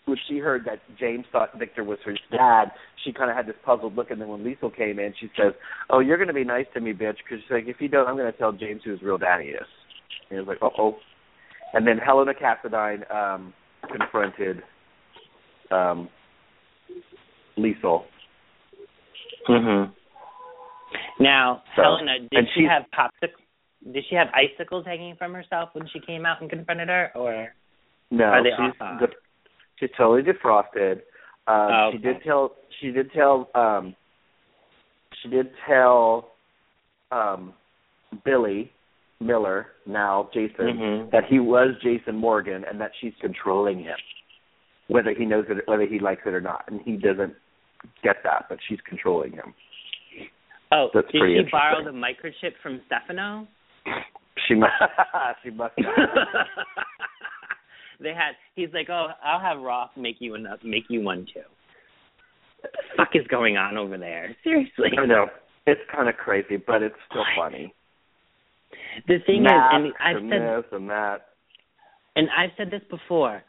when 0.07 0.17
she 0.27 0.37
heard 0.37 0.63
that 0.65 0.79
James 0.97 1.25
thought 1.31 1.57
Victor 1.59 1.83
was 1.83 1.99
her 2.05 2.15
dad, 2.31 2.71
she 3.03 3.11
kind 3.11 3.29
of 3.29 3.35
had 3.35 3.45
this 3.45 3.55
puzzled 3.65 3.95
look, 3.95 4.09
and 4.09 4.21
then 4.21 4.29
when 4.29 4.43
Liesl 4.43 4.75
came 4.75 4.99
in, 4.99 5.13
she 5.19 5.29
says, 5.37 5.53
"Oh, 5.89 5.99
you're 5.99 6.17
going 6.17 6.29
to 6.29 6.33
be 6.33 6.43
nice 6.45 6.65
to 6.73 6.79
me, 6.79 6.93
bitch," 6.93 7.17
because 7.17 7.43
she's 7.43 7.51
like, 7.51 7.67
"If 7.67 7.81
you 7.81 7.87
don't, 7.89 8.07
I'm 8.07 8.15
going 8.15 8.31
to 8.31 8.37
tell 8.37 8.51
James 8.53 8.81
who 8.83 8.91
his 8.91 9.01
real 9.01 9.17
daddy 9.17 9.49
is." 9.49 9.67
And 10.29 10.31
he 10.31 10.35
was 10.37 10.47
like, 10.47 10.61
"Uh 10.61 10.69
oh." 10.81 10.97
And 11.73 11.85
then 11.85 11.97
Helena 11.97 12.31
Cassadine 12.33 13.03
um 13.13 13.53
confronted 13.91 14.63
um 15.71 16.09
Liesl. 17.57 18.05
Mhm. 19.49 19.91
Now, 21.19 21.63
So, 21.75 21.81
Helena, 21.83 22.19
did 22.31 22.47
she 22.53 22.61
she's- 22.61 22.69
have 22.69 22.83
popsicles? 22.91 23.41
Did 23.91 24.03
she 24.09 24.15
have 24.15 24.27
icicles 24.33 24.85
hanging 24.85 25.15
from 25.15 25.33
herself 25.33 25.69
when 25.73 25.87
she 25.87 25.99
came 25.99 26.25
out 26.25 26.41
and 26.41 26.49
confronted 26.49 26.89
her, 26.89 27.11
or? 27.15 27.53
No, 28.11 28.25
Are 28.25 28.43
they 28.43 28.49
off? 28.51 28.75
She's 29.79 29.89
totally 29.97 30.23
defrosted. 30.23 31.01
Um, 31.47 31.69
Oh, 31.71 31.89
She 31.91 31.97
did 31.99 32.17
tell. 32.23 32.55
She 32.81 32.91
did 32.91 33.11
tell. 33.13 33.49
Um, 33.55 33.95
she 35.21 35.29
did 35.29 35.49
tell 35.67 36.31
um, 37.11 37.53
Billy 38.25 38.71
Miller, 39.19 39.67
now 39.85 40.29
Jason, 40.33 40.77
Mhm. 40.77 41.11
that 41.11 41.25
he 41.25 41.39
was 41.39 41.75
Jason 41.81 42.15
Morgan 42.15 42.63
and 42.69 42.79
that 42.79 42.91
she's 42.99 43.13
controlling 43.19 43.79
him, 43.79 43.97
whether 44.87 45.11
he 45.11 45.25
knows 45.25 45.45
it, 45.49 45.67
whether 45.67 45.85
he 45.85 45.99
likes 45.99 46.21
it 46.25 46.33
or 46.33 46.41
not, 46.41 46.65
and 46.67 46.81
he 46.81 46.97
doesn't 46.97 47.33
get 48.03 48.21
that, 48.23 48.45
but 48.49 48.59
she's 48.67 48.81
controlling 48.81 49.31
him. 49.31 49.53
Oh, 50.71 50.89
That's 50.93 51.09
did 51.11 51.21
she 51.21 51.49
borrow 51.51 51.83
the 51.83 51.91
microchip 51.91 52.57
from 52.61 52.81
Stefano? 52.85 53.47
She 54.47 54.53
must. 54.53 54.73
she 55.43 55.49
must. 55.49 55.73
They 57.99 58.09
had. 58.09 58.33
He's 58.55 58.69
like, 58.73 58.87
oh, 58.89 59.07
I'll 59.23 59.39
have 59.39 59.61
Ross 59.61 59.89
make 59.97 60.17
you 60.19 60.35
enough, 60.35 60.59
make 60.63 60.83
you 60.89 61.01
one 61.01 61.25
too. 61.33 61.41
What 62.61 62.71
the 62.73 62.79
fuck 62.97 63.09
is 63.15 63.25
going 63.27 63.57
on 63.57 63.77
over 63.77 63.97
there? 63.97 64.35
Seriously. 64.43 64.89
I 64.99 65.05
know 65.05 65.27
it's 65.65 65.81
kind 65.93 66.09
of 66.09 66.15
crazy, 66.15 66.57
but 66.57 66.81
it's 66.83 66.95
still 67.09 67.21
What? 67.37 67.51
funny. 67.51 67.73
The 69.07 69.17
thing 69.25 69.43
Masks 69.43 69.75
is, 69.87 69.93
and 69.99 70.17
I've 70.17 70.29
said 70.29 70.41
this 70.63 70.65
and 70.71 70.89
that. 70.89 71.17
and 72.15 72.27
I've 72.37 72.49
said 72.57 72.71
this 72.71 72.81
before, 72.89 73.43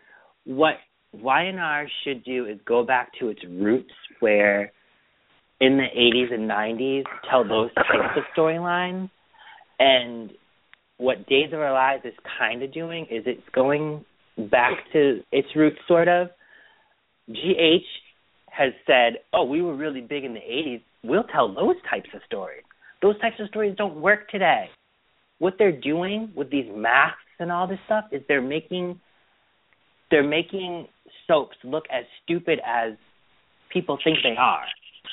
what 0.44 0.74
YNR 1.16 1.86
should 2.04 2.22
do 2.24 2.46
is 2.46 2.58
go 2.66 2.84
back 2.84 3.10
to 3.18 3.28
its 3.28 3.40
roots 3.48 3.92
where 4.20 4.72
in 5.60 5.76
the 5.78 5.86
80s 5.96 6.32
and 6.34 6.48
90s 6.48 7.04
tell 7.30 7.46
those 7.48 7.72
types 7.74 8.16
of 8.16 8.22
storylines 8.36 9.10
and 9.78 10.30
what 10.98 11.26
Days 11.28 11.52
of 11.52 11.60
Our 11.60 11.72
Lives 11.72 12.04
is 12.04 12.14
kind 12.38 12.62
of 12.62 12.72
doing 12.72 13.04
is 13.10 13.22
it's 13.26 13.48
going 13.54 14.04
back 14.38 14.78
to 14.92 15.22
its 15.32 15.48
roots 15.56 15.78
sort 15.86 16.08
of. 16.08 16.28
GH 17.28 17.84
has 18.50 18.72
said, 18.86 19.18
"Oh, 19.32 19.44
we 19.44 19.60
were 19.62 19.74
really 19.74 20.00
big 20.00 20.24
in 20.24 20.34
the 20.34 20.40
80s. 20.40 20.82
We'll 21.02 21.24
tell 21.24 21.52
those 21.52 21.76
types 21.88 22.08
of 22.14 22.22
stories. 22.24 22.62
Those 23.02 23.18
types 23.20 23.38
of 23.40 23.48
stories 23.48 23.76
don't 23.76 24.00
work 24.00 24.30
today." 24.30 24.70
What 25.38 25.54
they're 25.58 25.70
doing 25.70 26.32
with 26.34 26.50
these 26.50 26.68
masks 26.74 27.20
and 27.38 27.52
all 27.52 27.68
this 27.68 27.78
stuff 27.86 28.06
is 28.10 28.22
they're 28.26 28.42
making 28.42 29.00
they're 30.10 30.26
making 30.26 30.88
soaps 31.26 31.56
look 31.62 31.84
as 31.90 32.04
stupid 32.24 32.60
as 32.66 32.94
people 33.70 33.98
think 34.02 34.18
they 34.22 34.36
are. 34.38 34.64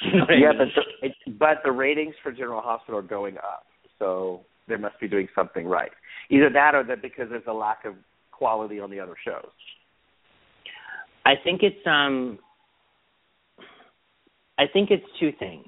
You 0.01 0.19
know 0.19 0.19
what 0.21 0.31
I 0.31 0.37
yeah, 0.37 0.51
mean? 0.51 0.71
but 0.75 1.13
the, 1.25 1.31
but 1.31 1.57
the 1.63 1.71
ratings 1.71 2.15
for 2.21 2.31
General 2.31 2.61
Hospital 2.61 2.99
are 2.99 3.03
going 3.03 3.37
up, 3.37 3.65
so 3.99 4.41
they 4.67 4.75
must 4.75 4.99
be 4.99 5.07
doing 5.07 5.27
something 5.33 5.65
right. 5.65 5.91
Either 6.29 6.49
that, 6.49 6.75
or 6.75 6.83
that 6.83 7.01
because 7.01 7.29
there's 7.29 7.47
a 7.47 7.53
lack 7.53 7.85
of 7.85 7.93
quality 8.37 8.79
on 8.79 8.89
the 8.89 8.99
other 8.99 9.15
shows. 9.25 9.51
I 11.25 11.33
think 11.43 11.61
it's 11.63 11.85
um 11.87 12.39
I 14.57 14.65
think 14.71 14.91
it's 14.91 15.05
two 15.19 15.31
things. 15.37 15.65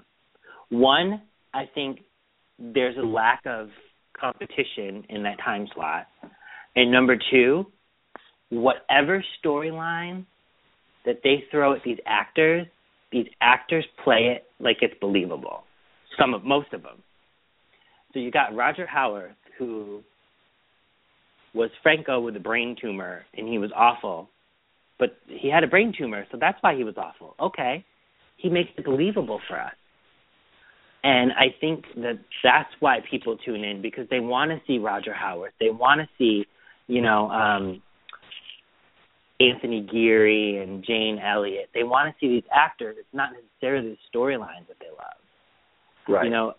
One, 0.69 1.21
I 1.53 1.63
think 1.73 1.99
there's 2.59 2.97
a 2.97 3.05
lack 3.05 3.41
of 3.45 3.69
competition 4.19 5.05
in 5.09 5.23
that 5.23 5.37
time 5.43 5.67
slot. 5.73 6.07
And 6.75 6.91
number 6.91 7.17
two, 7.31 7.65
whatever 8.49 9.23
storyline 9.43 10.25
that 11.05 11.21
they 11.23 11.43
throw 11.51 11.73
at 11.73 11.83
these 11.83 11.97
actors, 12.05 12.67
these 13.11 13.27
actors 13.41 13.85
play 14.03 14.35
it 14.35 14.45
like 14.59 14.77
it's 14.81 14.93
believable. 14.99 15.63
Some 16.19 16.33
of 16.33 16.43
most 16.43 16.73
of 16.73 16.83
them. 16.83 17.03
So 18.13 18.19
you 18.19 18.31
got 18.31 18.55
Roger 18.55 18.85
Howarth 18.85 19.35
who 19.57 20.03
was 21.53 21.69
Franco 21.81 22.19
with 22.19 22.35
a 22.35 22.39
brain 22.39 22.75
tumor 22.79 23.25
and 23.35 23.47
he 23.47 23.57
was 23.57 23.71
awful 23.75 24.29
but 24.99 25.17
he 25.27 25.49
had 25.49 25.63
a 25.63 25.67
brain 25.67 25.93
tumor, 25.97 26.25
so 26.31 26.37
that's 26.39 26.57
why 26.61 26.75
he 26.75 26.83
was 26.83 26.95
awful. 26.97 27.35
Okay, 27.39 27.85
he 28.37 28.49
makes 28.49 28.69
it 28.77 28.85
believable 28.85 29.39
for 29.47 29.59
us, 29.59 29.73
and 31.03 31.31
I 31.33 31.55
think 31.59 31.85
that 31.97 32.19
that's 32.43 32.69
why 32.79 32.99
people 33.09 33.37
tune 33.37 33.63
in 33.63 33.81
because 33.81 34.07
they 34.09 34.19
want 34.19 34.51
to 34.51 34.57
see 34.65 34.79
Roger 34.79 35.13
Howarth, 35.13 35.53
they 35.59 35.69
want 35.69 36.01
to 36.01 36.07
see, 36.17 36.45
you 36.87 37.01
know, 37.01 37.29
um, 37.29 37.81
Anthony 39.39 39.87
Geary 39.91 40.63
and 40.63 40.83
Jane 40.83 41.19
Elliott. 41.19 41.69
They 41.75 41.83
want 41.83 42.11
to 42.11 42.19
see 42.19 42.27
these 42.27 42.49
actors. 42.51 42.95
It's 42.99 43.07
not 43.13 43.29
necessarily 43.33 43.89
the 43.89 44.17
storylines 44.17 44.67
that 44.67 44.77
they 44.79 44.89
love. 44.89 46.09
Right. 46.09 46.25
You 46.25 46.31
know, 46.31 46.53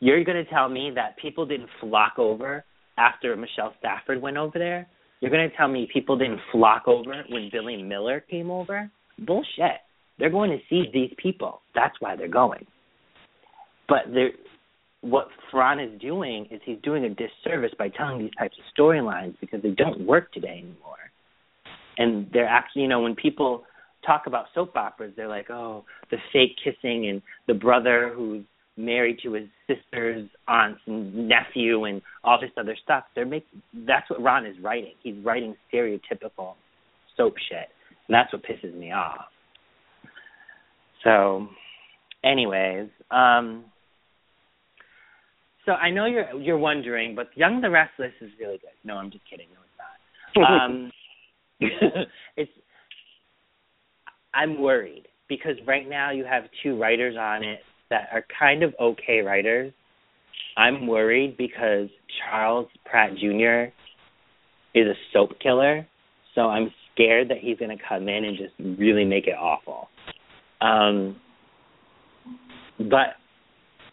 you're 0.00 0.22
going 0.24 0.44
to 0.44 0.50
tell 0.50 0.68
me 0.68 0.92
that 0.96 1.16
people 1.16 1.46
didn't 1.46 1.70
flock 1.80 2.18
over 2.18 2.64
after 3.00 3.34
Michelle 3.36 3.74
Stafford 3.78 4.20
went 4.20 4.36
over 4.36 4.58
there? 4.58 4.86
You're 5.20 5.30
going 5.30 5.48
to 5.48 5.56
tell 5.56 5.68
me 5.68 5.88
people 5.92 6.16
didn't 6.16 6.40
flock 6.52 6.86
over 6.86 7.24
when 7.28 7.48
Billy 7.52 7.82
Miller 7.82 8.20
came 8.30 8.50
over? 8.50 8.90
Bullshit. 9.18 9.80
They're 10.18 10.30
going 10.30 10.50
to 10.50 10.58
see 10.68 10.84
these 10.92 11.12
people. 11.16 11.62
That's 11.74 11.94
why 12.00 12.16
they're 12.16 12.28
going. 12.28 12.66
But 13.88 14.00
they're 14.12 14.32
what 15.02 15.28
Ron 15.52 15.80
is 15.80 15.98
doing 16.00 16.46
is 16.50 16.60
he's 16.64 16.78
doing 16.82 17.04
a 17.04 17.08
disservice 17.08 17.72
by 17.78 17.88
telling 17.88 18.18
these 18.18 18.30
types 18.38 18.56
of 18.58 18.64
storylines 18.78 19.34
because 19.40 19.62
they 19.62 19.70
don't 19.70 20.06
work 20.06 20.32
today 20.32 20.58
anymore. 20.58 20.96
And 21.98 22.26
they're 22.32 22.46
actually, 22.46 22.82
you 22.82 22.88
know, 22.88 23.00
when 23.00 23.14
people 23.14 23.64
talk 24.04 24.24
about 24.26 24.46
soap 24.54 24.76
operas, 24.76 25.12
they're 25.16 25.28
like, 25.28 25.50
oh, 25.50 25.84
the 26.10 26.18
fake 26.32 26.56
kissing 26.62 27.08
and 27.08 27.22
the 27.46 27.54
brother 27.54 28.12
who's 28.14 28.44
married 28.76 29.18
to 29.22 29.32
his 29.32 29.48
sister's 29.66 30.28
aunt's 30.48 30.80
and 30.86 31.28
nephew 31.28 31.84
and 31.84 32.00
all 32.24 32.40
this 32.40 32.50
other 32.56 32.76
stuff. 32.82 33.04
They're 33.14 33.26
making 33.26 33.62
that's 33.86 34.08
what 34.10 34.22
Ron 34.22 34.46
is 34.46 34.56
writing. 34.62 34.92
He's 35.02 35.16
writing 35.24 35.56
stereotypical 35.72 36.54
soap 37.16 37.34
shit, 37.48 37.68
and 38.08 38.14
that's 38.14 38.32
what 38.32 38.42
pisses 38.42 38.74
me 38.76 38.92
off. 38.92 39.26
So, 41.04 41.48
anyways, 42.24 42.88
um, 43.10 43.64
so 45.66 45.72
I 45.72 45.90
know 45.90 46.06
you're 46.06 46.32
you're 46.40 46.58
wondering, 46.58 47.14
but 47.14 47.28
Young 47.34 47.60
the 47.60 47.70
Restless 47.70 48.12
is 48.20 48.30
really 48.38 48.58
good. 48.58 48.70
No, 48.84 48.96
I'm 48.96 49.10
just 49.10 49.24
kidding. 49.28 49.46
No, 49.54 49.60
it's 49.62 50.46
not. 50.48 50.64
Um, 50.64 50.90
it's 52.36 52.50
I'm 54.32 54.60
worried 54.60 55.06
because 55.28 55.56
right 55.66 55.88
now 55.88 56.10
you 56.10 56.24
have 56.24 56.44
two 56.62 56.78
writers 56.80 57.16
on 57.18 57.42
it 57.44 57.60
that 57.90 58.08
are 58.12 58.24
kind 58.38 58.62
of 58.62 58.74
okay 58.80 59.20
writers. 59.20 59.72
I'm 60.56 60.86
worried 60.86 61.36
because 61.36 61.88
Charles 62.18 62.68
Pratt 62.84 63.10
Jr. 63.16 63.72
is 64.74 64.86
a 64.86 64.94
soap 65.12 65.30
killer, 65.42 65.86
so 66.34 66.42
I'm 66.42 66.70
scared 66.92 67.30
that 67.30 67.38
he's 67.38 67.58
going 67.58 67.76
to 67.76 67.82
come 67.88 68.08
in 68.08 68.24
and 68.24 68.36
just 68.36 68.54
really 68.78 69.04
make 69.04 69.26
it 69.26 69.36
awful. 69.38 69.88
Um, 70.60 71.16
but 72.78 73.16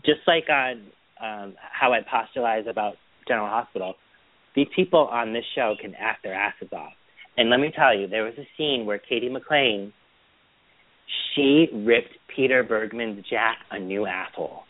just 0.06 0.20
like 0.28 0.46
on 0.50 0.84
um, 1.22 1.56
how 1.58 1.94
I 1.94 2.00
postulate 2.10 2.68
about 2.68 2.96
General 3.28 3.48
Hospital, 3.48 3.96
these 4.56 4.68
people 4.76 5.08
on 5.12 5.34
this 5.34 5.44
show 5.56 5.76
can 5.80 5.94
act 5.96 6.24
their 6.24 6.34
asses 6.34 6.70
off. 6.74 6.94
And 7.38 7.50
let 7.50 7.60
me 7.60 7.72
tell 7.76 7.96
you, 7.96 8.08
there 8.08 8.24
was 8.24 8.34
a 8.38 8.48
scene 8.58 8.86
where 8.86 8.98
Katie 8.98 9.30
McLean 9.30 9.94
she 11.34 11.68
ripped 11.74 12.14
Peter 12.34 12.64
Bergman's 12.64 13.26
Jack 13.30 13.58
a 13.72 13.80
new 13.80 14.06
asshole. 14.06 14.64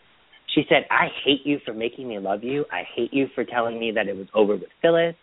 She 0.53 0.63
said, 0.69 0.85
I 0.89 1.07
hate 1.23 1.41
you 1.45 1.59
for 1.65 1.73
making 1.73 2.07
me 2.07 2.19
love 2.19 2.43
you. 2.43 2.65
I 2.71 2.83
hate 2.95 3.13
you 3.13 3.27
for 3.35 3.43
telling 3.43 3.79
me 3.79 3.91
that 3.95 4.07
it 4.07 4.15
was 4.15 4.27
over 4.33 4.53
with 4.55 4.69
Phyllis. 4.81 5.15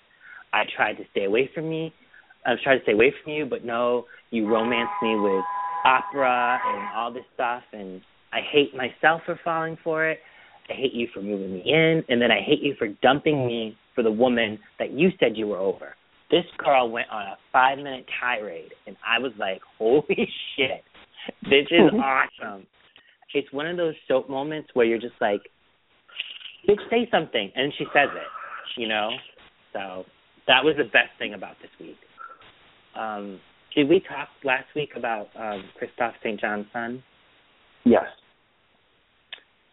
I 0.53 0.62
tried 0.77 0.95
to 0.95 1.05
stay 1.11 1.25
away 1.25 1.51
from 1.55 1.69
me. 1.69 1.93
I 2.47 2.51
was 2.51 2.61
trying 2.62 2.79
to 2.79 2.83
stay 2.85 2.93
away 2.93 3.12
from 3.23 3.33
you, 3.33 3.47
but 3.47 3.65
no, 3.65 4.05
you 4.31 4.47
romanced 4.47 4.93
me 5.03 5.17
with 5.17 5.45
opera 5.85 6.61
and 6.67 6.89
all 6.97 7.12
this 7.12 7.25
stuff 7.35 7.62
and 7.73 8.01
I 8.35 8.41
hate 8.53 8.75
myself 8.75 9.23
for 9.25 9.39
falling 9.45 9.79
for 9.85 10.09
it. 10.09 10.19
I 10.69 10.73
hate 10.73 10.93
you 10.93 11.07
for 11.15 11.23
moving 11.23 11.53
me 11.53 11.62
in, 11.65 12.03
and 12.09 12.21
then 12.21 12.33
I 12.33 12.41
hate 12.45 12.61
you 12.62 12.75
for 12.77 12.89
dumping 13.01 13.47
me 13.47 13.77
for 13.95 14.03
the 14.03 14.11
woman 14.11 14.59
that 14.81 14.93
you 14.93 15.11
said 15.21 15.37
you 15.37 15.47
were 15.47 15.59
over. 15.59 15.95
This 16.31 16.45
girl 16.59 16.91
went 16.91 17.07
on 17.12 17.23
a 17.23 17.37
five 17.53 17.79
minute 17.79 18.07
tirade, 18.21 18.73
and 18.89 18.97
I 19.07 19.21
was 19.21 19.33
like, 19.39 19.61
holy 19.79 20.05
shit. 20.57 20.83
This 21.43 21.66
is 21.70 21.91
awesome. 21.93 22.66
It's 23.35 23.53
one 23.53 23.66
of 23.66 23.77
those 23.77 23.95
soap 24.07 24.29
moments 24.31 24.70
where 24.75 24.87
you're 24.87 25.01
just 25.01 25.14
like, 25.20 25.41
bitch, 26.68 26.79
say 26.91 27.09
something, 27.11 27.51
and 27.55 27.72
she 27.77 27.85
says 27.93 28.09
it, 28.14 28.81
you 28.81 28.89
know. 28.89 29.11
So 29.72 30.05
that 30.47 30.64
was 30.64 30.75
the 30.77 30.85
best 30.85 31.11
thing 31.18 31.35
about 31.35 31.57
this 31.61 31.70
week. 31.81 31.97
Um, 32.97 33.41
did 33.75 33.89
we 33.89 34.01
talk 34.01 34.29
last 34.45 34.66
week 34.77 34.91
about 34.97 35.29
um, 35.37 35.64
Kristoff 35.81 36.12
St. 36.22 36.41
John's 36.41 36.66
son? 36.72 37.03
Yes. 37.85 38.05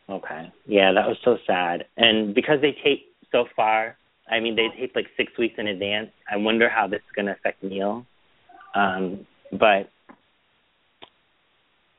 Okay. 0.09 0.51
Yeah, 0.65 0.91
that 0.93 1.07
was 1.07 1.17
so 1.23 1.37
sad. 1.45 1.85
And 1.97 2.33
because 2.33 2.57
they 2.61 2.75
tape 2.83 3.05
so 3.31 3.45
far, 3.55 3.95
I 4.29 4.39
mean, 4.39 4.55
they 4.55 4.67
tape 4.79 4.93
like 4.95 5.05
six 5.15 5.31
weeks 5.37 5.55
in 5.57 5.67
advance. 5.67 6.09
I 6.31 6.37
wonder 6.37 6.69
how 6.69 6.87
this 6.87 6.99
is 6.99 7.15
going 7.15 7.27
to 7.27 7.33
affect 7.33 7.63
Neil. 7.63 8.05
Um, 8.75 9.25
but 9.51 9.89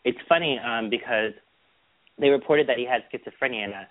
it's 0.05 0.19
funny 0.29 0.59
um, 0.59 0.91
because 0.91 1.33
they 2.19 2.29
reported 2.29 2.69
that 2.69 2.79
he 2.79 2.87
had 2.87 3.03
schizophrenia, 3.13 3.65
and 3.65 3.75
uh, 3.75 3.85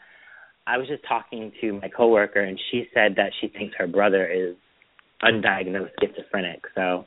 I 0.68 0.78
was 0.78 0.88
just 0.88 1.04
talking 1.08 1.52
to 1.62 1.74
my 1.74 1.90
coworker, 1.90 2.42
and 2.42 2.60
she 2.72 2.86
said 2.94 3.16
that 3.18 3.32
she 3.40 3.48
thinks 3.48 3.76
her 3.78 3.88
brother 3.88 4.28
is 4.28 4.56
undiagnosed 5.24 5.92
schizophrenic. 6.00 6.62
So, 6.76 7.06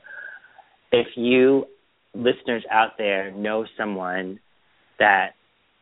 if 0.91 1.07
you 1.15 1.65
listeners 2.13 2.63
out 2.71 2.97
there 2.97 3.31
know 3.31 3.65
someone 3.77 4.39
that 4.99 5.31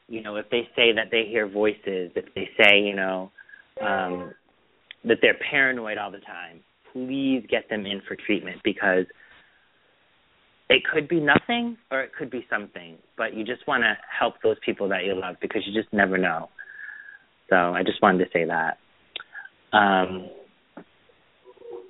you 0.08 0.22
know, 0.22 0.36
if 0.36 0.50
they 0.50 0.68
say 0.76 0.94
that 0.94 1.08
they 1.12 1.26
hear 1.30 1.48
voices, 1.48 2.12
if 2.16 2.26
they 2.36 2.50
say, 2.58 2.80
you 2.80 2.96
know, 2.96 3.32
um, 3.82 4.34
that 5.06 5.18
they're 5.22 5.38
paranoid 5.50 5.98
all 5.98 6.12
the 6.12 6.20
time, 6.20 6.60
please 6.92 7.44
get 7.50 7.70
them 7.70 7.86
in 7.86 8.02
for 8.08 8.16
treatment 8.16 8.58
because 8.64 9.06
it 10.70 10.84
could 10.92 11.08
be 11.08 11.20
nothing 11.20 11.78
or 11.92 12.02
it 12.02 12.12
could 12.18 12.32
be 12.32 12.46
something, 12.50 12.98
but 13.18 13.34
you 13.34 13.44
just 13.44 13.68
want 13.68 13.84
to 13.84 13.98
help 14.20 14.36
those 14.44 14.58
people 14.66 14.90
that 14.90 15.04
you 15.06 15.20
love 15.20 15.36
because 15.42 15.62
you 15.66 15.74
just 15.80 15.94
never 15.94 16.18
know. 16.18 16.50
So 17.50 17.56
I 17.56 17.84
just 17.84 18.02
wanted 18.02 18.26
to 18.26 18.32
say 18.32 18.46
that. 18.46 18.78
Um, 19.76 20.30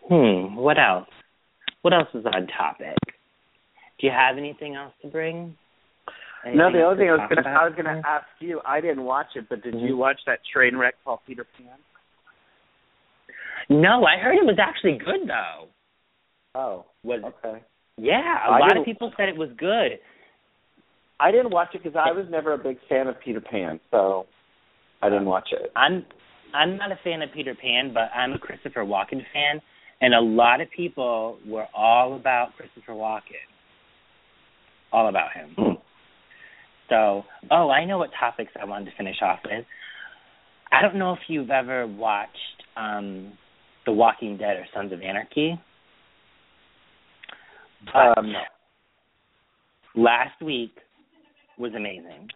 hmm, 0.10 0.56
what 0.56 0.78
else? 0.78 1.08
What 1.82 1.94
else 1.94 2.08
is 2.14 2.26
on 2.26 2.48
topic? 2.48 2.98
Do 4.00 4.08
you 4.08 4.12
have 4.12 4.38
anything 4.38 4.76
else 4.76 4.94
to 5.02 5.08
bring? 5.08 5.56
Anything 6.46 6.58
no, 6.58 6.72
the 6.72 6.84
only 6.84 6.98
thing 6.98 7.10
I 7.10 7.16
was 7.16 7.30
gonna? 7.30 7.50
I 7.50 7.64
was 7.64 7.74
gonna 7.76 8.02
ask 8.06 8.26
you. 8.40 8.60
I 8.66 8.82
didn't 8.82 9.04
watch 9.04 9.28
it, 9.36 9.48
but 9.50 9.64
did 9.64 9.80
you 9.80 9.96
watch 9.96 10.20
that 10.26 10.40
train 10.52 10.76
wreck 10.76 10.96
called 11.06 11.20
Peter 11.26 11.46
Pan? 11.58 11.78
No, 13.70 14.04
I 14.04 14.18
heard 14.18 14.36
it 14.36 14.46
was 14.46 14.58
actually 14.60 14.98
good 14.98 15.28
though. 15.28 15.68
Oh, 16.56 16.86
Was 17.04 17.22
okay. 17.24 17.64
Yeah, 17.98 18.48
a 18.48 18.52
I 18.52 18.60
lot 18.60 18.78
of 18.78 18.86
people 18.86 19.12
said 19.18 19.30
it 19.30 19.38
was 19.38 19.50
good. 19.58 20.00
I 21.20 21.32
didn't 21.32 21.52
watch 21.52 21.70
it 21.74 21.84
because 21.84 21.98
I 21.98 22.12
was 22.12 22.26
never 22.30 22.54
a 22.54 22.58
big 22.58 22.78
fan 22.90 23.08
of 23.08 23.16
Peter 23.24 23.40
Pan, 23.40 23.80
so 23.92 24.26
I 25.02 25.10
didn't 25.10 25.26
watch 25.26 25.50
it. 25.52 25.72
I'm 25.76 26.06
I'm 26.54 26.78
not 26.78 26.92
a 26.92 27.00
fan 27.04 27.22
of 27.22 27.30
Peter 27.34 27.56
Pan, 27.56 27.94
but 27.94 28.10
I'm 28.16 28.34
a 28.34 28.40
Christopher 28.40 28.82
Walken 28.82 29.22
fan, 29.34 29.62
and 30.02 30.14
a 30.14 30.20
lot 30.20 30.62
of 30.62 30.68
people 30.76 31.38
were 31.48 31.68
all 31.76 32.16
about 32.16 32.56
Christopher 32.58 32.94
Walken, 32.94 33.46
all 34.92 35.08
about 35.08 35.32
him. 35.34 35.56
Hmm. 35.58 35.74
So, 36.90 37.24
oh, 37.50 37.70
I 37.70 37.86
know 37.86 37.98
what 37.98 38.10
topics 38.20 38.52
I 38.60 38.66
wanted 38.66 38.86
to 38.86 38.98
finish 38.98 39.18
off 39.22 39.40
with. 39.46 39.66
I 40.72 40.82
don't 40.82 40.96
know 40.96 41.14
if 41.14 41.20
you've 41.28 41.52
ever 41.52 41.88
watched 41.88 42.64
um 42.76 43.34
The 43.86 43.94
Walking 43.94 44.38
Dead 44.38 44.58
or 44.58 44.66
Sons 44.74 44.92
of 44.92 45.02
Anarchy. 45.02 45.60
But 47.92 48.18
Um, 48.18 48.34
last 49.96 50.42
week 50.42 50.78
was 51.58 51.74
amazing. 51.76 52.30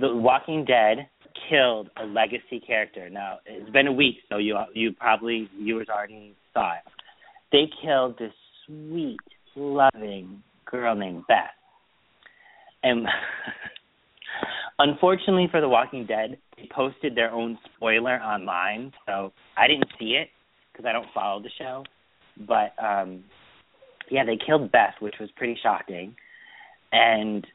The 0.00 0.14
Walking 0.16 0.64
Dead 0.64 1.08
killed 1.48 1.90
a 1.96 2.04
legacy 2.06 2.60
character. 2.60 3.08
Now 3.08 3.38
it's 3.46 3.70
been 3.70 3.86
a 3.86 3.92
week, 3.92 4.16
so 4.28 4.38
you 4.38 4.58
you 4.74 4.92
probably 4.92 5.48
viewers 5.58 5.88
already 5.88 6.34
saw 6.52 6.74
it. 6.74 6.82
They 7.52 7.70
killed 7.82 8.18
this 8.18 8.32
sweet, 8.66 9.20
loving 9.54 10.42
girl 10.64 10.96
named 10.96 11.24
Beth, 11.28 11.54
and 12.82 13.06
unfortunately 14.78 15.48
for 15.50 15.60
The 15.60 15.68
Walking 15.68 16.04
Dead, 16.06 16.36
they 16.56 16.68
posted 16.74 17.14
their 17.14 17.30
own 17.30 17.58
spoiler 17.76 18.20
online, 18.20 18.92
so 19.06 19.32
I 19.56 19.68
didn't 19.68 19.88
see 19.98 20.16
it 20.20 20.28
because 20.72 20.84
I 20.86 20.92
don't 20.92 21.06
follow 21.14 21.40
the 21.40 21.50
show. 21.58 21.84
But 22.46 22.74
um 22.82 23.24
yeah, 24.10 24.24
they 24.24 24.38
killed 24.44 24.72
Beth, 24.72 24.94
which 25.00 25.16
was 25.20 25.30
pretty 25.36 25.58
shocking. 25.62 26.16
And 26.92 27.46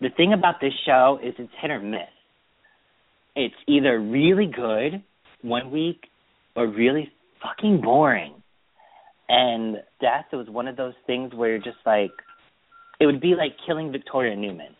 the 0.00 0.10
thing 0.16 0.32
about 0.32 0.56
this 0.60 0.72
show 0.86 1.18
is 1.22 1.34
it's 1.38 1.52
hit 1.60 1.70
or 1.70 1.80
miss. 1.80 2.00
It's 3.36 3.54
either 3.66 3.98
really 3.98 4.46
good 4.46 5.02
one 5.42 5.70
week 5.70 6.04
or 6.56 6.66
really 6.66 7.10
fucking 7.42 7.80
boring. 7.80 8.34
And 9.28 9.76
Death 10.00 10.26
was 10.32 10.48
one 10.48 10.68
of 10.68 10.76
those 10.76 10.94
things 11.06 11.32
where 11.34 11.50
you're 11.50 11.58
just 11.58 11.78
like, 11.86 12.10
it 13.00 13.06
would 13.06 13.20
be 13.20 13.34
like 13.36 13.52
killing 13.66 13.90
Victoria 13.90 14.36
Newman. 14.36 14.76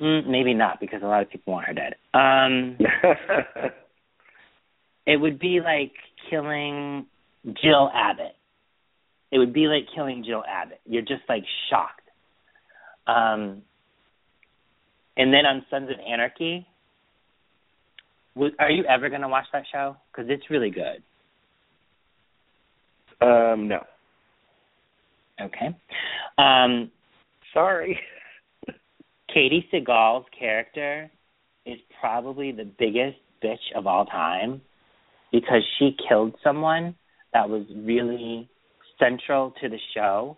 Mm, 0.00 0.28
maybe 0.28 0.54
not 0.54 0.78
because 0.80 1.02
a 1.02 1.06
lot 1.06 1.22
of 1.22 1.30
people 1.30 1.54
want 1.54 1.66
her 1.66 1.74
dead. 1.74 1.94
Um, 2.14 2.76
it 5.06 5.16
would 5.20 5.38
be 5.38 5.60
like 5.64 5.92
killing 6.30 7.06
Jill 7.44 7.90
Abbott. 7.92 8.36
It 9.30 9.38
would 9.38 9.52
be 9.52 9.66
like 9.66 9.86
killing 9.94 10.24
Jill 10.26 10.42
Abbott. 10.48 10.80
You're 10.86 11.02
just 11.02 11.22
like 11.28 11.44
shocked. 11.70 12.00
Um, 13.06 13.62
and 15.16 15.32
then 15.32 15.46
on 15.46 15.64
Sons 15.70 15.90
of 15.90 15.96
Anarchy, 16.06 16.66
w- 18.34 18.54
are 18.58 18.70
you 18.70 18.84
ever 18.84 19.08
going 19.08 19.22
to 19.22 19.28
watch 19.28 19.46
that 19.52 19.64
show? 19.72 19.96
Because 20.10 20.30
it's 20.30 20.50
really 20.50 20.70
good. 20.70 21.02
um, 23.20 23.68
no. 23.68 23.84
Okay. 25.40 25.76
Um, 26.36 26.90
Sorry. 27.54 27.98
Katey 29.34 29.64
Sagal's 29.72 30.26
character 30.38 31.10
is 31.66 31.78
probably 32.00 32.52
the 32.52 32.64
biggest 32.78 33.18
bitch 33.42 33.56
of 33.74 33.86
all 33.86 34.06
time 34.06 34.60
because 35.32 35.62
she 35.78 35.96
killed 36.08 36.34
someone 36.42 36.94
that 37.32 37.48
was 37.48 37.64
really 37.76 38.48
central 38.98 39.52
to 39.60 39.68
the 39.68 39.78
show 39.94 40.36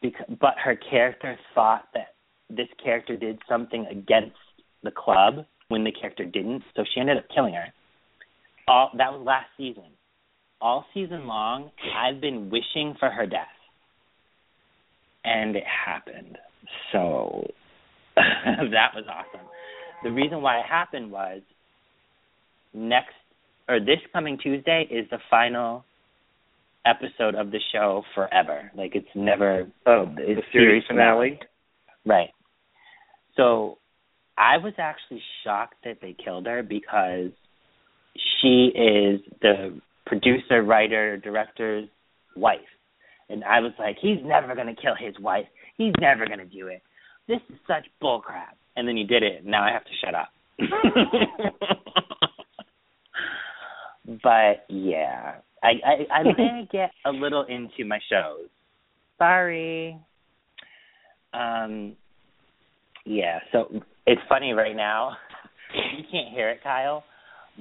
because, 0.00 0.26
but 0.40 0.54
her 0.62 0.76
character 0.76 1.38
thought 1.54 1.88
that 1.94 2.14
this 2.50 2.68
character 2.82 3.16
did 3.16 3.38
something 3.48 3.86
against 3.90 4.36
the 4.82 4.90
club 4.90 5.44
when 5.68 5.84
the 5.84 5.92
character 5.92 6.24
didn't, 6.24 6.62
so 6.76 6.84
she 6.94 7.00
ended 7.00 7.18
up 7.18 7.24
killing 7.34 7.54
her. 7.54 7.66
All 8.66 8.90
that 8.96 9.12
was 9.12 9.22
last 9.24 9.46
season. 9.56 9.84
All 10.60 10.84
season 10.92 11.26
long, 11.26 11.70
I've 11.96 12.20
been 12.20 12.50
wishing 12.50 12.94
for 12.98 13.10
her 13.10 13.26
death. 13.26 13.46
And 15.24 15.56
it 15.56 15.64
happened. 15.64 16.38
So 16.92 17.50
that 18.16 18.94
was 18.94 19.04
awesome. 19.08 19.46
The 20.02 20.10
reason 20.10 20.42
why 20.42 20.58
it 20.58 20.66
happened 20.66 21.10
was 21.10 21.40
next 22.72 23.14
or 23.68 23.80
this 23.80 23.98
coming 24.12 24.38
Tuesday 24.38 24.88
is 24.90 25.08
the 25.10 25.18
final 25.28 25.84
episode 26.88 27.34
of 27.34 27.50
the 27.50 27.60
show 27.72 28.02
forever. 28.14 28.70
Like 28.74 28.94
it's 28.94 29.08
never 29.14 29.66
oh 29.86 30.06
it's 30.16 30.40
the 30.40 30.42
series 30.52 30.84
finale. 30.88 31.38
Right. 32.04 32.30
So 33.36 33.78
I 34.36 34.58
was 34.58 34.74
actually 34.78 35.22
shocked 35.44 35.76
that 35.84 35.98
they 36.00 36.16
killed 36.24 36.46
her 36.46 36.62
because 36.62 37.30
she 38.40 38.70
is 38.74 39.20
the 39.42 39.80
producer, 40.06 40.62
writer, 40.62 41.16
director's 41.16 41.88
wife. 42.36 42.60
And 43.28 43.44
I 43.44 43.60
was 43.60 43.72
like, 43.78 43.96
he's 44.00 44.18
never 44.24 44.54
going 44.54 44.74
to 44.74 44.80
kill 44.80 44.94
his 44.98 45.14
wife. 45.20 45.46
He's 45.76 45.92
never 46.00 46.26
going 46.26 46.38
to 46.38 46.46
do 46.46 46.68
it. 46.68 46.82
This 47.26 47.40
is 47.50 47.56
such 47.66 47.86
bullcrap. 48.02 48.56
And 48.76 48.88
then 48.88 48.96
he 48.96 49.04
did 49.04 49.22
it. 49.22 49.44
Now 49.44 49.64
I 49.64 49.72
have 49.72 49.84
to 49.84 49.90
shut 50.02 50.14
up. 50.14 50.28
but 54.22 54.64
yeah, 54.68 55.34
I 55.62 55.72
I 55.84 56.14
I'm 56.14 56.26
gonna 56.36 56.68
get 56.70 56.90
a 57.04 57.10
little 57.10 57.44
into 57.44 57.84
my 57.86 57.98
shows. 58.10 58.48
Sorry. 59.18 59.98
Um. 61.32 61.96
Yeah. 63.04 63.40
So 63.52 63.82
it's 64.06 64.20
funny 64.28 64.52
right 64.52 64.76
now. 64.76 65.16
You 65.98 66.02
can't 66.10 66.34
hear 66.34 66.48
it, 66.48 66.62
Kyle, 66.62 67.04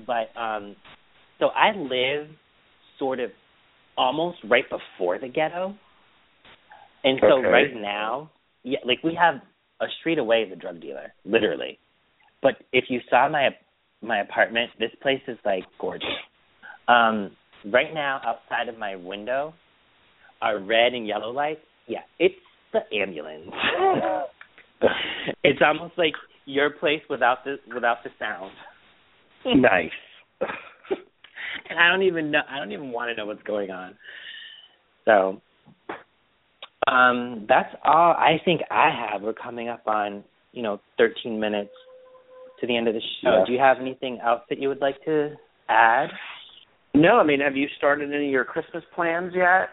but 0.06 0.30
um. 0.40 0.78
So 1.40 1.48
I 1.48 1.76
live 1.76 2.30
sort 2.98 3.20
of 3.20 3.32
almost 3.98 4.38
right 4.50 4.64
before 4.70 5.20
the 5.20 5.28
ghetto, 5.28 5.76
and 7.04 7.20
so 7.22 7.40
Okay. 7.40 7.48
right 7.48 7.76
now, 7.76 8.32
yeah, 8.64 8.80
like 8.86 9.04
we 9.04 9.14
have 9.16 9.42
a 9.82 9.86
street 10.00 10.20
away 10.20 10.44
is 10.44 10.54
a 10.54 10.56
drug 10.56 10.80
dealer, 10.80 11.14
literally. 11.26 11.80
But 12.42 12.56
if 12.72 12.86
you 12.90 13.02
saw 13.10 13.28
my 13.28 13.50
my 14.02 14.20
apartment, 14.22 14.72
this 14.80 14.92
place 15.02 15.22
is 15.28 15.38
like 15.44 15.66
gorgeous. 15.80 16.08
Um, 16.88 17.32
right 17.66 17.94
now, 17.94 18.22
outside 18.26 18.70
of 18.70 18.78
my 18.78 18.96
window, 18.96 19.54
are 20.42 20.60
red 20.60 20.94
and 20.94 21.08
yellow 21.08 21.32
lights. 21.32 21.62
Yeah, 21.88 22.02
it's 22.20 22.36
the 22.74 22.80
ambulance. 22.96 23.52
it's 25.44 25.60
almost 25.66 25.94
like 25.98 26.14
your 26.46 26.70
place 26.70 27.02
without 27.10 27.44
the 27.44 27.58
without 27.74 27.98
the 28.04 28.10
sound. 28.20 28.52
nice. 29.46 29.90
and 31.70 31.80
I 31.80 31.90
don't 31.90 32.04
even 32.04 32.32
know. 32.32 32.42
I 32.50 32.60
don't 32.60 32.72
even 32.72 32.92
want 32.92 33.10
to 33.10 33.16
know 33.16 33.26
what's 33.26 33.44
going 33.44 33.72
on. 33.72 33.96
So, 35.06 35.42
um, 36.92 37.46
that's 37.48 37.74
all 37.84 38.12
I 38.12 38.38
think 38.44 38.62
I 38.70 38.90
have. 38.90 39.22
We're 39.22 39.34
coming 39.34 39.70
up 39.70 39.88
on 39.88 40.24
you 40.52 40.64
know 40.64 40.80
13 40.98 41.40
minutes 41.40 41.72
to 42.60 42.68
the 42.68 42.76
end 42.76 42.88
of 42.88 42.94
the 42.94 43.02
show. 43.22 43.40
Yeah. 43.40 43.44
Do 43.46 43.54
you 43.54 43.60
have 43.60 43.78
anything 43.80 44.20
else 44.24 44.42
that 44.50 44.60
you 44.60 44.68
would 44.70 44.82
like 44.82 45.04
to 45.06 45.36
add? 45.70 46.10
No, 46.94 47.20
I 47.20 47.24
mean, 47.24 47.42
have 47.42 47.56
you 47.56 47.68
started 47.78 48.14
any 48.14 48.26
of 48.26 48.32
your 48.32 48.46
Christmas 48.46 48.84
plans 48.96 49.34
yet? 49.36 49.70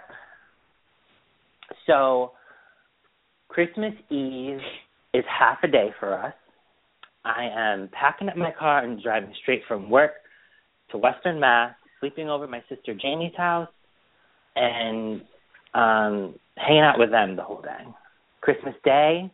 So, 1.87 2.33
Christmas 3.49 3.95
Eve 4.11 4.59
is 5.15 5.25
half 5.27 5.59
a 5.62 5.69
day 5.69 5.89
for 5.99 6.12
us. 6.19 6.35
I 7.25 7.49
am 7.55 7.89
packing 7.99 8.29
up 8.29 8.37
my 8.37 8.53
car 8.59 8.85
and 8.85 9.03
driving 9.03 9.33
straight 9.43 9.62
from 9.67 9.89
work 9.89 10.12
to 10.91 10.99
Western 10.99 11.41
Mass, 11.41 11.75
sleeping 12.01 12.29
over 12.29 12.45
at 12.45 12.51
my 12.51 12.62
sister 12.69 12.95
Jamie's 12.95 13.35
house, 13.37 13.69
and 14.57 15.23
um 15.75 16.35
hanging 16.57 16.83
out 16.83 16.99
with 16.99 17.11
them 17.11 17.37
the 17.37 17.43
whole 17.43 17.62
day. 17.62 17.85
Christmas 18.41 18.75
Day, 18.85 19.31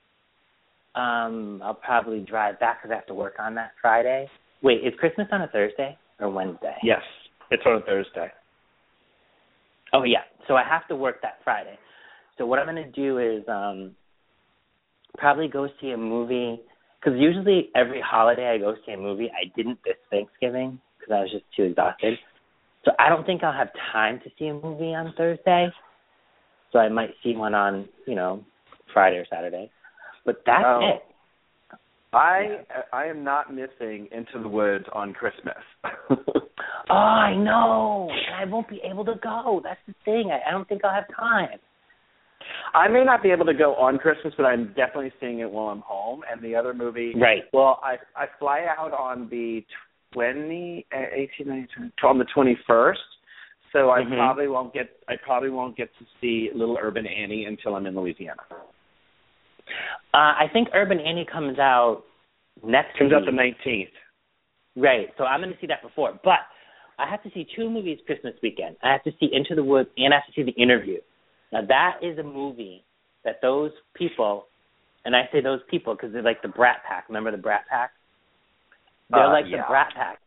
um, 0.94 1.60
I'll 1.64 1.74
probably 1.74 2.20
drive 2.20 2.58
back 2.60 2.80
because 2.80 2.92
I 2.92 2.96
have 2.96 3.06
to 3.06 3.14
work 3.14 3.34
on 3.38 3.54
that 3.56 3.72
Friday. 3.82 4.28
Wait, 4.62 4.84
is 4.84 4.94
Christmas 4.98 5.26
on 5.32 5.42
a 5.42 5.48
Thursday 5.48 5.98
or 6.18 6.30
Wednesday? 6.30 6.76
Yes, 6.82 7.02
it's 7.50 7.62
on 7.66 7.76
a 7.76 7.80
Thursday. 7.82 8.28
Oh 9.92 10.04
yeah. 10.04 10.20
So 10.48 10.54
I 10.56 10.64
have 10.64 10.86
to 10.88 10.96
work 10.96 11.20
that 11.22 11.38
Friday. 11.44 11.78
So 12.38 12.46
what 12.46 12.58
I'm 12.58 12.66
gonna 12.66 12.90
do 12.90 13.18
is 13.18 13.42
um 13.48 13.94
probably 15.18 15.48
go 15.48 15.68
see 15.80 15.90
a 15.90 15.96
movie 15.96 16.60
because 17.00 17.18
usually 17.18 17.70
every 17.74 18.00
holiday 18.00 18.48
I 18.48 18.58
go 18.58 18.74
see 18.86 18.92
a 18.92 18.96
movie. 18.96 19.30
I 19.30 19.50
didn't 19.56 19.78
this 19.84 19.96
Thanksgiving 20.10 20.80
because 20.98 21.12
I 21.14 21.20
was 21.20 21.30
just 21.30 21.44
too 21.56 21.64
exhausted. 21.64 22.18
So 22.84 22.92
I 22.98 23.08
don't 23.08 23.26
think 23.26 23.42
I'll 23.42 23.52
have 23.52 23.70
time 23.92 24.20
to 24.24 24.30
see 24.38 24.46
a 24.46 24.54
movie 24.54 24.94
on 24.94 25.12
Thursday. 25.16 25.68
So 26.72 26.78
I 26.78 26.88
might 26.88 27.10
see 27.22 27.34
one 27.34 27.54
on 27.54 27.88
you 28.06 28.14
know 28.14 28.44
Friday 28.92 29.16
or 29.16 29.26
Saturday. 29.30 29.70
But 30.24 30.42
that's 30.46 30.64
Oh. 30.64 30.80
it. 30.88 31.02
I 32.12 32.64
I 32.92 33.04
am 33.06 33.22
not 33.22 33.54
missing 33.54 34.08
Into 34.10 34.42
the 34.42 34.48
Woods 34.48 34.86
on 34.92 35.12
Christmas. 35.12 35.56
Oh, 36.88 36.94
I 36.94 37.36
know. 37.36 38.10
And 38.10 38.34
I 38.34 38.50
won't 38.52 38.68
be 38.68 38.80
able 38.84 39.04
to 39.04 39.14
go. 39.22 39.60
That's 39.62 39.78
the 39.86 39.94
thing. 40.04 40.32
I, 40.32 40.48
I 40.48 40.50
don't 40.50 40.68
think 40.68 40.84
I'll 40.84 40.92
have 40.92 41.04
time. 41.16 41.58
I 42.74 42.88
may 42.88 43.04
not 43.04 43.22
be 43.22 43.30
able 43.30 43.46
to 43.46 43.54
go 43.54 43.74
on 43.76 43.98
Christmas, 43.98 44.34
but 44.36 44.44
I'm 44.44 44.68
definitely 44.68 45.12
seeing 45.20 45.38
it 45.38 45.48
while 45.50 45.68
I'm 45.68 45.80
home. 45.80 46.22
And 46.30 46.42
the 46.42 46.56
other 46.56 46.74
movie, 46.74 47.14
Right. 47.16 47.44
well, 47.52 47.80
I 47.84 47.96
I 48.16 48.26
fly 48.40 48.66
out 48.76 48.92
on 48.92 49.28
the 49.30 49.64
20, 50.14 50.86
uh, 50.92 50.98
18, 51.12 51.46
19, 51.46 51.68
20, 51.76 51.92
on 52.02 52.18
the 52.18 52.24
21st. 52.34 52.98
So 53.72 53.90
I 53.90 54.02
Mhm. 54.02 54.16
probably 54.16 54.48
won't 54.48 54.72
get 54.74 54.90
I 55.08 55.16
probably 55.16 55.50
won't 55.50 55.76
get 55.76 55.90
to 55.98 56.04
see 56.20 56.50
Little 56.52 56.76
Urban 56.80 57.06
Annie 57.06 57.44
until 57.44 57.76
I'm 57.76 57.86
in 57.86 57.94
Louisiana. 57.94 58.42
Uh, 60.14 60.34
I 60.38 60.46
think 60.52 60.68
Urban 60.74 60.98
Annie 61.00 61.26
comes 61.30 61.58
out 61.58 62.02
next 62.64 62.98
Comes 62.98 63.12
out 63.12 63.22
the 63.24 63.30
19th. 63.32 63.88
Right. 64.76 65.08
So 65.18 65.24
I'm 65.24 65.40
going 65.40 65.52
to 65.52 65.58
see 65.60 65.66
that 65.68 65.82
before. 65.82 66.18
But 66.24 66.40
I 66.98 67.08
have 67.08 67.22
to 67.22 67.30
see 67.32 67.46
two 67.56 67.68
movies 67.70 67.98
Christmas 68.06 68.34
weekend. 68.42 68.76
I 68.82 68.92
have 68.92 69.02
to 69.04 69.12
see 69.18 69.28
Into 69.32 69.54
the 69.54 69.64
Woods 69.64 69.88
and 69.96 70.12
I 70.12 70.18
have 70.18 70.26
to 70.26 70.32
see 70.34 70.42
The 70.42 70.60
Interview. 70.60 70.98
Now 71.52 71.60
that 71.66 71.98
is 72.02 72.18
a 72.18 72.22
movie 72.22 72.84
that 73.24 73.40
those 73.42 73.72
people, 73.94 74.46
and 75.04 75.16
I 75.16 75.28
say 75.32 75.40
those 75.40 75.60
people 75.70 75.94
because 75.94 76.12
they're 76.12 76.22
like 76.22 76.42
the 76.42 76.48
Brat 76.48 76.78
Pack. 76.88 77.04
Remember 77.08 77.30
the 77.30 77.36
Brat 77.38 77.64
Pack? 77.68 77.90
They're 79.10 79.24
Uh, 79.24 79.32
like 79.32 79.46
yeah. 79.48 79.58
the 79.62 79.64
Brat 79.68 79.92
Pack. 79.94 80.18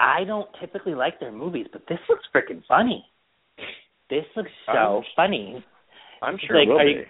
I 0.00 0.24
don't 0.24 0.48
typically 0.60 0.94
like 0.94 1.20
their 1.20 1.32
movies, 1.32 1.66
but 1.72 1.82
this 1.88 1.98
looks 2.08 2.24
freaking 2.34 2.62
funny. 2.66 3.04
This 4.10 4.24
looks 4.36 4.50
so 4.66 4.72
I'm- 4.72 5.02
funny. 5.14 5.64
I'm 6.22 6.38
sure 6.38 6.56
Like, 6.58 6.68
it 6.68 6.70
will 6.70 6.80
are 6.80 6.84
be. 6.84 6.90
you- 6.92 7.06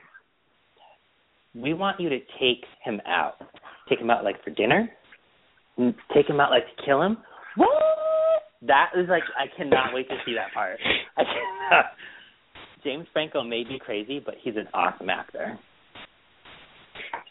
We 1.56 1.74
want 1.74 1.98
you 2.00 2.08
to 2.10 2.18
take 2.40 2.64
him 2.84 3.00
out. 3.06 3.34
Take 3.88 4.00
him 4.00 4.10
out 4.10 4.24
like 4.24 4.42
for 4.44 4.50
dinner. 4.50 4.88
Take 6.14 6.28
him 6.28 6.40
out 6.40 6.50
like 6.50 6.64
to 6.76 6.82
kill 6.84 7.02
him. 7.02 7.18
What? 7.56 7.70
That 8.62 8.90
is 8.96 9.08
like 9.08 9.22
I 9.38 9.46
cannot 9.56 9.94
wait 9.94 10.08
to 10.08 10.16
see 10.24 10.34
that 10.34 10.52
part. 10.54 10.78
I 11.16 11.22
cannot. 11.22 11.84
James 12.84 13.06
Franco 13.12 13.42
may 13.42 13.64
be 13.64 13.78
crazy, 13.78 14.20
but 14.24 14.34
he's 14.42 14.56
an 14.56 14.68
awesome 14.74 15.10
actor. 15.10 15.58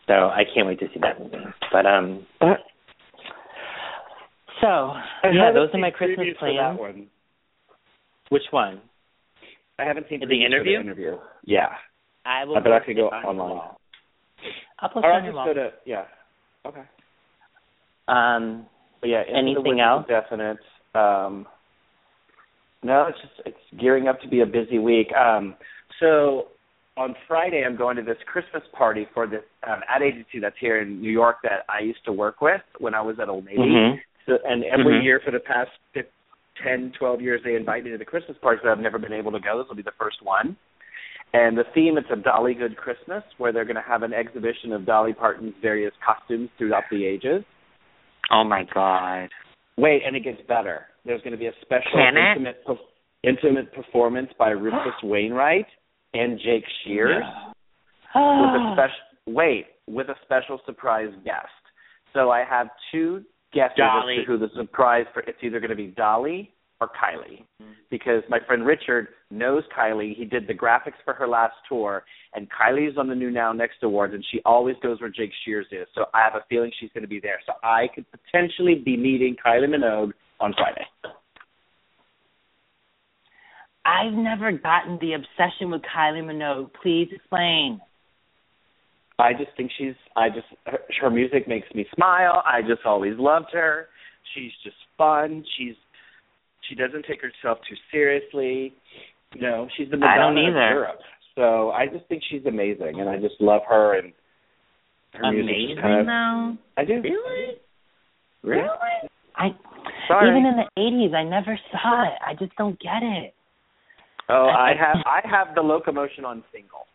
So 0.07 0.13
I 0.13 0.43
can't 0.53 0.67
wait 0.67 0.80
to 0.80 0.88
see 0.93 0.99
that 1.01 1.19
movie. 1.19 1.38
But 1.71 1.86
um, 1.86 2.26
so 4.61 4.67
I 4.67 5.30
yeah, 5.34 5.51
those 5.53 5.69
are 5.73 5.80
my 5.80 5.91
Christmas 5.91 6.28
previews 6.28 6.39
for 6.39 6.51
that 6.53 6.78
plans. 6.78 6.80
one. 6.80 7.07
Which 8.30 8.43
one? 8.51 8.82
I 9.78 9.84
haven't 9.84 10.07
seen 10.09 10.19
The 10.19 10.45
interview? 10.45 10.78
the 10.78 10.82
interview. 10.82 11.17
Yeah. 11.43 11.67
I 12.26 12.45
will. 12.45 12.57
I 12.57 12.59
bet 12.61 12.71
I 12.71 12.80
could 12.86 12.95
go 12.95 13.07
online. 13.07 13.69
Wall. 14.41 14.51
I'll 14.79 14.89
post 14.89 15.05
Or 15.05 15.11
it 15.11 15.13
I'll 15.15 15.45
just 15.45 15.55
to 15.55 15.69
yeah. 15.86 16.05
Okay. 16.65 16.83
Um, 18.07 18.65
But 19.01 19.09
yeah, 19.09 19.23
Anything 19.27 19.79
else? 19.79 20.05
Definite. 20.07 20.57
Um, 20.93 21.47
no, 22.83 23.07
it's 23.09 23.19
just 23.21 23.47
it's 23.47 23.81
gearing 23.81 24.07
up 24.07 24.21
to 24.21 24.27
be 24.27 24.41
a 24.41 24.45
busy 24.45 24.79
week. 24.79 25.07
Um, 25.13 25.55
so 25.99 26.47
on 26.97 27.15
Friday, 27.27 27.63
I'm 27.65 27.75
going 27.75 27.97
to 27.97 28.03
this 28.03 28.17
Christmas 28.25 28.63
party 28.77 29.07
for 29.13 29.27
this 29.27 29.41
um, 29.67 29.81
ad 29.89 30.01
agency 30.01 30.39
that's 30.39 30.55
here 30.59 30.81
in 30.81 31.01
New 31.01 31.11
York 31.11 31.38
that 31.43 31.65
I 31.67 31.81
used 31.83 32.03
to 32.05 32.13
work 32.13 32.41
with 32.41 32.61
when 32.79 32.93
I 32.93 33.01
was 33.01 33.17
at 33.19 33.27
Old 33.27 33.45
Navy. 33.45 33.57
mhm. 33.59 34.01
So, 34.25 34.39
and 34.47 34.63
every 34.63 34.95
Mhm. 34.99 35.03
year 35.03 35.19
for 35.19 35.31
the 35.31 35.39
past 35.39 35.71
fif- 35.93 36.07
10, 36.63 36.93
12 36.93 37.21
years, 37.21 37.43
they 37.43 37.55
invite 37.55 37.83
me 37.83 37.91
to 37.91 37.97
the 37.97 38.05
Christmas 38.05 38.38
parties, 38.38 38.61
but 38.63 38.71
I've 38.71 38.79
never 38.79 38.97
been 38.97 39.13
able 39.13 39.31
to 39.33 39.39
go. 39.39 39.57
This 39.59 39.67
will 39.67 39.75
be 39.75 39.81
the 39.81 39.91
first 39.91 40.21
one. 40.21 40.55
And 41.36 41.57
the 41.57 41.65
theme 41.73 41.97
is 41.97 42.05
a 42.09 42.15
Dolly 42.15 42.53
Good 42.53 42.77
Christmas, 42.77 43.21
where 43.38 43.51
they're 43.51 43.65
going 43.65 43.75
to 43.75 43.81
have 43.86 44.03
an 44.03 44.13
exhibition 44.13 44.71
of 44.71 44.86
Dolly 44.86 45.11
Parton's 45.11 45.53
various 45.61 45.91
costumes 46.05 46.49
throughout 46.57 46.83
the 46.89 47.05
ages. 47.05 47.43
Oh 48.31 48.45
my 48.45 48.63
god. 48.73 49.27
Wait, 49.77 50.03
and 50.07 50.15
it 50.15 50.23
gets 50.23 50.39
better. 50.47 50.86
There's 51.03 51.21
going 51.23 51.33
to 51.33 51.38
be 51.38 51.47
a 51.47 51.51
special 51.61 51.99
intimate 51.99 52.63
intimate 53.23 53.73
performance 53.73 54.29
by 54.39 54.51
Rufus 54.51 54.93
Wainwright 55.03 55.65
and 56.13 56.39
Jake 56.39 56.63
Shears 56.86 57.23
with 58.15 58.23
a 58.23 58.73
special 58.73 59.36
wait 59.36 59.65
with 59.88 60.07
a 60.07 60.15
special 60.23 60.61
surprise 60.65 61.11
guest. 61.25 61.49
So 62.13 62.31
I 62.31 62.45
have 62.49 62.67
two 62.93 63.23
guesses 63.53 63.75
Dolly. 63.77 64.19
as 64.19 64.25
to 64.25 64.31
who 64.31 64.38
the 64.38 64.49
surprise 64.55 65.05
for. 65.13 65.19
It's 65.23 65.39
either 65.43 65.59
going 65.59 65.69
to 65.69 65.75
be 65.75 65.88
Dolly 65.88 66.55
or 66.82 66.89
Kylie, 66.89 67.45
mm-hmm. 67.61 67.71
because 67.89 68.21
my 68.30 68.39
friend 68.45 68.65
Richard 68.65 69.07
knows 69.32 69.63
Kylie. 69.78 70.15
He 70.15 70.26
did 70.26 70.47
the 70.47 70.53
graphics 70.53 70.99
for 71.03 71.13
her 71.13 71.28
last 71.28 71.53
tour, 71.69 72.03
and 72.34 72.47
Kylie's 72.51 72.97
on 72.97 73.07
the 73.07 73.15
New 73.15 73.32
Now 73.32 73.53
Next 73.53 73.78
Awards, 73.84 74.13
and 74.13 74.26
she 74.32 74.41
always 74.45 74.76
goes 74.84 74.99
where 74.99 75.09
Jake 75.09 75.32
Shears 75.45 75.67
is. 75.71 75.88
So 75.95 76.05
I 76.13 76.23
have 76.23 76.36
a 76.36 76.45
feeling 76.49 76.71
she's 76.80 76.89
going 76.93 77.03
to 77.03 77.07
be 77.07 77.19
there. 77.19 77.39
So 77.45 77.53
I 77.63 77.88
could 77.93 78.05
potentially 78.11 78.76
be 78.84 78.97
meeting 78.97 79.36
Kylie 79.43 79.69
Minogue 79.69 80.11
on 80.39 80.53
Friday. 80.53 80.86
I've 83.86 84.13
never 84.13 84.51
gotten 84.51 84.97
the 84.99 85.13
obsession 85.13 85.69
with 85.69 85.82
Kylie 85.95 86.23
Minogue. 86.23 86.71
Please 86.82 87.07
explain. 87.13 87.80
I 89.19 89.32
just 89.32 89.55
think 89.55 89.71
she's. 89.78 89.93
I 90.15 90.30
just 90.30 90.47
her, 90.65 90.80
her 91.01 91.09
music 91.09 91.47
makes 91.47 91.67
me 91.73 91.86
smile. 91.95 92.43
I 92.45 92.61
just 92.61 92.86
always 92.86 93.13
loved 93.17 93.47
her. 93.53 93.88
She's 94.34 94.51
just 94.63 94.76
fun. 94.97 95.45
She's 95.57 95.76
she 96.68 96.76
doesn't 96.76 97.05
take 97.05 97.22
herself 97.22 97.59
too 97.70 97.76
seriously. 97.91 98.74
You 99.34 99.41
know, 99.41 99.68
she's 99.78 99.89
the 99.89 99.97
I 99.97 100.18
Madonna 100.18 100.49
of. 100.49 100.53
Europe. 100.55 100.99
So 101.36 101.72
I 101.72 101.86
just 101.88 102.05
think 102.07 102.24
she's 102.30 102.45
amazing, 102.45 102.99
and 102.99 103.09
I 103.09 103.18
just 103.18 103.36
love 103.39 103.61
her 103.70 103.99
and 103.99 104.13
her 105.13 105.32
music. 105.32 105.49
Amazing 105.49 105.82
Kind 105.82 105.99
of, 105.99 106.05
though. 106.05 106.57
I 106.78 106.86
do. 106.86 107.01
Really? 107.01 107.57
Really? 108.43 108.68
I 109.36 109.49
Sorry. 110.07 110.30
even 110.30 110.45
in 110.45 110.55
the 110.55 110.82
eighties 110.82 111.13
I 111.13 111.24
never 111.24 111.59
saw 111.72 112.07
it. 112.07 112.18
I 112.26 112.34
just 112.36 112.55
don't 112.55 112.80
get 112.80 113.01
it. 113.03 113.34
oh, 114.30 114.47
I 114.47 114.74
have 114.80 114.97
I 115.05 115.22
have 115.28 115.55
the 115.55 115.61
locomotion 115.61 116.24
on 116.26 116.43
single. 116.53 116.86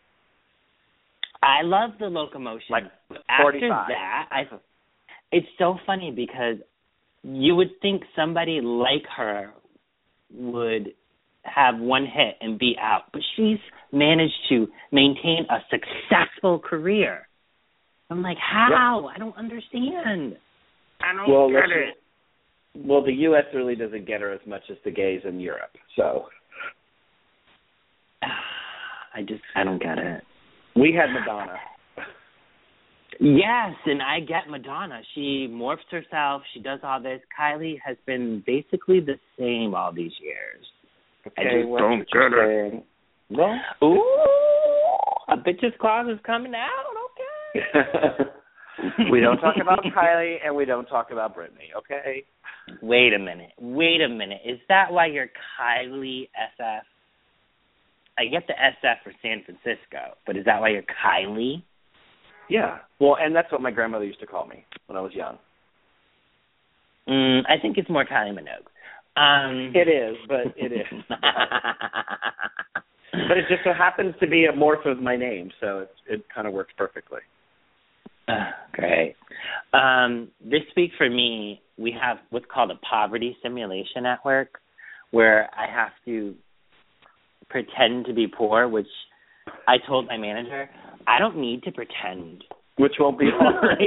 I 1.42 1.62
love 1.62 1.90
the 1.98 2.06
locomotion. 2.06 2.66
Like 2.70 2.84
After 3.28 3.68
that, 3.68 4.28
I 4.30 4.42
it's 5.32 5.46
so 5.58 5.76
funny 5.86 6.10
because 6.10 6.56
you 7.22 7.54
would 7.56 7.70
think 7.82 8.02
somebody 8.16 8.60
like 8.62 9.04
her 9.16 9.52
would 10.34 10.92
have 11.44 11.78
one 11.78 12.04
hit 12.04 12.36
and 12.40 12.58
be 12.58 12.76
out, 12.80 13.04
but 13.12 13.22
she's 13.36 13.58
managed 13.92 14.34
to 14.50 14.66
maintain 14.92 15.46
a 15.50 15.58
successful 15.70 16.58
career. 16.58 17.26
I'm 18.10 18.22
like, 18.22 18.36
how? 18.38 19.08
I 19.14 19.18
don't 19.18 19.36
understand. 19.36 20.36
I 21.00 21.14
don't 21.16 21.30
Well, 21.30 21.48
get 21.48 21.70
it. 21.70 21.94
Well, 22.74 23.04
the 23.04 23.12
U.S. 23.12 23.44
really 23.54 23.74
doesn't 23.74 24.06
get 24.06 24.20
her 24.20 24.32
as 24.32 24.40
much 24.46 24.62
as 24.70 24.76
the 24.84 24.90
gays 24.90 25.22
in 25.24 25.40
Europe. 25.40 25.72
So 25.96 26.26
I 28.22 29.22
just 29.22 29.42
I 29.56 29.64
don't 29.64 29.82
get 29.82 29.98
it. 29.98 30.22
we 30.76 30.92
had 30.94 31.12
Madonna. 31.12 31.56
Yes, 33.22 33.74
and 33.84 34.00
I 34.02 34.20
get 34.20 34.48
Madonna. 34.48 35.02
She 35.14 35.46
morphs 35.50 35.78
herself. 35.90 36.42
She 36.54 36.60
does 36.60 36.80
all 36.82 37.02
this. 37.02 37.20
Kylie 37.38 37.76
has 37.84 37.96
been 38.06 38.42
basically 38.46 39.00
the 39.00 39.16
same 39.38 39.74
all 39.74 39.92
these 39.92 40.12
years. 40.22 40.64
I 41.36 41.42
Okay, 41.42 41.60
just 41.60 41.68
what's 41.68 41.82
don't 41.82 41.98
get 41.98 42.38
it. 42.38 42.70
saying? 42.70 42.82
Well, 43.30 43.60
Ooh, 43.84 45.32
a 45.32 45.36
bitch's 45.36 45.74
clause 45.80 46.06
is 46.10 46.18
coming 46.24 46.54
out. 46.54 46.94
Okay. 47.54 48.30
we 49.12 49.20
don't 49.20 49.36
talk 49.38 49.56
about 49.60 49.84
Kylie 49.84 50.36
and 50.44 50.56
we 50.56 50.64
don't 50.64 50.86
talk 50.86 51.10
about 51.10 51.36
Britney, 51.36 51.76
okay? 51.76 52.24
Wait 52.80 53.12
a 53.12 53.18
minute. 53.18 53.50
Wait 53.60 54.00
a 54.00 54.08
minute. 54.08 54.40
Is 54.46 54.58
that 54.68 54.90
why 54.92 55.06
you're 55.06 55.28
Kylie 55.60 56.28
SF? 56.60 56.80
I 58.18 58.24
get 58.30 58.46
the 58.46 58.54
SF 58.54 58.96
for 59.04 59.12
San 59.22 59.42
Francisco, 59.44 60.16
but 60.26 60.36
is 60.38 60.44
that 60.46 60.60
why 60.60 60.70
you're 60.70 60.82
Kylie? 60.82 61.62
Yeah. 62.50 62.78
Well, 62.98 63.16
and 63.18 63.34
that's 63.34 63.50
what 63.52 63.62
my 63.62 63.70
grandmother 63.70 64.04
used 64.04 64.20
to 64.20 64.26
call 64.26 64.46
me 64.46 64.66
when 64.86 64.98
I 64.98 65.00
was 65.00 65.14
young. 65.14 65.38
Mm, 67.08 67.42
I 67.48 67.58
think 67.60 67.78
it's 67.78 67.88
more 67.88 68.04
Kylie 68.04 68.36
Minogue. 68.36 68.66
Um, 69.16 69.72
It 69.74 69.88
is, 69.88 70.16
but 70.28 70.54
it 70.56 70.72
is. 70.72 70.86
but 71.08 71.18
it 73.36 73.46
just 73.48 73.64
so 73.64 73.72
happens 73.72 74.14
to 74.20 74.26
be 74.26 74.46
a 74.46 74.52
morph 74.52 74.86
of 74.86 75.00
my 75.00 75.16
name, 75.16 75.50
so 75.60 75.80
it 75.80 75.90
it 76.08 76.24
kind 76.34 76.46
of 76.46 76.52
works 76.52 76.72
perfectly. 76.76 77.20
Ah, 78.28 78.54
Great. 78.72 79.16
Um, 79.72 80.28
this 80.44 80.62
week 80.76 80.92
for 80.96 81.10
me, 81.10 81.60
we 81.78 81.92
have 82.00 82.18
what's 82.30 82.46
called 82.52 82.70
a 82.70 82.76
poverty 82.88 83.36
simulation 83.42 84.06
at 84.06 84.24
work, 84.24 84.60
where 85.10 85.50
I 85.56 85.66
have 85.72 85.92
to 86.04 86.34
pretend 87.48 88.06
to 88.06 88.12
be 88.12 88.28
poor, 88.28 88.68
which 88.68 88.86
I 89.66 89.78
told 89.86 90.06
my 90.06 90.16
manager, 90.16 90.70
I 91.06 91.18
don't 91.18 91.38
need 91.38 91.62
to 91.64 91.72
pretend. 91.72 92.44
Which 92.76 92.94
won't 92.98 93.18
be 93.18 93.30
hard. 93.32 93.78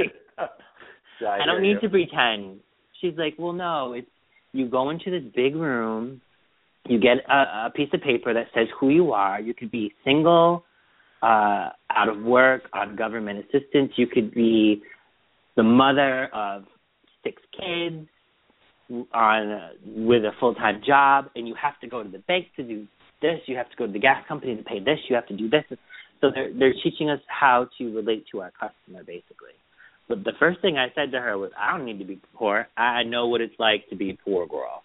I 1.26 1.46
don't 1.46 1.62
need 1.62 1.80
to 1.80 1.88
pretend. 1.88 2.60
She's 3.00 3.14
like, 3.16 3.34
well, 3.38 3.52
no, 3.52 3.92
it's 3.92 4.08
you 4.52 4.68
go 4.68 4.90
into 4.90 5.10
this 5.10 5.22
big 5.34 5.56
room, 5.56 6.20
you 6.86 7.00
get 7.00 7.18
a, 7.28 7.66
a 7.66 7.72
piece 7.74 7.88
of 7.92 8.00
paper 8.00 8.32
that 8.32 8.46
says 8.54 8.68
who 8.78 8.88
you 8.88 9.12
are. 9.12 9.40
You 9.40 9.52
could 9.52 9.70
be 9.70 9.92
single, 10.04 10.64
uh, 11.22 11.70
out 11.90 12.08
of 12.08 12.22
work, 12.22 12.62
on 12.72 12.94
government 12.94 13.40
assistance. 13.40 13.92
You 13.96 14.06
could 14.06 14.32
be 14.32 14.82
the 15.56 15.62
mother 15.62 16.28
of 16.32 16.64
six 17.24 17.42
kids 17.58 18.06
on 19.12 19.50
uh, 19.50 19.68
with 19.84 20.24
a 20.24 20.32
full 20.38 20.54
time 20.54 20.82
job, 20.86 21.26
and 21.34 21.48
you 21.48 21.54
have 21.60 21.78
to 21.80 21.88
go 21.88 22.02
to 22.02 22.08
the 22.08 22.18
bank 22.18 22.46
to 22.56 22.62
do 22.62 22.86
this. 23.22 23.40
You 23.46 23.56
have 23.56 23.70
to 23.70 23.76
go 23.76 23.86
to 23.86 23.92
the 23.92 23.98
gas 23.98 24.22
company 24.28 24.54
to 24.56 24.62
pay 24.62 24.78
this. 24.78 24.98
You 25.08 25.16
have 25.16 25.26
to 25.28 25.36
do 25.36 25.48
this. 25.48 25.64
So 26.24 26.30
they're 26.34 26.50
they're 26.58 26.74
teaching 26.82 27.10
us 27.10 27.20
how 27.28 27.68
to 27.76 27.94
relate 27.94 28.24
to 28.32 28.40
our 28.40 28.50
customer, 28.52 29.04
basically. 29.04 29.52
But 30.08 30.24
the 30.24 30.32
first 30.38 30.62
thing 30.62 30.78
I 30.78 30.86
said 30.94 31.12
to 31.12 31.20
her 31.20 31.36
was, 31.36 31.50
I 31.58 31.76
don't 31.76 31.84
need 31.84 31.98
to 31.98 32.04
be 32.06 32.18
poor. 32.34 32.66
I 32.78 33.02
know 33.02 33.28
what 33.28 33.42
it's 33.42 33.54
like 33.58 33.86
to 33.90 33.96
be 33.96 34.08
a 34.10 34.16
poor 34.24 34.46
girl. 34.46 34.82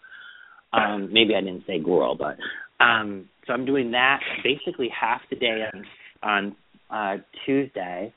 Um, 0.73 1.13
maybe 1.13 1.35
I 1.35 1.39
didn't 1.39 1.63
say 1.65 1.79
girl, 1.79 2.17
but 2.17 2.35
um, 2.83 3.29
so 3.47 3.53
I'm 3.53 3.65
doing 3.65 3.91
that 3.91 4.19
basically 4.43 4.89
half 4.89 5.21
the 5.29 5.37
day 5.37 5.65
on 5.73 5.85
on 6.21 6.55
uh, 6.89 7.21
Tuesday, 7.45 8.13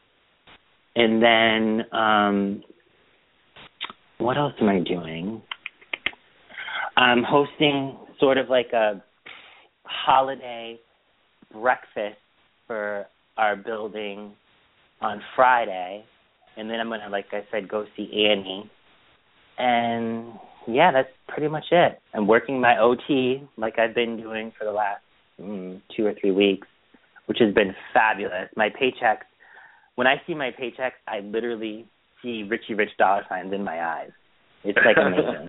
and 0.96 1.22
then 1.22 1.86
um, 1.92 2.64
what 4.18 4.36
else 4.36 4.54
am 4.60 4.68
I 4.68 4.80
doing? 4.80 5.42
I'm 6.96 7.22
hosting 7.22 7.96
sort 8.18 8.36
of 8.36 8.48
like 8.48 8.72
a 8.72 9.00
holiday 9.84 10.80
breakfast 11.52 12.18
for 12.66 13.06
our 13.36 13.56
building 13.56 14.32
on 15.00 15.20
Friday, 15.34 16.04
and 16.56 16.70
then 16.70 16.80
I'm 16.80 16.88
gonna, 16.88 17.08
like 17.10 17.26
I 17.32 17.42
said, 17.50 17.68
go 17.68 17.84
see 17.96 18.26
Annie, 18.28 18.70
and 19.58 20.32
yeah, 20.66 20.92
that's 20.92 21.08
pretty 21.28 21.48
much 21.48 21.64
it. 21.70 22.00
I'm 22.14 22.26
working 22.26 22.60
my 22.60 22.78
OT 22.78 23.42
like 23.56 23.78
I've 23.78 23.94
been 23.94 24.16
doing 24.16 24.52
for 24.58 24.64
the 24.64 24.72
last 24.72 25.02
mm, 25.40 25.80
two 25.96 26.06
or 26.06 26.14
three 26.20 26.30
weeks, 26.30 26.66
which 27.26 27.38
has 27.40 27.52
been 27.54 27.74
fabulous. 27.92 28.48
My 28.56 28.68
paychecks, 28.68 29.26
when 29.96 30.06
I 30.06 30.16
see 30.26 30.34
my 30.34 30.50
paychecks, 30.50 30.92
I 31.08 31.20
literally 31.20 31.86
see 32.22 32.44
Richie 32.48 32.74
Rich 32.74 32.96
dollar 32.98 33.24
signs 33.28 33.52
in 33.52 33.64
my 33.64 33.84
eyes. 33.84 34.10
It's 34.64 34.78
like 34.84 34.96
amazing. 34.96 35.48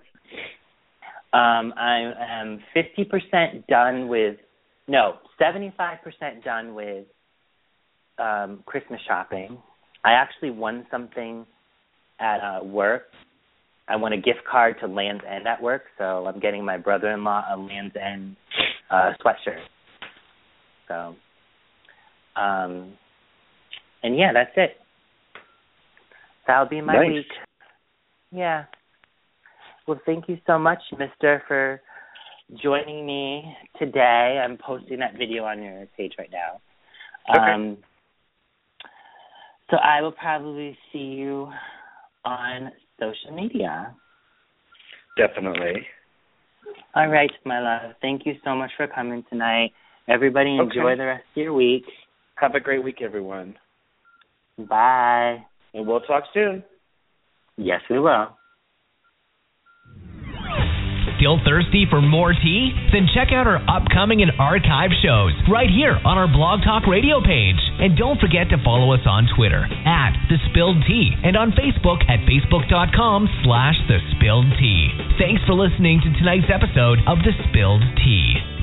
um, 1.32 1.72
I 1.76 2.12
am 2.28 2.60
50% 2.76 3.66
done 3.66 4.08
with, 4.08 4.36
no, 4.88 5.14
75% 5.40 5.98
done 6.44 6.74
with 6.74 7.06
um, 8.18 8.62
Christmas 8.66 9.00
shopping. 9.06 9.58
I 10.04 10.12
actually 10.12 10.50
won 10.50 10.86
something 10.90 11.46
at 12.20 12.38
uh, 12.38 12.64
work. 12.64 13.04
I 13.88 13.96
won 13.96 14.12
a 14.12 14.16
gift 14.16 14.40
card 14.50 14.76
to 14.80 14.86
Land's 14.86 15.24
End 15.28 15.46
at 15.46 15.62
work, 15.62 15.82
so 15.98 16.26
I'm 16.26 16.40
getting 16.40 16.64
my 16.64 16.78
brother-in-law 16.78 17.44
a 17.52 17.56
Land's 17.56 17.94
End 18.00 18.36
uh, 18.90 19.12
sweatshirt. 19.22 19.60
So, 20.88 21.14
um, 22.40 22.92
and 24.02 24.18
yeah, 24.18 24.32
that's 24.32 24.52
it. 24.56 24.76
That'll 26.46 26.68
be 26.68 26.80
my 26.80 26.94
Nice. 26.94 27.08
week. 27.08 27.26
Yeah. 28.30 28.64
Well, 29.86 30.00
thank 30.06 30.28
you 30.28 30.38
so 30.46 30.58
much, 30.58 30.80
Mister, 30.92 31.42
for 31.46 31.80
joining 32.62 33.06
me 33.06 33.54
today. 33.78 34.42
I'm 34.42 34.56
posting 34.58 34.98
that 35.00 35.12
video 35.18 35.44
on 35.44 35.62
your 35.62 35.86
page 35.96 36.12
right 36.18 36.30
now. 36.30 36.60
Okay. 37.34 37.52
Um, 37.52 37.78
so 39.70 39.76
I 39.76 40.02
will 40.02 40.12
probably 40.12 40.76
see 40.92 40.98
you 40.98 41.48
on 42.24 42.70
social 42.98 43.34
media. 43.34 43.94
Definitely. 45.16 45.86
All 46.94 47.08
right, 47.08 47.30
my 47.44 47.60
love. 47.60 47.94
Thank 48.00 48.26
you 48.26 48.34
so 48.44 48.54
much 48.54 48.70
for 48.76 48.86
coming 48.86 49.24
tonight. 49.28 49.72
Everybody 50.08 50.56
enjoy 50.56 50.90
Okay. 50.92 50.98
the 50.98 51.06
rest 51.06 51.24
of 51.36 51.42
your 51.42 51.52
week. 51.52 51.84
Have 52.36 52.54
a 52.54 52.60
great 52.60 52.82
week, 52.82 53.00
everyone. 53.00 53.56
Bye. 54.58 55.44
And 55.72 55.86
we'll 55.86 56.00
talk 56.00 56.24
soon. 56.32 56.62
Yes, 57.56 57.80
we 57.88 57.98
will. 57.98 58.36
Still 61.24 61.40
thirsty 61.40 61.86
for 61.88 62.02
more 62.02 62.34
tea? 62.36 62.68
Then 62.92 63.08
check 63.16 63.32
out 63.32 63.48
our 63.48 63.56
upcoming 63.64 64.20
and 64.20 64.30
archive 64.38 64.92
shows 65.00 65.32
right 65.48 65.72
here 65.72 65.96
on 66.04 66.20
our 66.20 66.28
Blog 66.28 66.60
Talk 66.60 66.86
Radio 66.86 67.16
page. 67.24 67.56
And 67.80 67.96
don't 67.96 68.20
forget 68.20 68.52
to 68.52 68.60
follow 68.62 68.92
us 68.92 69.00
on 69.08 69.24
Twitter 69.34 69.64
at 69.88 70.12
The 70.28 70.36
Spilled 70.52 70.84
Tea 70.86 71.16
and 71.24 71.34
on 71.34 71.56
Facebook 71.56 72.04
at 72.12 72.20
facebook.com 72.28 73.24
slash 73.40 73.76
The 73.88 74.04
Spilled 74.12 74.52
Tea. 74.60 74.92
Thanks 75.16 75.40
for 75.48 75.54
listening 75.56 76.04
to 76.04 76.12
tonight's 76.20 76.52
episode 76.52 77.00
of 77.08 77.16
The 77.24 77.32
Spilled 77.48 77.80
Tea. 78.04 78.53